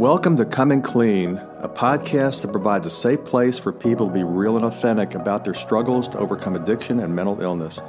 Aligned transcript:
Welcome 0.00 0.34
to 0.38 0.46
Coming 0.46 0.80
Clean, 0.80 1.36
a 1.58 1.68
podcast 1.68 2.40
that 2.40 2.52
provides 2.52 2.86
a 2.86 2.90
safe 2.90 3.22
place 3.22 3.58
for 3.58 3.70
people 3.70 4.06
to 4.08 4.14
be 4.14 4.24
real 4.24 4.56
and 4.56 4.64
authentic 4.64 5.14
about 5.14 5.44
their 5.44 5.52
struggles 5.52 6.08
to 6.08 6.18
overcome 6.18 6.56
addiction 6.56 7.00
and 7.00 7.14
mental 7.14 7.38
illness. 7.42 7.82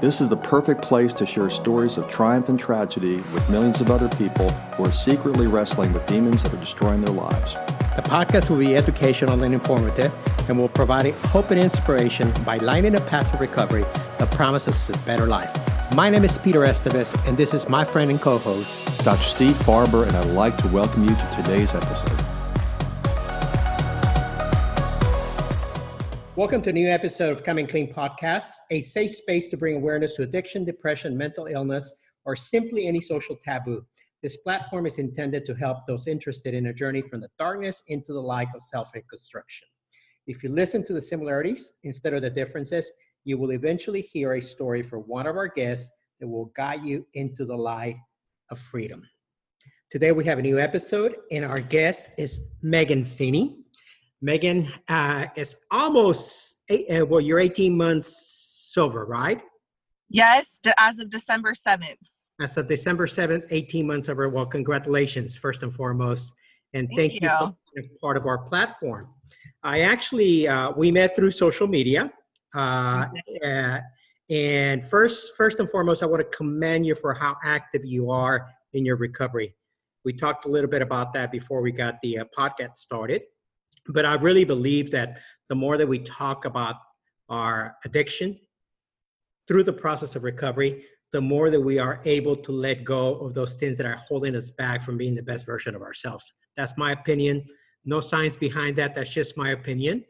This 0.00 0.20
is 0.20 0.28
the 0.28 0.36
perfect 0.36 0.80
place 0.80 1.12
to 1.14 1.26
share 1.26 1.50
stories 1.50 1.98
of 1.98 2.08
triumph 2.08 2.48
and 2.48 2.56
tragedy 2.56 3.16
with 3.16 3.50
millions 3.50 3.80
of 3.80 3.90
other 3.90 4.08
people 4.10 4.48
who 4.48 4.84
are 4.84 4.92
secretly 4.92 5.48
wrestling 5.48 5.92
with 5.92 6.06
demons 6.06 6.44
that 6.44 6.54
are 6.54 6.58
destroying 6.58 7.00
their 7.00 7.12
lives. 7.12 7.54
The 7.96 8.02
podcast 8.02 8.48
will 8.48 8.58
be 8.58 8.76
educational 8.76 9.42
and 9.42 9.52
informative 9.52 10.12
and 10.48 10.56
will 10.56 10.68
provide 10.68 11.12
hope 11.14 11.50
and 11.50 11.60
inspiration 11.60 12.32
by 12.44 12.58
lighting 12.58 12.94
a 12.94 13.00
path 13.00 13.32
to 13.32 13.38
recovery 13.38 13.84
that 14.18 14.30
promises 14.30 14.88
a 14.88 14.96
better 14.98 15.26
life. 15.26 15.75
My 15.94 16.10
name 16.10 16.24
is 16.24 16.36
Peter 16.36 16.60
Estevez, 16.60 17.16
and 17.28 17.38
this 17.38 17.54
is 17.54 17.68
my 17.68 17.84
friend 17.84 18.10
and 18.10 18.20
co 18.20 18.38
host, 18.38 18.84
Dr. 19.04 19.22
Steve 19.22 19.54
Farber, 19.54 20.06
and 20.06 20.16
I'd 20.16 20.26
like 20.34 20.56
to 20.58 20.68
welcome 20.68 21.04
you 21.04 21.14
to 21.14 21.30
today's 21.36 21.74
episode. 21.74 22.20
Welcome 26.34 26.60
to 26.62 26.70
a 26.70 26.72
new 26.72 26.88
episode 26.88 27.30
of 27.30 27.44
Coming 27.44 27.68
Clean 27.68 27.90
Podcast, 27.90 28.50
a 28.70 28.82
safe 28.82 29.14
space 29.14 29.48
to 29.48 29.56
bring 29.56 29.76
awareness 29.76 30.14
to 30.16 30.22
addiction, 30.22 30.64
depression, 30.64 31.16
mental 31.16 31.46
illness, 31.46 31.94
or 32.24 32.34
simply 32.34 32.88
any 32.88 33.00
social 33.00 33.36
taboo. 33.44 33.86
This 34.22 34.36
platform 34.38 34.86
is 34.86 34.98
intended 34.98 35.46
to 35.46 35.54
help 35.54 35.86
those 35.86 36.08
interested 36.08 36.52
in 36.52 36.66
a 36.66 36.74
journey 36.74 37.00
from 37.00 37.20
the 37.20 37.28
darkness 37.38 37.84
into 37.86 38.12
the 38.12 38.20
light 38.20 38.48
of 38.56 38.62
self 38.62 38.90
reconstruction. 38.92 39.68
If 40.26 40.42
you 40.42 40.50
listen 40.50 40.84
to 40.84 40.92
the 40.92 41.00
similarities 41.00 41.72
instead 41.84 42.12
of 42.12 42.22
the 42.22 42.30
differences, 42.30 42.90
you 43.26 43.36
will 43.36 43.50
eventually 43.50 44.00
hear 44.00 44.34
a 44.34 44.40
story 44.40 44.82
from 44.82 45.00
one 45.00 45.26
of 45.26 45.36
our 45.36 45.48
guests 45.48 45.90
that 46.20 46.28
will 46.28 46.52
guide 46.56 46.84
you 46.84 47.04
into 47.14 47.44
the 47.44 47.54
light 47.54 47.96
of 48.50 48.58
freedom. 48.58 49.02
Today 49.90 50.12
we 50.12 50.24
have 50.24 50.38
a 50.38 50.42
new 50.42 50.60
episode, 50.60 51.16
and 51.32 51.44
our 51.44 51.58
guest 51.58 52.10
is 52.18 52.40
Megan 52.62 53.04
Finney. 53.04 53.64
Megan 54.22 54.72
uh, 54.88 55.26
is 55.34 55.56
almost, 55.72 56.60
eight, 56.68 56.88
uh, 56.88 57.04
well, 57.04 57.20
you're 57.20 57.40
18 57.40 57.76
months 57.76 58.70
sober, 58.72 59.04
right? 59.04 59.42
Yes, 60.08 60.60
as 60.78 61.00
of 61.00 61.10
December 61.10 61.52
7th. 61.52 61.96
As 62.40 62.56
of 62.56 62.68
December 62.68 63.06
7th, 63.06 63.42
18 63.50 63.88
months 63.88 64.06
sober. 64.06 64.28
Well, 64.28 64.46
congratulations, 64.46 65.34
first 65.34 65.64
and 65.64 65.74
foremost. 65.74 66.32
And 66.74 66.86
thank, 66.94 67.12
thank 67.12 67.22
you. 67.22 67.28
you. 67.28 67.38
for 67.38 67.56
being 67.74 67.88
part 68.00 68.16
of 68.16 68.26
our 68.26 68.38
platform. 68.38 69.08
I 69.64 69.80
actually, 69.80 70.46
uh, 70.46 70.70
we 70.76 70.92
met 70.92 71.16
through 71.16 71.32
social 71.32 71.66
media. 71.66 72.12
Uh, 72.56 73.06
and 74.30 74.82
first, 74.82 75.36
first 75.36 75.60
and 75.60 75.68
foremost, 75.68 76.02
I 76.02 76.06
want 76.06 76.20
to 76.20 76.36
commend 76.36 76.86
you 76.86 76.94
for 76.94 77.14
how 77.14 77.36
active 77.44 77.84
you 77.84 78.10
are 78.10 78.48
in 78.72 78.84
your 78.84 78.96
recovery. 78.96 79.54
We 80.04 80.12
talked 80.12 80.46
a 80.46 80.48
little 80.48 80.70
bit 80.70 80.82
about 80.82 81.12
that 81.12 81.30
before 81.30 81.60
we 81.60 81.70
got 81.70 82.00
the 82.02 82.20
uh, 82.20 82.24
podcast 82.36 82.76
started, 82.76 83.22
but 83.88 84.06
I 84.06 84.14
really 84.14 84.44
believe 84.44 84.90
that 84.92 85.18
the 85.48 85.54
more 85.54 85.76
that 85.76 85.86
we 85.86 85.98
talk 85.98 86.44
about 86.44 86.76
our 87.28 87.76
addiction 87.84 88.38
through 89.46 89.64
the 89.64 89.72
process 89.72 90.16
of 90.16 90.24
recovery, 90.24 90.84
the 91.12 91.20
more 91.20 91.50
that 91.50 91.60
we 91.60 91.78
are 91.78 92.00
able 92.04 92.36
to 92.36 92.52
let 92.52 92.84
go 92.84 93.14
of 93.16 93.34
those 93.34 93.56
things 93.56 93.76
that 93.76 93.86
are 93.86 94.02
holding 94.08 94.34
us 94.34 94.50
back 94.50 94.82
from 94.82 94.96
being 94.96 95.14
the 95.14 95.22
best 95.22 95.46
version 95.46 95.74
of 95.74 95.82
ourselves. 95.82 96.32
That's 96.56 96.76
my 96.76 96.92
opinion. 96.92 97.44
No 97.84 98.00
science 98.00 98.36
behind 98.36 98.76
that. 98.76 98.94
That's 98.94 99.10
just 99.10 99.36
my 99.36 99.50
opinion. 99.50 100.04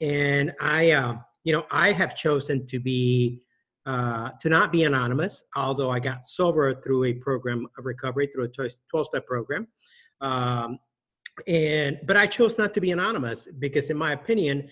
And 0.00 0.52
I, 0.60 0.90
uh, 0.90 1.16
you 1.44 1.52
know, 1.52 1.66
I 1.70 1.92
have 1.92 2.14
chosen 2.14 2.66
to 2.66 2.78
be 2.78 3.42
uh, 3.84 4.30
to 4.40 4.48
not 4.48 4.70
be 4.70 4.84
anonymous, 4.84 5.42
although 5.56 5.90
I 5.90 5.98
got 5.98 6.24
sober 6.24 6.80
through 6.80 7.04
a 7.04 7.14
program 7.14 7.66
of 7.76 7.84
recovery 7.84 8.28
through 8.28 8.44
a 8.44 8.48
12 8.48 9.06
step 9.06 9.26
program. 9.26 9.66
Um, 10.20 10.78
and 11.48 11.98
but 12.06 12.16
I 12.16 12.26
chose 12.26 12.58
not 12.58 12.74
to 12.74 12.80
be 12.80 12.92
anonymous 12.92 13.48
because, 13.58 13.90
in 13.90 13.96
my 13.96 14.12
opinion, 14.12 14.68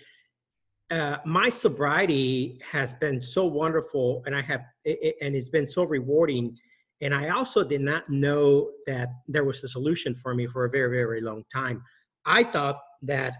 uh, 0.90 1.16
my 1.24 1.48
sobriety 1.48 2.60
has 2.70 2.94
been 2.94 3.20
so 3.20 3.46
wonderful, 3.46 4.22
and 4.26 4.36
I 4.36 4.42
have 4.42 4.62
it, 4.84 5.16
and 5.20 5.34
it's 5.34 5.50
been 5.50 5.66
so 5.66 5.84
rewarding. 5.84 6.56
And 7.00 7.14
I 7.14 7.30
also 7.30 7.64
did 7.64 7.80
not 7.80 8.08
know 8.10 8.70
that 8.86 9.08
there 9.26 9.44
was 9.44 9.64
a 9.64 9.68
solution 9.68 10.14
for 10.14 10.34
me 10.34 10.46
for 10.46 10.66
a 10.66 10.70
very, 10.70 10.90
very 10.90 11.22
long 11.22 11.44
time. 11.50 11.82
I 12.26 12.44
thought 12.44 12.78
that 13.02 13.32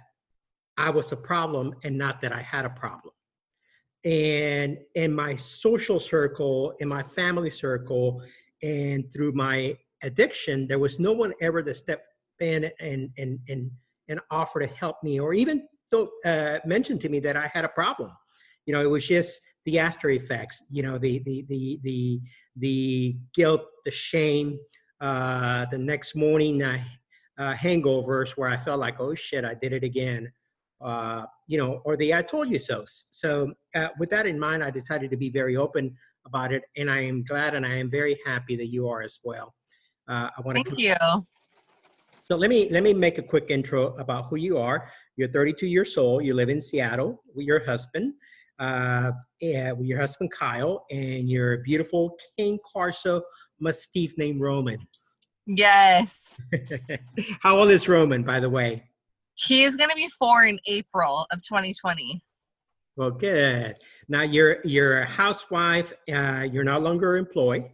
I 0.78 0.88
was 0.88 1.12
a 1.12 1.16
problem 1.16 1.74
and 1.84 1.98
not 1.98 2.22
that 2.22 2.32
I 2.32 2.40
had 2.40 2.64
a 2.64 2.70
problem 2.70 3.12
and 4.05 4.78
in 4.94 5.12
my 5.12 5.34
social 5.34 6.00
circle 6.00 6.75
in 6.81 6.88
my 6.88 7.03
family 7.03 7.50
circle 7.50 8.22
and 8.62 9.12
through 9.12 9.33
my 9.33 9.77
addiction 10.03 10.66
there 10.66 10.78
was 10.78 10.99
no 10.99 11.12
one 11.12 11.34
ever 11.43 11.62
to 11.62 11.75
step 11.75 12.03
in 12.41 12.71
and 12.81 13.11
and 13.19 13.38
and, 13.49 13.71
and 14.09 14.21
offer 14.31 14.61
to 14.61 14.66
help 14.66 14.97
me 15.03 15.21
or 15.21 15.34
even 15.34 15.66
uh, 16.25 16.59
mention 16.65 16.99
to 16.99 17.09
me 17.09 17.21
that 17.21 17.37
i 17.37 17.50
had 17.53 17.65
a 17.65 17.69
problem. 17.69 18.11
You 18.66 18.75
know 18.75 18.83
it 18.83 18.91
was 18.91 19.06
just 19.06 19.41
the 19.65 19.78
after 19.78 20.11
effects 20.11 20.62
you 20.71 20.82
know 20.82 20.99
the 20.99 21.19
the 21.25 21.44
the 21.49 21.81
the, 21.82 22.21
the 22.56 23.17
guilt 23.34 23.62
the 23.84 23.91
shame 23.91 24.59
uh, 25.00 25.67
the 25.71 25.78
next 25.78 26.15
morning 26.15 26.62
uh, 26.62 26.78
hangovers 27.38 28.31
where 28.37 28.49
i 28.49 28.56
felt 28.56 28.81
like 28.81 29.00
oh 29.00 29.15
shit 29.15 29.44
i 29.44 29.55
did 29.55 29.72
it 29.72 29.82
again 29.82 30.31
uh, 30.80 31.24
you 31.46 31.58
know, 31.58 31.82
or 31.84 31.96
the 31.96 32.14
I 32.14 32.22
told 32.22 32.50
you 32.50 32.58
so. 32.58 32.84
So, 33.10 33.52
uh, 33.74 33.88
with 33.98 34.10
that 34.10 34.26
in 34.26 34.38
mind, 34.38 34.64
I 34.64 34.70
decided 34.70 35.10
to 35.10 35.16
be 35.16 35.30
very 35.30 35.56
open 35.56 35.94
about 36.26 36.52
it, 36.52 36.62
and 36.76 36.91
I 36.91 37.00
am 37.00 37.22
glad 37.24 37.54
and 37.54 37.66
I 37.66 37.74
am 37.74 37.91
very 37.91 38.18
happy 38.26 38.56
that 38.56 38.68
you 38.68 38.88
are 38.88 39.02
as 39.02 39.20
well. 39.24 39.54
Uh, 40.08 40.28
I 40.36 40.40
want 40.42 40.58
to 40.58 40.64
thank 40.64 40.78
you. 40.78 40.94
So 42.22 42.36
let 42.36 42.50
me 42.50 42.69
let 42.70 42.82
me 42.82 42.92
make 42.92 43.19
a 43.19 43.22
quick 43.22 43.46
intro 43.48 43.96
about 43.96 44.26
who 44.26 44.36
you 44.36 44.58
are. 44.58 44.88
You're 45.16 45.28
32 45.28 45.66
years 45.66 45.96
old. 45.96 46.24
You 46.24 46.34
live 46.34 46.48
in 46.48 46.60
Seattle 46.60 47.22
with 47.34 47.46
your 47.46 47.64
husband, 47.64 48.14
uh, 48.58 49.12
yeah, 49.40 49.72
with 49.72 49.86
your 49.86 49.98
husband 49.98 50.30
Kyle, 50.30 50.84
and 50.90 51.28
your 51.28 51.58
beautiful 51.58 52.16
Cane 52.38 52.58
Corso 52.58 53.22
Mastiff 53.58 54.16
named 54.16 54.40
Roman. 54.40 54.78
Yes. 55.46 56.36
How 57.40 57.58
old 57.58 57.70
is 57.70 57.88
Roman, 57.88 58.22
by 58.22 58.38
the 58.38 58.50
way? 58.50 58.89
He's 59.46 59.76
going 59.76 59.90
to 59.90 59.96
be 59.96 60.08
four 60.08 60.44
in 60.44 60.58
April 60.66 61.26
of 61.30 61.40
2020. 61.42 62.22
Well, 62.96 63.10
good. 63.10 63.76
Now 64.08 64.22
you're 64.22 64.58
you're 64.64 65.00
a 65.00 65.06
housewife. 65.06 65.92
Uh, 66.12 66.46
you're 66.50 66.64
no 66.64 66.78
longer 66.78 67.16
employed. 67.16 67.64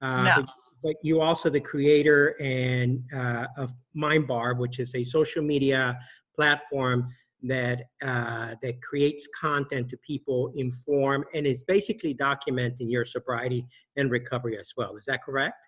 Uh, 0.00 0.22
no. 0.22 0.34
But, 0.36 0.50
but 0.82 0.94
you 1.02 1.20
also 1.20 1.50
the 1.50 1.60
creator 1.60 2.36
and 2.40 3.02
uh, 3.14 3.46
of 3.56 3.72
MindBar, 3.96 4.58
which 4.58 4.78
is 4.78 4.94
a 4.94 5.04
social 5.04 5.42
media 5.42 5.98
platform 6.34 7.08
that 7.42 7.82
uh, 8.02 8.54
that 8.62 8.80
creates 8.82 9.28
content 9.38 9.90
to 9.90 9.96
people, 9.98 10.52
inform, 10.56 11.24
and 11.34 11.46
is 11.46 11.64
basically 11.64 12.14
documenting 12.14 12.90
your 12.90 13.04
sobriety 13.04 13.66
and 13.96 14.10
recovery 14.10 14.58
as 14.58 14.72
well. 14.76 14.96
Is 14.96 15.04
that 15.06 15.22
correct? 15.22 15.66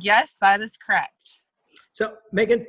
Yes, 0.00 0.36
that 0.40 0.60
is 0.60 0.76
correct. 0.76 1.42
So, 1.92 2.14
Megan, 2.32 2.66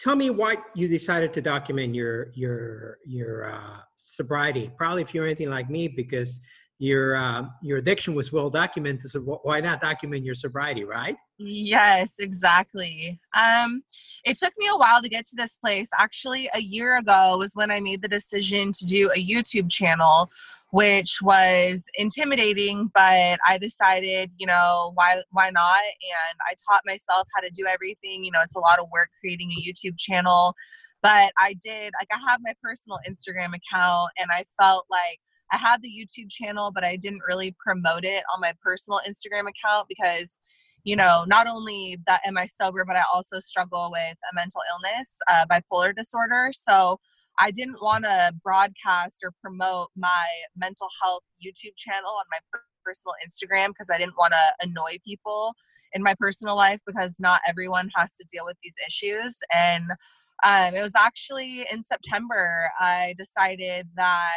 tell 0.00 0.16
me 0.16 0.30
why 0.30 0.56
you 0.74 0.88
decided 0.88 1.32
to 1.34 1.42
document 1.42 1.94
your 1.94 2.32
your 2.34 2.98
your 3.04 3.52
uh, 3.52 3.78
sobriety. 3.94 4.70
Probably 4.76 5.02
if 5.02 5.14
you're 5.14 5.26
anything 5.26 5.50
like 5.50 5.68
me, 5.68 5.88
because 5.88 6.40
your 6.78 7.14
uh, 7.16 7.44
your 7.62 7.78
addiction 7.78 8.14
was 8.14 8.32
well 8.32 8.48
documented. 8.48 9.10
So 9.10 9.20
why 9.20 9.60
not 9.60 9.82
document 9.82 10.24
your 10.24 10.34
sobriety, 10.34 10.84
right? 10.84 11.16
Yes, 11.38 12.14
exactly. 12.18 13.20
Um, 13.36 13.82
it 14.24 14.38
took 14.38 14.54
me 14.58 14.66
a 14.68 14.76
while 14.76 15.02
to 15.02 15.08
get 15.08 15.26
to 15.26 15.36
this 15.36 15.56
place. 15.56 15.90
Actually, 15.98 16.48
a 16.54 16.60
year 16.60 16.96
ago 16.98 17.36
was 17.38 17.52
when 17.54 17.70
I 17.70 17.80
made 17.80 18.00
the 18.00 18.08
decision 18.08 18.72
to 18.72 18.86
do 18.86 19.10
a 19.14 19.22
YouTube 19.22 19.70
channel 19.70 20.30
which 20.72 21.18
was 21.22 21.84
intimidating 21.94 22.90
but 22.94 23.38
i 23.46 23.58
decided 23.60 24.30
you 24.38 24.46
know 24.46 24.92
why 24.94 25.20
why 25.30 25.50
not? 25.50 25.80
And 25.82 26.38
i 26.48 26.54
taught 26.68 26.82
myself 26.86 27.26
how 27.34 27.40
to 27.40 27.50
do 27.50 27.66
everything 27.66 28.24
you 28.24 28.30
know 28.30 28.40
it's 28.42 28.56
a 28.56 28.60
lot 28.60 28.78
of 28.78 28.86
work 28.92 29.10
creating 29.20 29.50
a 29.52 29.60
youtube 29.60 29.98
channel 29.98 30.54
but 31.02 31.32
i 31.38 31.54
did 31.62 31.92
like 31.98 32.08
i 32.12 32.30
have 32.30 32.40
my 32.42 32.54
personal 32.62 32.98
instagram 33.08 33.52
account 33.54 34.10
and 34.18 34.30
i 34.30 34.44
felt 34.60 34.86
like 34.90 35.18
i 35.52 35.56
had 35.56 35.82
the 35.82 35.88
youtube 35.88 36.30
channel 36.30 36.70
but 36.72 36.84
i 36.84 36.96
didn't 36.96 37.22
really 37.26 37.54
promote 37.64 38.04
it 38.04 38.22
on 38.34 38.40
my 38.40 38.52
personal 38.62 39.00
instagram 39.08 39.46
account 39.48 39.86
because 39.88 40.40
you 40.84 40.96
know 40.96 41.24
not 41.26 41.46
only 41.46 41.98
that 42.06 42.20
am 42.24 42.38
i 42.38 42.46
sober 42.46 42.84
but 42.86 42.96
i 42.96 43.02
also 43.12 43.38
struggle 43.38 43.90
with 43.92 44.16
a 44.30 44.34
mental 44.34 44.62
illness 44.70 45.18
uh, 45.28 45.44
bipolar 45.50 45.94
disorder. 45.94 46.50
So 46.52 46.98
I 47.40 47.50
didn't 47.50 47.80
want 47.80 48.04
to 48.04 48.34
broadcast 48.44 49.20
or 49.24 49.32
promote 49.42 49.88
my 49.96 50.26
mental 50.56 50.88
health 51.02 51.22
YouTube 51.44 51.76
channel 51.76 52.10
on 52.10 52.24
my 52.30 52.38
personal 52.84 53.14
Instagram 53.26 53.68
because 53.68 53.90
I 53.90 53.98
didn't 53.98 54.16
want 54.18 54.32
to 54.32 54.66
annoy 54.66 54.98
people 55.04 55.54
in 55.92 56.02
my 56.02 56.14
personal 56.18 56.56
life 56.56 56.80
because 56.86 57.18
not 57.18 57.40
everyone 57.46 57.90
has 57.96 58.14
to 58.16 58.24
deal 58.30 58.44
with 58.44 58.56
these 58.62 58.74
issues. 58.86 59.38
And 59.54 59.90
um, 60.44 60.74
it 60.74 60.82
was 60.82 60.94
actually 60.94 61.66
in 61.70 61.82
September 61.82 62.70
I 62.78 63.14
decided 63.18 63.88
that 63.96 64.32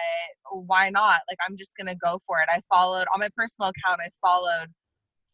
why 0.52 0.90
not? 0.90 1.22
Like 1.30 1.40
I'm 1.48 1.58
just 1.58 1.72
gonna 1.78 1.96
go 1.96 2.20
for 2.26 2.40
it. 2.40 2.50
I 2.50 2.62
followed 2.74 3.06
on 3.14 3.20
my 3.20 3.30
personal 3.36 3.70
account. 3.70 4.02
I 4.02 4.10
followed, 4.22 4.68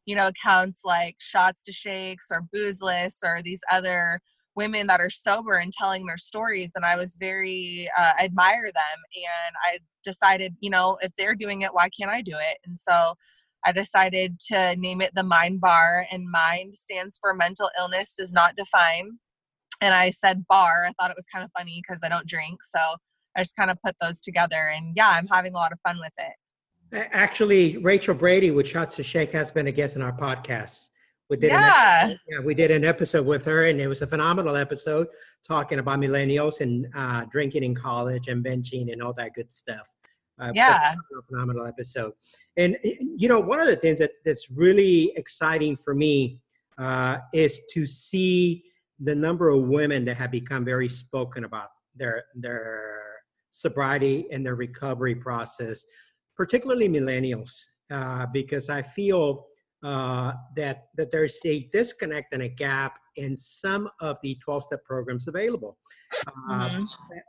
you 0.05 0.15
know, 0.15 0.27
accounts 0.27 0.81
like 0.85 1.15
Shots 1.19 1.63
to 1.63 1.71
Shakes 1.71 2.27
or 2.31 2.43
Boozeless 2.53 3.17
or 3.23 3.41
these 3.43 3.61
other 3.71 4.19
women 4.59 4.87
that 4.87 4.99
are 4.99 5.09
sober 5.09 5.53
and 5.53 5.71
telling 5.71 6.05
their 6.05 6.17
stories 6.17 6.73
and 6.75 6.83
i 6.83 6.95
was 6.97 7.15
very 7.17 7.89
uh, 7.97 8.11
admire 8.19 8.69
them 8.81 8.99
and 9.15 9.55
i 9.63 9.79
decided 10.03 10.53
you 10.59 10.69
know 10.69 10.97
if 11.01 11.11
they're 11.17 11.35
doing 11.43 11.61
it 11.61 11.73
why 11.73 11.87
can't 11.97 12.11
i 12.11 12.21
do 12.21 12.35
it? 12.35 12.57
And 12.65 12.77
so 12.77 13.13
i 13.65 13.71
decided 13.71 14.39
to 14.51 14.75
name 14.75 15.01
it 15.01 15.15
the 15.15 15.23
mind 15.23 15.61
bar 15.61 16.05
and 16.11 16.29
mind 16.29 16.75
stands 16.75 17.17
for 17.21 17.33
mental 17.33 17.69
illness 17.79 18.15
does 18.17 18.33
not 18.33 18.55
define. 18.55 19.07
And 19.81 19.93
i 19.93 20.09
said 20.09 20.45
bar. 20.47 20.87
I 20.87 20.93
thought 20.97 21.11
it 21.11 21.17
was 21.17 21.31
kind 21.33 21.45
of 21.45 21.51
funny 21.57 21.81
because 21.81 22.01
i 22.03 22.09
don't 22.09 22.27
drink 22.27 22.57
so 22.63 22.79
i 23.35 23.41
just 23.41 23.55
kind 23.55 23.71
of 23.71 23.77
put 23.85 23.95
those 24.01 24.19
together 24.21 24.63
and 24.75 24.93
yeah 24.95 25.11
i'm 25.15 25.27
having 25.27 25.53
a 25.53 25.57
lot 25.57 25.71
of 25.71 25.79
fun 25.87 25.97
with 25.99 26.13
it. 26.27 26.35
Actually 27.23 27.77
rachel 27.77 28.15
brady 28.15 28.51
with 28.51 28.67
shots 28.67 28.95
to 28.97 29.03
shake 29.03 29.31
has 29.31 29.51
been 29.51 29.67
a 29.67 29.71
guest 29.79 29.95
in 29.95 30.01
our 30.01 30.15
podcast 30.25 30.89
we 31.29 31.37
did 31.37 31.51
yeah. 31.51 32.07
An, 32.07 32.19
yeah, 32.27 32.39
we 32.43 32.55
did 32.55 32.71
an 32.71 32.83
episode 32.83 33.25
with 33.25 33.45
her, 33.45 33.65
and 33.65 33.79
it 33.79 33.87
was 33.87 34.01
a 34.01 34.07
phenomenal 34.07 34.55
episode 34.55 35.07
talking 35.47 35.79
about 35.79 35.99
millennials 35.99 36.59
and 36.59 36.87
uh, 36.95 37.25
drinking 37.31 37.63
in 37.63 37.75
college 37.75 38.27
and 38.27 38.43
benching 38.43 38.91
and 38.91 39.01
all 39.01 39.13
that 39.13 39.33
good 39.33 39.51
stuff. 39.51 39.87
Uh, 40.41 40.51
yeah, 40.55 40.95
phenomenal 41.29 41.65
episode. 41.65 42.13
And 42.57 42.77
you 42.83 43.27
know, 43.27 43.39
one 43.39 43.59
of 43.59 43.67
the 43.67 43.75
things 43.75 43.99
that 43.99 44.11
that's 44.25 44.49
really 44.49 45.13
exciting 45.15 45.75
for 45.75 45.93
me 45.93 46.39
uh, 46.77 47.17
is 47.33 47.61
to 47.71 47.85
see 47.85 48.63
the 48.99 49.13
number 49.13 49.49
of 49.49 49.63
women 49.63 50.05
that 50.05 50.17
have 50.17 50.31
become 50.31 50.65
very 50.65 50.89
spoken 50.89 51.43
about 51.43 51.69
their 51.95 52.23
their 52.35 52.99
sobriety 53.51 54.27
and 54.31 54.43
their 54.45 54.55
recovery 54.55 55.15
process, 55.15 55.85
particularly 56.35 56.89
millennials, 56.89 57.51
uh, 57.91 58.25
because 58.33 58.69
I 58.69 58.81
feel 58.81 59.45
uh, 59.83 60.33
that 60.55 60.87
that 60.95 61.09
there's 61.11 61.39
a 61.45 61.69
disconnect 61.71 62.33
and 62.33 62.43
a 62.43 62.49
gap 62.49 62.99
in 63.15 63.35
some 63.35 63.89
of 64.01 64.17
the 64.21 64.37
12-step 64.45 64.83
programs 64.83 65.27
available. 65.27 65.77
Uh, 66.49 66.69
mm-hmm. 66.69 66.83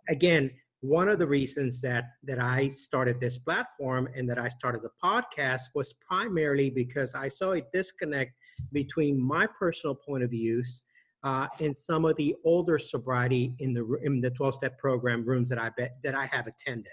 Again, 0.09 0.51
one 0.81 1.09
of 1.09 1.19
the 1.19 1.27
reasons 1.27 1.81
that 1.83 2.05
that 2.25 2.39
I 2.39 2.69
started 2.69 3.21
this 3.21 3.39
platform 3.39 4.09
and 4.17 4.29
that 4.29 4.39
I 4.39 4.49
started 4.49 4.83
the 4.83 4.91
podcast 5.03 5.63
was 5.75 5.93
primarily 5.93 6.71
because 6.71 7.15
I 7.15 7.29
saw 7.29 7.53
a 7.53 7.63
disconnect 7.73 8.33
between 8.73 9.21
my 9.21 9.47
personal 9.47 9.95
point 9.95 10.25
of 10.25 10.31
views 10.31 10.83
uh, 11.23 11.47
and 11.61 11.77
some 11.77 12.05
of 12.05 12.17
the 12.17 12.35
older 12.45 12.79
sobriety 12.79 13.55
in 13.59 13.75
the 13.75 13.99
in 14.03 14.21
the 14.21 14.31
12-step 14.31 14.79
program 14.79 15.25
rooms 15.25 15.49
that 15.51 15.59
I 15.59 15.71
bet 15.77 15.99
that 16.03 16.15
I 16.15 16.27
have 16.27 16.47
attended. 16.47 16.93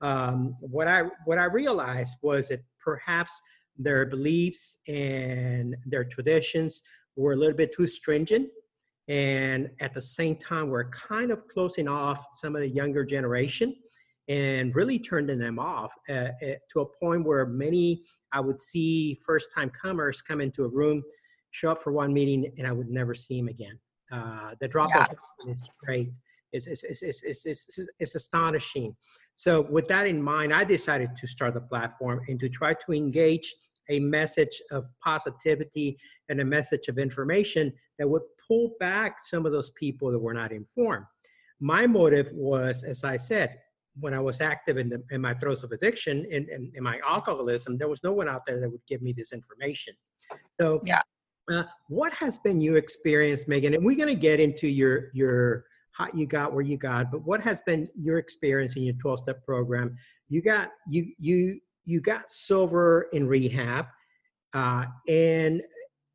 Um, 0.00 0.56
what 0.60 0.86
I 0.86 1.04
what 1.24 1.38
I 1.38 1.44
realized 1.44 2.16
was 2.22 2.48
that 2.48 2.60
perhaps 2.78 3.40
their 3.76 4.06
beliefs 4.06 4.78
and 4.88 5.76
their 5.86 6.04
traditions 6.04 6.82
were 7.16 7.32
a 7.32 7.36
little 7.36 7.56
bit 7.56 7.74
too 7.74 7.86
stringent. 7.86 8.48
And 9.08 9.70
at 9.80 9.92
the 9.92 10.00
same 10.00 10.36
time 10.36 10.70
we're 10.70 10.90
kind 10.90 11.30
of 11.30 11.46
closing 11.48 11.88
off 11.88 12.24
some 12.32 12.56
of 12.56 12.62
the 12.62 12.68
younger 12.68 13.04
generation 13.04 13.74
and 14.28 14.74
really 14.74 14.98
turning 14.98 15.38
them 15.38 15.58
off 15.58 15.92
uh, 16.08 16.12
uh, 16.12 16.54
to 16.72 16.80
a 16.80 16.86
point 16.98 17.24
where 17.24 17.44
many 17.46 18.02
i 18.32 18.40
would 18.40 18.60
see 18.60 19.18
first 19.24 19.48
time 19.54 19.70
comers 19.70 20.22
come 20.22 20.40
into 20.40 20.64
a 20.64 20.68
room 20.68 21.02
show 21.50 21.70
up 21.70 21.78
for 21.78 21.92
one 21.92 22.12
meeting 22.12 22.50
and 22.58 22.66
i 22.66 22.72
would 22.72 22.88
never 22.88 23.14
see 23.14 23.38
them 23.38 23.48
again. 23.48 23.78
Uh, 24.12 24.50
the 24.60 24.68
drop 24.68 24.94
off 24.94 25.12
yeah. 25.44 25.52
is 25.52 25.68
great. 25.78 26.10
It's, 26.52 26.66
it's, 26.66 26.84
it's, 26.84 27.02
it's, 27.02 27.46
it's, 27.46 27.78
it's 27.98 28.14
astonishing. 28.14 28.94
So 29.34 29.62
with 29.62 29.88
that 29.88 30.06
in 30.06 30.22
mind 30.22 30.54
i 30.54 30.64
decided 30.64 31.16
to 31.16 31.26
start 31.26 31.54
the 31.54 31.60
platform 31.60 32.20
and 32.28 32.40
to 32.40 32.48
try 32.48 32.74
to 32.74 32.92
engage 32.92 33.54
a 33.90 34.00
message 34.00 34.60
of 34.70 34.86
positivity 35.02 35.96
and 36.28 36.40
a 36.40 36.44
message 36.44 36.88
of 36.88 36.98
information 36.98 37.72
that 37.98 38.08
would 38.08 38.22
pull 38.46 38.72
back 38.80 39.16
some 39.22 39.46
of 39.46 39.52
those 39.52 39.70
people 39.70 40.10
that 40.10 40.18
were 40.18 40.34
not 40.34 40.52
informed. 40.52 41.04
My 41.60 41.86
motive 41.86 42.30
was, 42.32 42.84
as 42.84 43.04
I 43.04 43.16
said, 43.16 43.58
when 44.00 44.12
I 44.12 44.20
was 44.20 44.40
active 44.40 44.76
in, 44.76 44.88
the, 44.88 45.02
in 45.10 45.20
my 45.20 45.34
throes 45.34 45.62
of 45.62 45.70
addiction 45.70 46.26
and 46.30 46.48
in, 46.48 46.48
in, 46.50 46.72
in, 46.74 46.82
my 46.82 46.98
alcoholism, 47.06 47.78
there 47.78 47.88
was 47.88 48.02
no 48.02 48.12
one 48.12 48.28
out 48.28 48.42
there 48.46 48.60
that 48.60 48.68
would 48.68 48.84
give 48.88 49.02
me 49.02 49.12
this 49.12 49.32
information. 49.32 49.94
So, 50.60 50.82
yeah. 50.84 51.02
Uh, 51.50 51.64
what 51.88 52.12
has 52.14 52.38
been 52.38 52.60
your 52.60 52.78
experience, 52.78 53.46
Megan? 53.46 53.74
And 53.74 53.84
we're 53.84 53.98
going 53.98 54.08
to 54.08 54.14
get 54.14 54.40
into 54.40 54.66
your 54.66 55.10
your 55.12 55.66
how 55.92 56.08
you 56.12 56.26
got 56.26 56.52
where 56.52 56.64
you 56.64 56.76
got, 56.76 57.12
but 57.12 57.24
what 57.24 57.40
has 57.42 57.60
been 57.62 57.88
your 57.96 58.18
experience 58.18 58.76
in 58.76 58.82
your 58.82 58.94
12 58.94 59.20
step 59.20 59.44
program? 59.44 59.94
You 60.28 60.42
got 60.42 60.70
you 60.88 61.12
you 61.18 61.60
you 61.84 62.00
got 62.00 62.30
sober 62.30 63.08
in 63.12 63.26
rehab, 63.26 63.86
uh, 64.52 64.84
and 65.08 65.62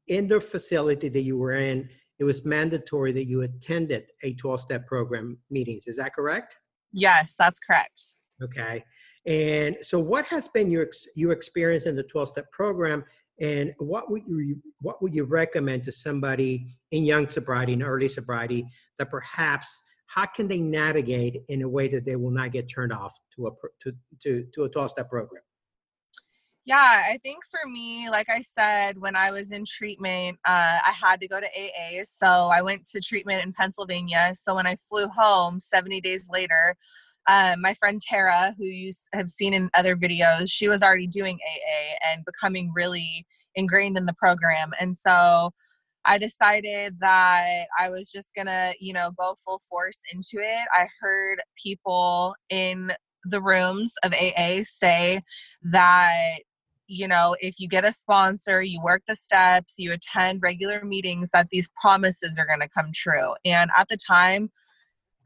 in 0.07 0.27
the 0.27 0.41
facility 0.41 1.09
that 1.09 1.21
you 1.21 1.37
were 1.37 1.53
in, 1.53 1.89
it 2.19 2.23
was 2.23 2.43
mandatory 2.45 3.11
that 3.13 3.25
you 3.25 3.41
attended 3.41 4.05
a 4.23 4.33
12 4.33 4.61
step 4.61 4.87
program 4.87 5.37
meetings. 5.49 5.87
Is 5.87 5.95
that 5.97 6.13
correct? 6.13 6.57
Yes, 6.91 7.35
that's 7.37 7.59
correct. 7.59 8.15
Okay. 8.43 8.83
And 9.25 9.77
so, 9.81 9.99
what 9.99 10.25
has 10.25 10.47
been 10.49 10.71
your 10.71 10.89
your 11.15 11.31
experience 11.31 11.85
in 11.85 11.95
the 11.95 12.03
12 12.03 12.29
step 12.29 12.51
program, 12.51 13.03
and 13.39 13.73
what 13.77 14.09
would 14.09 14.23
you 14.27 14.61
what 14.81 15.01
would 15.01 15.13
you 15.13 15.25
recommend 15.25 15.83
to 15.85 15.91
somebody 15.91 16.73
in 16.91 17.05
young 17.05 17.27
sobriety 17.27 17.73
and 17.73 17.83
early 17.83 18.07
sobriety 18.07 18.65
that 18.97 19.09
perhaps 19.09 19.83
how 20.07 20.25
can 20.25 20.47
they 20.47 20.57
navigate 20.57 21.43
in 21.49 21.61
a 21.61 21.69
way 21.69 21.87
that 21.87 22.05
they 22.05 22.15
will 22.15 22.31
not 22.31 22.51
get 22.51 22.67
turned 22.67 22.91
off 22.91 23.13
to 23.35 23.47
a 23.47 23.51
to 23.81 23.93
to, 24.21 24.45
to 24.53 24.63
a 24.63 24.69
12 24.69 24.89
step 24.89 25.09
program? 25.09 25.43
Yeah, 26.69 27.01
I 27.09 27.17
think 27.23 27.39
for 27.49 27.67
me, 27.67 28.11
like 28.11 28.29
I 28.29 28.41
said, 28.41 28.99
when 28.99 29.15
I 29.15 29.31
was 29.31 29.51
in 29.51 29.65
treatment, 29.65 30.37
uh, 30.45 30.77
I 30.85 30.91
had 30.91 31.19
to 31.19 31.27
go 31.27 31.39
to 31.39 31.47
AA. 31.47 32.03
So 32.03 32.27
I 32.27 32.61
went 32.61 32.85
to 32.91 33.01
treatment 33.01 33.43
in 33.43 33.53
Pennsylvania. 33.53 34.33
So 34.35 34.53
when 34.53 34.67
I 34.67 34.75
flew 34.75 35.07
home 35.07 35.59
70 35.59 35.99
days 36.01 36.29
later, 36.31 36.75
um, 37.27 37.61
my 37.61 37.73
friend 37.73 37.99
Tara, 37.99 38.53
who 38.55 38.65
you 38.65 38.91
have 39.13 39.31
seen 39.31 39.55
in 39.55 39.71
other 39.73 39.95
videos, 39.95 40.51
she 40.51 40.67
was 40.69 40.83
already 40.83 41.07
doing 41.07 41.39
AA 41.43 41.95
and 42.13 42.23
becoming 42.23 42.71
really 42.75 43.25
ingrained 43.55 43.97
in 43.97 44.05
the 44.05 44.13
program. 44.13 44.69
And 44.79 44.95
so 44.95 45.49
I 46.05 46.19
decided 46.19 46.99
that 46.99 47.65
I 47.79 47.89
was 47.89 48.11
just 48.11 48.29
gonna, 48.35 48.73
you 48.79 48.93
know, 48.93 49.09
go 49.17 49.33
full 49.43 49.59
force 49.67 50.01
into 50.13 50.37
it. 50.37 50.67
I 50.71 50.85
heard 51.01 51.41
people 51.57 52.35
in 52.51 52.91
the 53.25 53.41
rooms 53.41 53.93
of 54.03 54.13
AA 54.13 54.61
say 54.63 55.23
that 55.63 56.39
you 56.89 57.07
know, 57.07 57.35
if 57.39 57.59
you 57.59 57.67
get 57.67 57.85
a 57.85 57.91
sponsor, 57.91 58.63
you 58.63 58.81
work 58.81 59.03
the 59.07 59.15
steps, 59.15 59.75
you 59.77 59.93
attend 59.93 60.41
regular 60.41 60.83
meetings, 60.83 61.29
that 61.29 61.47
these 61.51 61.69
promises 61.79 62.39
are 62.39 62.47
going 62.47 62.59
to 62.59 62.67
come 62.67 62.89
true. 62.93 63.35
And 63.45 63.69
at 63.77 63.87
the 63.89 63.97
time, 63.97 64.49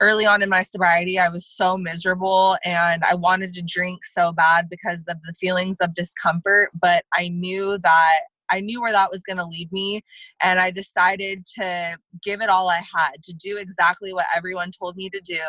early 0.02 0.26
on 0.26 0.44
in 0.44 0.50
my 0.50 0.62
sobriety, 0.62 1.18
I 1.18 1.30
was 1.30 1.48
so 1.48 1.78
miserable 1.78 2.58
and 2.66 3.02
I 3.06 3.16
wanted 3.16 3.54
to 3.54 3.64
drink 3.66 4.04
so 4.04 4.34
bad 4.34 4.70
because 4.70 5.08
of 5.08 5.18
the 5.26 5.34
feelings 5.40 5.78
of 5.80 5.96
discomfort. 5.96 6.70
But 6.80 7.06
I 7.14 7.30
knew 7.30 7.78
that 7.78 8.20
I 8.52 8.60
knew 8.60 8.82
where 8.82 8.92
that 8.92 9.10
was 9.10 9.24
going 9.24 9.38
to 9.38 9.46
lead 9.46 9.72
me. 9.72 10.04
And 10.42 10.60
I 10.60 10.70
decided 10.70 11.46
to 11.58 11.98
give 12.22 12.42
it 12.42 12.50
all 12.50 12.70
I 12.70 12.82
had, 12.94 13.24
to 13.24 13.34
do 13.34 13.58
exactly 13.58 14.14
what 14.14 14.26
everyone 14.36 14.72
told 14.72 14.98
me 14.98 15.10
to 15.12 15.22
do 15.22 15.42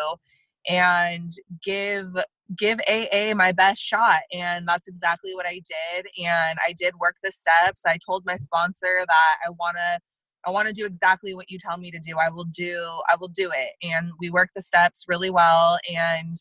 and 0.69 1.33
give 1.63 2.07
give 2.59 2.79
AA 2.89 3.35
my 3.35 3.53
best 3.53 3.81
shot. 3.81 4.21
And 4.33 4.69
that's 4.69 4.87
exactly 4.87 5.35
what 5.35 5.47
I 5.47 5.61
did. 5.95 6.07
And 6.25 6.59
I 6.67 6.75
did 6.77 6.95
work 6.97 7.17
the 7.23 7.31
steps. 7.31 7.83
I 7.87 7.99
told 8.05 8.25
my 8.27 8.37
sponsor 8.37 9.05
that 9.07 9.37
I 9.47 9.51
want 9.51 9.77
to. 9.77 10.01
I 10.47 10.51
want 10.51 10.69
to 10.69 10.75
do 10.75 10.85
exactly 10.85 11.35
what 11.35 11.51
you 11.51 11.59
tell 11.59 11.79
me 11.79 11.91
to 11.91 11.99
do. 11.99 12.17
I 12.19 12.29
will 12.29 12.45
do 12.45 12.85
I 13.11 13.17
will 13.19 13.29
do 13.29 13.51
it. 13.55 13.71
And 13.83 14.11
we 14.21 14.31
work 14.31 14.51
the 14.55 14.63
steps 14.63 15.05
really 15.09 15.31
well 15.31 15.79
and 15.91 16.37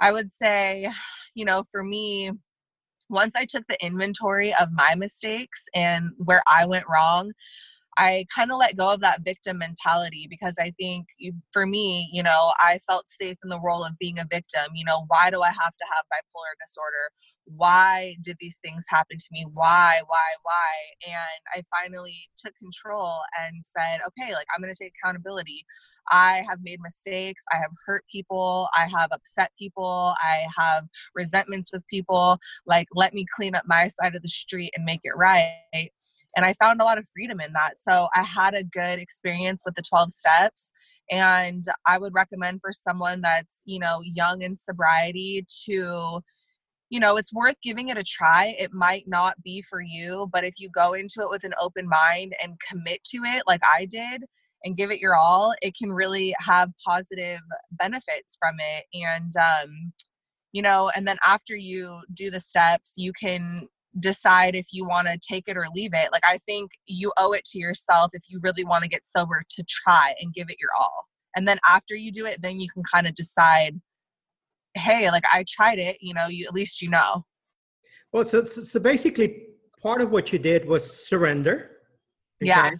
I 0.00 0.12
would 0.12 0.30
say, 0.30 0.88
you 1.34 1.44
know, 1.44 1.64
for 1.70 1.82
me 1.82 2.30
once 3.10 3.34
I 3.36 3.44
took 3.44 3.64
the 3.68 3.84
inventory 3.84 4.54
of 4.54 4.68
my 4.72 4.94
mistakes 4.96 5.64
and 5.74 6.10
where 6.18 6.42
I 6.46 6.66
went 6.66 6.86
wrong, 6.88 7.32
I 7.96 8.26
kind 8.34 8.50
of 8.50 8.58
let 8.58 8.76
go 8.76 8.92
of 8.92 9.00
that 9.00 9.22
victim 9.22 9.58
mentality 9.58 10.26
because 10.28 10.56
I 10.58 10.72
think 10.78 11.06
for 11.52 11.66
me, 11.66 12.10
you 12.12 12.22
know, 12.22 12.52
I 12.58 12.78
felt 12.86 13.08
safe 13.08 13.36
in 13.42 13.50
the 13.50 13.60
role 13.60 13.84
of 13.84 13.98
being 13.98 14.18
a 14.18 14.26
victim. 14.28 14.74
You 14.74 14.84
know, 14.84 15.04
why 15.08 15.30
do 15.30 15.42
I 15.42 15.48
have 15.48 15.72
to 15.72 15.84
have 15.94 16.04
bipolar 16.12 16.54
disorder? 16.60 17.10
Why 17.44 18.16
did 18.22 18.36
these 18.40 18.58
things 18.64 18.84
happen 18.88 19.18
to 19.18 19.26
me? 19.32 19.46
Why, 19.52 20.00
why, 20.06 20.34
why? 20.42 21.08
And 21.08 21.40
I 21.54 21.62
finally 21.70 22.28
took 22.36 22.54
control 22.56 23.18
and 23.42 23.64
said, 23.64 24.00
okay, 24.08 24.32
like 24.34 24.46
I'm 24.54 24.62
going 24.62 24.74
to 24.74 24.84
take 24.84 24.94
accountability. 25.02 25.64
I 26.10 26.44
have 26.48 26.58
made 26.62 26.80
mistakes. 26.82 27.42
I 27.50 27.56
have 27.56 27.70
hurt 27.86 28.04
people. 28.10 28.68
I 28.74 28.86
have 28.88 29.08
upset 29.12 29.52
people. 29.58 30.14
I 30.22 30.44
have 30.56 30.84
resentments 31.14 31.70
with 31.72 31.86
people. 31.86 32.38
Like, 32.66 32.88
let 32.94 33.14
me 33.14 33.24
clean 33.34 33.54
up 33.54 33.64
my 33.66 33.86
side 33.86 34.14
of 34.14 34.22
the 34.22 34.28
street 34.28 34.72
and 34.76 34.84
make 34.84 35.00
it 35.04 35.16
right 35.16 35.90
and 36.36 36.44
I 36.44 36.54
found 36.54 36.80
a 36.80 36.84
lot 36.84 36.98
of 36.98 37.08
freedom 37.12 37.40
in 37.40 37.52
that. 37.52 37.74
So 37.78 38.08
I 38.14 38.22
had 38.22 38.54
a 38.54 38.64
good 38.64 38.98
experience 38.98 39.62
with 39.64 39.74
the 39.74 39.82
12 39.82 40.10
steps. 40.10 40.72
And 41.10 41.62
I 41.86 41.98
would 41.98 42.14
recommend 42.14 42.60
for 42.62 42.72
someone 42.72 43.20
that's, 43.20 43.62
you 43.66 43.78
know, 43.78 44.00
young 44.02 44.40
in 44.40 44.56
sobriety 44.56 45.44
to, 45.66 46.20
you 46.88 47.00
know, 47.00 47.16
it's 47.16 47.32
worth 47.32 47.56
giving 47.62 47.88
it 47.88 47.98
a 47.98 48.02
try. 48.02 48.54
It 48.58 48.72
might 48.72 49.04
not 49.06 49.42
be 49.42 49.60
for 49.60 49.82
you, 49.82 50.28
but 50.32 50.44
if 50.44 50.54
you 50.58 50.70
go 50.70 50.94
into 50.94 51.20
it 51.20 51.28
with 51.28 51.44
an 51.44 51.52
open 51.60 51.88
mind 51.88 52.34
and 52.42 52.58
commit 52.66 53.04
to 53.12 53.18
it 53.24 53.42
like 53.46 53.60
I 53.64 53.84
did, 53.84 54.24
and 54.64 54.76
give 54.76 54.90
it 54.90 55.00
your 55.00 55.14
all, 55.14 55.54
it 55.62 55.76
can 55.76 55.92
really 55.92 56.34
have 56.40 56.70
positive 56.84 57.40
benefits 57.70 58.36
from 58.38 58.56
it. 58.58 58.84
And, 58.94 59.32
um, 59.36 59.92
you 60.52 60.62
know, 60.62 60.90
and 60.96 61.06
then 61.06 61.18
after 61.26 61.54
you 61.54 62.00
do 62.14 62.30
the 62.30 62.40
steps, 62.40 62.94
you 62.96 63.12
can 63.12 63.68
decide 64.00 64.54
if 64.54 64.68
you 64.72 64.84
want 64.84 65.06
to 65.08 65.18
take 65.18 65.44
it 65.46 65.56
or 65.56 65.66
leave 65.74 65.92
it. 65.94 66.10
Like, 66.12 66.24
I 66.24 66.38
think 66.38 66.72
you 66.86 67.12
owe 67.16 67.32
it 67.32 67.44
to 67.46 67.58
yourself 67.58 68.10
if 68.12 68.24
you 68.28 68.40
really 68.42 68.64
want 68.64 68.82
to 68.82 68.88
get 68.88 69.06
sober 69.06 69.42
to 69.48 69.64
try 69.68 70.14
and 70.20 70.34
give 70.34 70.48
it 70.50 70.56
your 70.60 70.70
all. 70.78 71.06
And 71.36 71.46
then 71.46 71.58
after 71.68 71.94
you 71.94 72.12
do 72.12 72.26
it, 72.26 72.42
then 72.42 72.60
you 72.60 72.68
can 72.70 72.82
kind 72.82 73.06
of 73.06 73.14
decide, 73.14 73.80
hey, 74.74 75.10
like 75.10 75.24
I 75.32 75.44
tried 75.48 75.78
it, 75.78 75.96
you 76.00 76.14
know, 76.14 76.26
you 76.26 76.46
at 76.46 76.54
least 76.54 76.80
you 76.82 76.90
know. 76.90 77.24
Well, 78.12 78.24
so, 78.24 78.44
so 78.44 78.78
basically, 78.78 79.46
part 79.82 80.00
of 80.00 80.10
what 80.10 80.32
you 80.32 80.38
did 80.38 80.66
was 80.66 81.06
surrender. 81.08 81.70
Okay? 82.42 82.50
Yeah. 82.52 82.70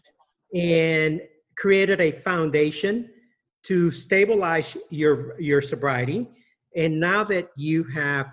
And 0.55 1.21
created 1.57 2.01
a 2.01 2.11
foundation 2.11 3.11
to 3.65 3.91
stabilize 3.91 4.77
your 4.91 5.41
your 5.41 5.61
sobriety. 5.61 6.29
And 6.77 7.01
now 7.01 7.25
that 7.25 7.49
you 7.57 7.85
have 7.85 8.27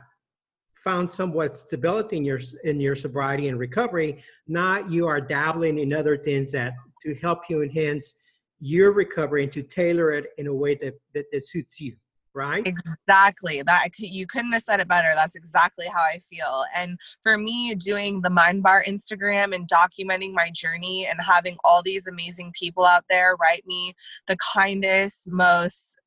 found 0.84 1.12
somewhat 1.12 1.58
stability 1.58 2.18
in 2.18 2.26
your 2.26 2.40
in 2.64 2.80
your 2.80 2.96
sobriety 2.96 3.48
and 3.48 3.60
recovery, 3.60 4.24
now 4.48 4.80
you 4.88 5.08
are 5.08 5.22
dabbling 5.22 5.78
in 5.78 5.94
other 5.94 6.18
things 6.18 6.52
that 6.52 6.74
to 7.04 7.16
help 7.16 7.50
you 7.50 7.62
enhance 7.62 8.16
your 8.60 8.92
recovery 8.92 9.44
and 9.44 9.52
to 9.52 9.64
tailor 9.64 10.12
it 10.12 10.28
in 10.38 10.48
a 10.48 10.54
way 10.54 10.76
that, 10.76 10.94
that, 11.14 11.26
that 11.32 11.46
suits 11.46 11.82
you 11.82 11.96
right? 12.34 12.66
Exactly. 12.66 13.62
That 13.62 13.90
you 13.98 14.26
couldn't 14.26 14.54
have 14.54 14.62
said 14.62 14.80
it 14.80 14.88
better. 14.88 15.10
That's 15.16 15.36
exactly 15.36 15.86
how 15.88 16.00
i 16.00 16.20
feel. 16.20 16.64
And 16.76 16.98
for 17.22 17.38
me 17.38 17.76
doing 17.76 18.22
the 18.22 18.30
mind 18.30 18.64
bar 18.64 18.84
instagram 18.88 19.54
and 19.54 19.68
documenting 19.68 20.34
my 20.34 20.50
journey 20.54 21.08
and 21.08 21.20
having 21.22 21.58
all 21.64 21.82
these 21.84 22.08
amazing 22.08 22.54
people 22.58 22.86
out 22.86 23.06
there 23.10 23.36
write 23.42 23.66
me 23.66 23.96
the 24.28 24.38
kindest 24.54 25.28
most 25.28 25.98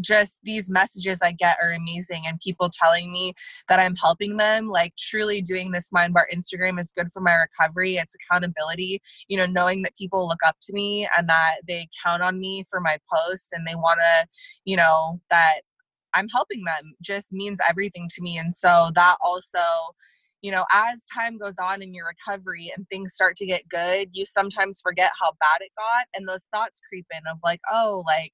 just 0.00 0.38
these 0.42 0.70
messages 0.70 1.20
I 1.22 1.32
get 1.32 1.56
are 1.62 1.72
amazing 1.72 2.24
and 2.26 2.40
people 2.40 2.70
telling 2.70 3.12
me 3.12 3.34
that 3.68 3.78
I'm 3.78 3.96
helping 3.96 4.36
them. 4.36 4.68
Like 4.68 4.94
truly 4.96 5.40
doing 5.40 5.72
this 5.72 5.92
mind 5.92 6.14
bar 6.14 6.28
Instagram 6.34 6.80
is 6.80 6.92
good 6.96 7.10
for 7.12 7.20
my 7.20 7.34
recovery. 7.34 7.96
It's 7.96 8.14
accountability, 8.14 9.00
you 9.28 9.36
know, 9.36 9.46
knowing 9.46 9.82
that 9.82 9.96
people 9.96 10.26
look 10.26 10.40
up 10.46 10.56
to 10.62 10.72
me 10.72 11.08
and 11.16 11.28
that 11.28 11.56
they 11.66 11.88
count 12.04 12.22
on 12.22 12.40
me 12.40 12.64
for 12.68 12.80
my 12.80 12.98
posts 13.12 13.48
and 13.52 13.66
they 13.66 13.74
want 13.74 14.00
to, 14.00 14.26
you 14.64 14.76
know, 14.76 15.20
that 15.30 15.60
I'm 16.14 16.28
helping 16.28 16.64
them 16.64 16.94
just 17.02 17.32
means 17.32 17.58
everything 17.68 18.08
to 18.14 18.22
me. 18.22 18.38
And 18.38 18.54
so 18.54 18.90
that 18.94 19.16
also, 19.20 19.58
you 20.42 20.52
know, 20.52 20.64
as 20.72 21.04
time 21.06 21.38
goes 21.38 21.56
on 21.58 21.82
in 21.82 21.94
your 21.94 22.06
recovery 22.06 22.72
and 22.76 22.88
things 22.88 23.14
start 23.14 23.36
to 23.36 23.46
get 23.46 23.68
good, 23.68 24.10
you 24.12 24.24
sometimes 24.24 24.80
forget 24.80 25.10
how 25.18 25.32
bad 25.40 25.60
it 25.60 25.72
got. 25.76 26.06
And 26.14 26.28
those 26.28 26.46
thoughts 26.54 26.80
creep 26.88 27.06
in 27.10 27.22
of 27.30 27.38
like, 27.42 27.60
oh, 27.72 28.04
like, 28.06 28.32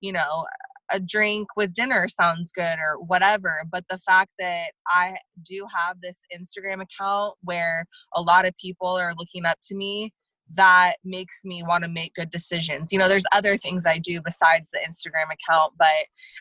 you 0.00 0.12
know, 0.12 0.46
a 0.90 1.00
drink 1.00 1.48
with 1.56 1.72
dinner 1.72 2.08
sounds 2.08 2.52
good 2.52 2.78
or 2.78 2.98
whatever. 3.02 3.62
But 3.70 3.84
the 3.88 3.98
fact 3.98 4.30
that 4.38 4.70
I 4.86 5.16
do 5.42 5.66
have 5.74 6.00
this 6.00 6.20
Instagram 6.34 6.82
account 6.82 7.34
where 7.42 7.84
a 8.14 8.22
lot 8.22 8.46
of 8.46 8.56
people 8.56 8.88
are 8.88 9.14
looking 9.18 9.46
up 9.46 9.58
to 9.68 9.74
me 9.74 10.12
that 10.54 10.94
makes 11.04 11.44
me 11.44 11.62
want 11.62 11.84
to 11.84 11.90
make 11.90 12.14
good 12.14 12.30
decisions. 12.30 12.92
You 12.92 12.98
know, 12.98 13.08
there's 13.08 13.24
other 13.32 13.56
things 13.56 13.86
I 13.86 13.98
do 13.98 14.20
besides 14.20 14.70
the 14.70 14.80
Instagram 14.80 15.32
account, 15.32 15.74
but 15.78 15.86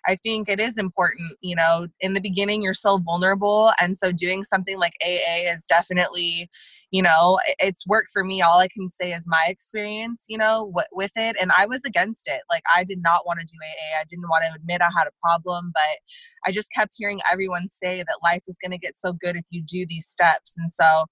I 0.08 0.16
think 0.16 0.50
it 0.50 0.60
is 0.60 0.78
important. 0.78 1.34
You 1.42 1.56
know, 1.56 1.88
in 2.02 2.14
the 2.14 2.22
beginning, 2.22 2.64
you're 2.64 2.74
so 2.74 2.98
vulnerable. 2.98 3.72
And 3.80 3.96
so 3.96 4.12
doing 4.12 4.44
something 4.44 4.80
like 4.80 4.94
AA 5.04 5.52
is 5.52 5.66
definitely, 5.68 6.50
you 6.92 7.02
know, 7.02 7.40
it's 7.60 7.86
worked 7.88 8.10
for 8.12 8.24
me. 8.24 8.42
All 8.42 8.60
I 8.60 8.68
can 8.68 8.90
say 8.90 9.12
is 9.12 9.26
my 9.28 9.46
experience, 9.48 10.26
you 10.28 10.38
know, 10.38 10.74
with 10.92 11.12
it. 11.16 11.36
And 11.40 11.52
I 11.58 11.66
was 11.66 11.86
against 11.86 12.28
it. 12.28 12.42
Like, 12.50 12.64
I 12.76 12.84
did 12.84 13.02
not 13.02 13.26
want 13.26 13.40
to 13.40 13.46
do 13.46 13.58
AA. 13.62 14.00
I 14.00 14.04
didn't 14.10 14.30
want 14.30 14.44
to 14.44 14.56
admit 14.56 14.82
I 14.82 14.90
had 14.98 15.08
a 15.08 15.20
problem, 15.22 15.72
but 15.74 16.00
I 16.46 16.52
just 16.52 16.72
kept 16.74 16.94
hearing 16.96 17.20
everyone 17.32 17.68
say 17.68 18.00
that 18.00 18.20
life 18.24 18.42
is 18.48 18.58
going 18.62 18.72
to 18.72 18.78
get 18.78 18.96
so 18.96 19.14
good 19.14 19.36
if 19.36 19.46
you 19.50 19.62
do 19.62 19.86
these 19.88 20.08
steps. 20.08 20.56
And 20.58 20.72
so, 20.72 21.06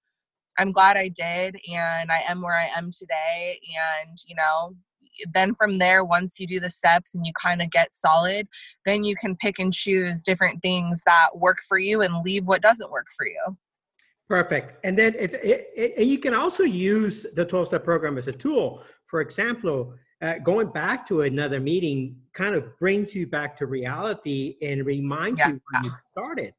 I'm 0.57 0.71
glad 0.71 0.97
I 0.97 1.09
did 1.09 1.55
and 1.71 2.11
I 2.11 2.21
am 2.27 2.41
where 2.41 2.55
I 2.55 2.69
am 2.75 2.89
today. 2.91 3.59
And, 4.01 4.17
you 4.27 4.35
know, 4.35 4.73
then 5.33 5.55
from 5.55 5.77
there, 5.77 6.03
once 6.03 6.39
you 6.39 6.47
do 6.47 6.59
the 6.59 6.69
steps 6.69 7.13
and 7.15 7.25
you 7.25 7.33
kind 7.39 7.61
of 7.61 7.69
get 7.69 7.93
solid, 7.93 8.47
then 8.85 9.03
you 9.03 9.15
can 9.15 9.35
pick 9.35 9.59
and 9.59 9.73
choose 9.73 10.23
different 10.23 10.61
things 10.61 11.01
that 11.05 11.29
work 11.35 11.59
for 11.67 11.77
you 11.77 12.01
and 12.01 12.23
leave 12.23 12.45
what 12.45 12.61
doesn't 12.61 12.91
work 12.91 13.07
for 13.15 13.27
you. 13.27 13.57
Perfect. 14.29 14.85
And 14.85 14.97
then 14.97 15.15
if 15.17 15.33
it, 15.33 15.69
it, 15.75 16.05
you 16.05 16.19
can 16.19 16.33
also 16.33 16.63
use 16.63 17.25
the 17.35 17.45
12 17.45 17.67
step 17.67 17.83
program 17.83 18.17
as 18.17 18.27
a 18.27 18.33
tool. 18.33 18.83
For 19.05 19.21
example, 19.21 19.93
uh, 20.21 20.39
going 20.39 20.67
back 20.67 21.05
to 21.07 21.21
another 21.21 21.59
meeting 21.59 22.17
kind 22.33 22.55
of 22.55 22.77
brings 22.79 23.15
you 23.15 23.27
back 23.27 23.55
to 23.57 23.67
reality 23.67 24.57
and 24.61 24.85
reminds 24.85 25.39
yeah. 25.39 25.49
you 25.49 25.61
when 25.71 25.83
you 25.85 25.91
started 26.11 26.53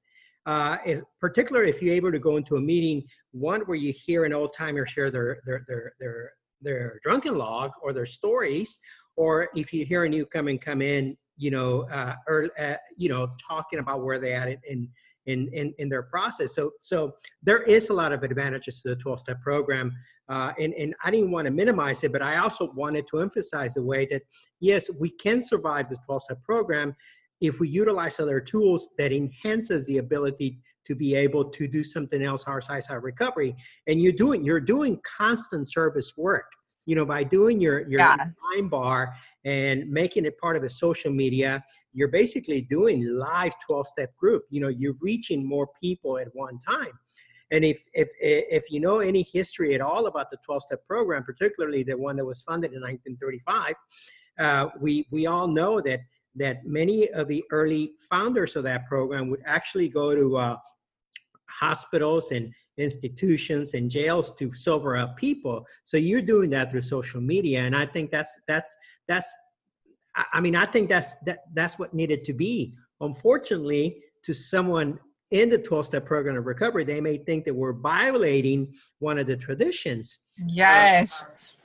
uh, 0.48 0.78
is 0.86 1.02
particularly 1.20 1.68
if 1.68 1.82
you're 1.82 1.94
able 1.94 2.10
to 2.10 2.18
go 2.18 2.38
into 2.38 2.56
a 2.56 2.60
meeting, 2.60 3.04
one 3.32 3.60
where 3.62 3.76
you 3.76 3.92
hear 3.92 4.24
an 4.24 4.32
old 4.32 4.54
timer 4.54 4.86
share 4.86 5.10
their, 5.10 5.42
their, 5.44 5.62
their, 5.68 5.92
their, 6.00 6.32
their 6.62 7.00
drunken 7.02 7.36
log 7.36 7.70
or 7.82 7.92
their 7.92 8.06
stories, 8.06 8.80
or 9.16 9.50
if 9.54 9.74
you 9.74 9.84
hear 9.84 10.04
a 10.04 10.08
newcomer 10.08 10.56
come 10.56 10.80
in, 10.80 11.14
you 11.36 11.50
know, 11.50 11.82
uh, 11.90 12.14
or, 12.26 12.48
uh, 12.58 12.76
you 12.96 13.10
know, 13.10 13.28
talking 13.46 13.78
about 13.78 14.02
where 14.02 14.18
they 14.18 14.32
at 14.32 14.48
in, 14.66 14.88
in, 15.28 15.48
in, 15.52 15.74
in 15.78 15.88
their 15.88 16.02
process. 16.02 16.54
So, 16.54 16.72
so 16.80 17.14
there 17.42 17.62
is 17.62 17.90
a 17.90 17.92
lot 17.92 18.12
of 18.12 18.22
advantages 18.22 18.80
to 18.82 18.88
the 18.88 18.96
12 18.96 19.20
step 19.20 19.40
program. 19.42 19.92
Uh, 20.28 20.52
and, 20.58 20.74
and 20.74 20.94
I 21.04 21.10
didn't 21.10 21.30
want 21.30 21.44
to 21.44 21.50
minimize 21.50 22.02
it, 22.02 22.12
but 22.12 22.22
I 22.22 22.38
also 22.38 22.72
wanted 22.74 23.06
to 23.08 23.20
emphasize 23.20 23.74
the 23.74 23.82
way 23.82 24.06
that, 24.10 24.22
yes, 24.60 24.88
we 24.98 25.10
can 25.10 25.42
survive 25.42 25.90
the 25.90 25.96
12 26.06 26.22
step 26.22 26.42
program 26.42 26.96
if 27.40 27.60
we 27.60 27.68
utilize 27.68 28.18
other 28.18 28.40
tools 28.40 28.88
that 28.98 29.12
enhances 29.12 29.86
the 29.86 29.98
ability 29.98 30.58
to 30.86 30.94
be 30.94 31.14
able 31.14 31.44
to 31.44 31.68
do 31.68 31.84
something 31.84 32.22
else 32.22 32.44
our 32.44 32.62
size 32.62 32.88
our 32.88 33.00
recovery 33.00 33.54
and 33.86 34.00
you're 34.00 34.10
doing 34.10 34.42
you're 34.42 34.58
doing 34.58 34.98
constant 35.18 35.70
service 35.70 36.14
work 36.16 36.50
you 36.88 36.94
know 36.94 37.04
by 37.04 37.22
doing 37.22 37.60
your 37.60 37.86
your 37.86 38.00
yeah. 38.00 38.16
mind 38.50 38.70
bar 38.70 39.14
and 39.44 39.88
making 39.90 40.24
it 40.24 40.38
part 40.38 40.56
of 40.56 40.64
a 40.64 40.68
social 40.68 41.12
media 41.12 41.62
you're 41.92 42.08
basically 42.08 42.62
doing 42.62 43.06
live 43.06 43.52
12 43.66 43.86
step 43.86 44.10
group 44.16 44.44
you 44.48 44.58
know 44.58 44.68
you're 44.68 44.96
reaching 45.02 45.46
more 45.46 45.68
people 45.80 46.16
at 46.18 46.28
one 46.32 46.58
time 46.58 46.98
and 47.50 47.62
if 47.62 47.78
if 47.92 48.08
if 48.20 48.70
you 48.70 48.80
know 48.80 49.00
any 49.00 49.22
history 49.34 49.74
at 49.74 49.82
all 49.82 50.06
about 50.06 50.30
the 50.30 50.38
12 50.46 50.62
step 50.62 50.80
program 50.86 51.22
particularly 51.22 51.82
the 51.82 51.96
one 51.96 52.16
that 52.16 52.24
was 52.24 52.40
funded 52.40 52.72
in 52.72 52.80
1935 52.80 53.74
uh, 54.38 54.68
we 54.80 55.06
we 55.10 55.26
all 55.26 55.46
know 55.46 55.82
that 55.82 56.00
that 56.36 56.64
many 56.64 57.10
of 57.10 57.28
the 57.28 57.44
early 57.50 57.92
founders 58.08 58.56
of 58.56 58.62
that 58.62 58.86
program 58.86 59.28
would 59.28 59.42
actually 59.44 59.90
go 59.90 60.14
to 60.14 60.38
uh, 60.38 60.56
hospitals 61.50 62.30
and 62.30 62.50
institutions 62.78 63.74
and 63.74 63.90
jails 63.90 64.30
to 64.36 64.52
sober 64.54 64.96
up 64.96 65.16
people. 65.16 65.66
So 65.84 65.96
you're 65.96 66.22
doing 66.22 66.50
that 66.50 66.70
through 66.70 66.82
social 66.82 67.20
media, 67.20 67.60
and 67.60 67.76
I 67.76 67.86
think 67.86 68.10
that's 68.10 68.38
that's 68.46 68.76
that's. 69.06 69.36
I 70.32 70.40
mean, 70.40 70.56
I 70.56 70.64
think 70.64 70.88
that's 70.88 71.14
that 71.26 71.44
that's 71.54 71.78
what 71.78 71.94
needed 71.94 72.24
to 72.24 72.32
be. 72.32 72.74
Unfortunately, 73.00 74.02
to 74.24 74.34
someone 74.34 74.98
in 75.30 75.50
the 75.50 75.58
12 75.58 75.86
step 75.86 76.06
program 76.06 76.36
of 76.36 76.46
recovery, 76.46 76.84
they 76.84 77.00
may 77.00 77.18
think 77.18 77.44
that 77.44 77.54
we're 77.54 77.72
violating 77.72 78.72
one 78.98 79.18
of 79.18 79.26
the 79.26 79.36
traditions. 79.36 80.18
Yes. 80.46 81.56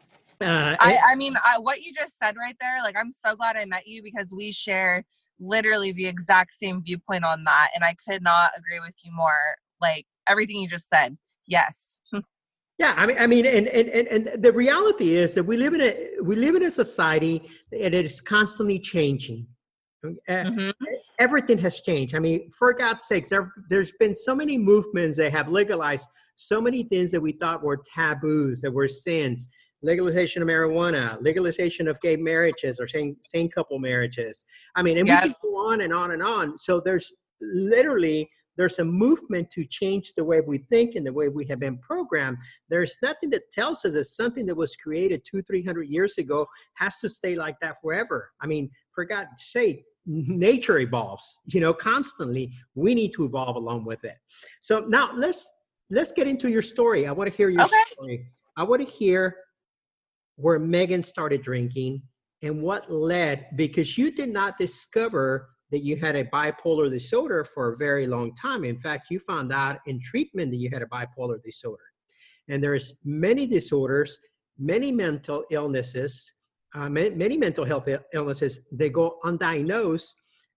Uh, 0.41 0.45
uh, 0.45 0.75
I, 0.79 0.97
I 1.11 1.15
mean, 1.15 1.35
I, 1.45 1.59
what 1.59 1.81
you 1.81 1.93
just 1.93 2.19
said 2.19 2.35
right 2.37 2.55
there, 2.59 2.81
like, 2.83 2.95
I'm 2.97 3.11
so 3.11 3.35
glad 3.35 3.55
I 3.55 3.65
met 3.65 3.87
you 3.87 4.03
because 4.03 4.33
we 4.35 4.51
share 4.51 5.05
literally 5.39 5.93
the 5.93 6.05
exact 6.05 6.53
same 6.53 6.83
viewpoint 6.83 7.23
on 7.23 7.43
that. 7.45 7.69
And 7.73 7.83
I 7.83 7.95
could 8.07 8.21
not 8.21 8.51
agree 8.57 8.79
with 8.79 8.95
you 9.03 9.11
more. 9.13 9.55
Like, 9.81 10.05
everything 10.27 10.57
you 10.57 10.67
just 10.67 10.89
said, 10.89 11.17
yes. 11.47 12.01
yeah, 12.79 12.93
I 12.95 13.05
mean, 13.05 13.17
I 13.19 13.27
mean, 13.27 13.45
and, 13.45 13.67
and, 13.67 13.89
and, 13.89 14.27
and 14.27 14.43
the 14.43 14.51
reality 14.51 15.15
is 15.15 15.33
that 15.35 15.43
we 15.43 15.57
live 15.57 15.73
in 15.73 15.81
a, 15.81 16.09
we 16.21 16.35
live 16.35 16.55
in 16.55 16.63
a 16.63 16.71
society 16.71 17.41
and 17.71 17.93
it 17.93 18.05
is 18.05 18.21
constantly 18.21 18.79
changing. 18.79 19.47
Uh, 20.05 20.09
mm-hmm. 20.27 20.69
Everything 21.19 21.57
has 21.59 21.79
changed. 21.81 22.15
I 22.15 22.19
mean, 22.19 22.51
for 22.51 22.73
God's 22.73 23.05
sakes, 23.05 23.29
there, 23.29 23.53
there's 23.69 23.93
been 23.99 24.13
so 24.13 24.35
many 24.35 24.57
movements 24.57 25.17
that 25.17 25.31
have 25.31 25.47
legalized 25.47 26.07
so 26.35 26.59
many 26.59 26.83
things 26.83 27.11
that 27.11 27.21
we 27.21 27.31
thought 27.33 27.63
were 27.63 27.81
taboos, 27.95 28.59
that 28.61 28.71
were 28.71 28.87
sins 28.87 29.47
legalization 29.83 30.41
of 30.41 30.47
marijuana, 30.47 31.21
legalization 31.21 31.87
of 31.87 31.99
gay 32.01 32.15
marriages 32.15 32.79
or 32.79 32.87
same 32.87 33.15
same 33.21 33.49
couple 33.49 33.77
marriages. 33.77 34.45
I 34.75 34.81
mean, 34.81 34.97
and 34.97 35.07
yep. 35.07 35.23
we 35.23 35.29
can 35.29 35.35
go 35.43 35.57
on 35.57 35.81
and 35.81 35.93
on 35.93 36.11
and 36.11 36.23
on. 36.23 36.57
So 36.57 36.81
there's 36.83 37.11
literally 37.41 38.29
there's 38.57 38.79
a 38.79 38.85
movement 38.85 39.49
to 39.51 39.65
change 39.65 40.13
the 40.13 40.23
way 40.23 40.41
we 40.41 40.59
think 40.69 40.95
and 40.95 41.05
the 41.05 41.13
way 41.13 41.29
we 41.29 41.45
have 41.47 41.59
been 41.59 41.77
programmed. 41.79 42.37
There's 42.69 42.97
nothing 43.01 43.29
that 43.31 43.51
tells 43.51 43.83
us 43.85 43.93
that 43.93 44.05
something 44.05 44.45
that 44.45 44.55
was 44.55 44.75
created 44.75 45.23
two, 45.25 45.41
three 45.41 45.63
hundred 45.63 45.89
years 45.89 46.17
ago 46.17 46.45
has 46.75 46.99
to 46.99 47.09
stay 47.09 47.35
like 47.35 47.59
that 47.61 47.75
forever. 47.81 48.31
I 48.41 48.47
mean, 48.47 48.69
for 48.91 49.05
God's 49.05 49.29
sake, 49.37 49.83
nature 50.05 50.79
evolves, 50.79 51.39
you 51.45 51.61
know, 51.61 51.73
constantly. 51.73 52.51
We 52.75 52.93
need 52.93 53.13
to 53.13 53.25
evolve 53.25 53.55
along 53.55 53.85
with 53.85 54.03
it. 54.03 54.17
So 54.61 54.79
now 54.79 55.11
let's 55.15 55.47
let's 55.89 56.11
get 56.11 56.27
into 56.27 56.49
your 56.49 56.61
story. 56.61 57.07
I 57.07 57.11
want 57.11 57.29
to 57.29 57.35
hear 57.35 57.49
your 57.49 57.63
okay. 57.63 57.83
story. 57.91 58.25
I 58.57 58.63
want 58.63 58.85
to 58.85 58.91
hear 58.91 59.35
where 60.35 60.59
Megan 60.59 61.01
started 61.01 61.43
drinking 61.43 62.01
and 62.41 62.61
what 62.61 62.91
led 62.91 63.47
because 63.55 63.97
you 63.97 64.11
did 64.11 64.29
not 64.29 64.57
discover 64.57 65.49
that 65.73 65.83
you 65.83 65.95
had 65.95 66.15
a 66.15 66.23
bipolar 66.25 66.87
disorder 66.87 67.43
for 67.43 67.69
a 67.69 67.77
very 67.77 68.05
long 68.05 68.31
time. 68.35 68.63
In 68.63 68.77
fact, 68.77 69.07
you 69.09 69.17
found 69.17 69.51
out 69.51 69.79
in 69.87 69.99
treatment 69.99 70.51
that 70.51 70.57
you 70.57 70.69
had 70.71 70.83
a 70.83 70.85
bipolar 70.85 71.41
disorder. 71.43 71.85
And 72.47 72.63
there's 72.63 72.93
many 73.03 73.47
disorders, 73.47 74.19
many 74.59 74.91
mental 74.91 75.43
illnesses, 75.49 76.31
uh, 76.75 76.89
many, 76.89 77.37
mental 77.37 77.65
health 77.65 77.89
illnesses, 78.13 78.61
they 78.71 78.91
go 78.91 79.17
undiagnosed 79.25 80.13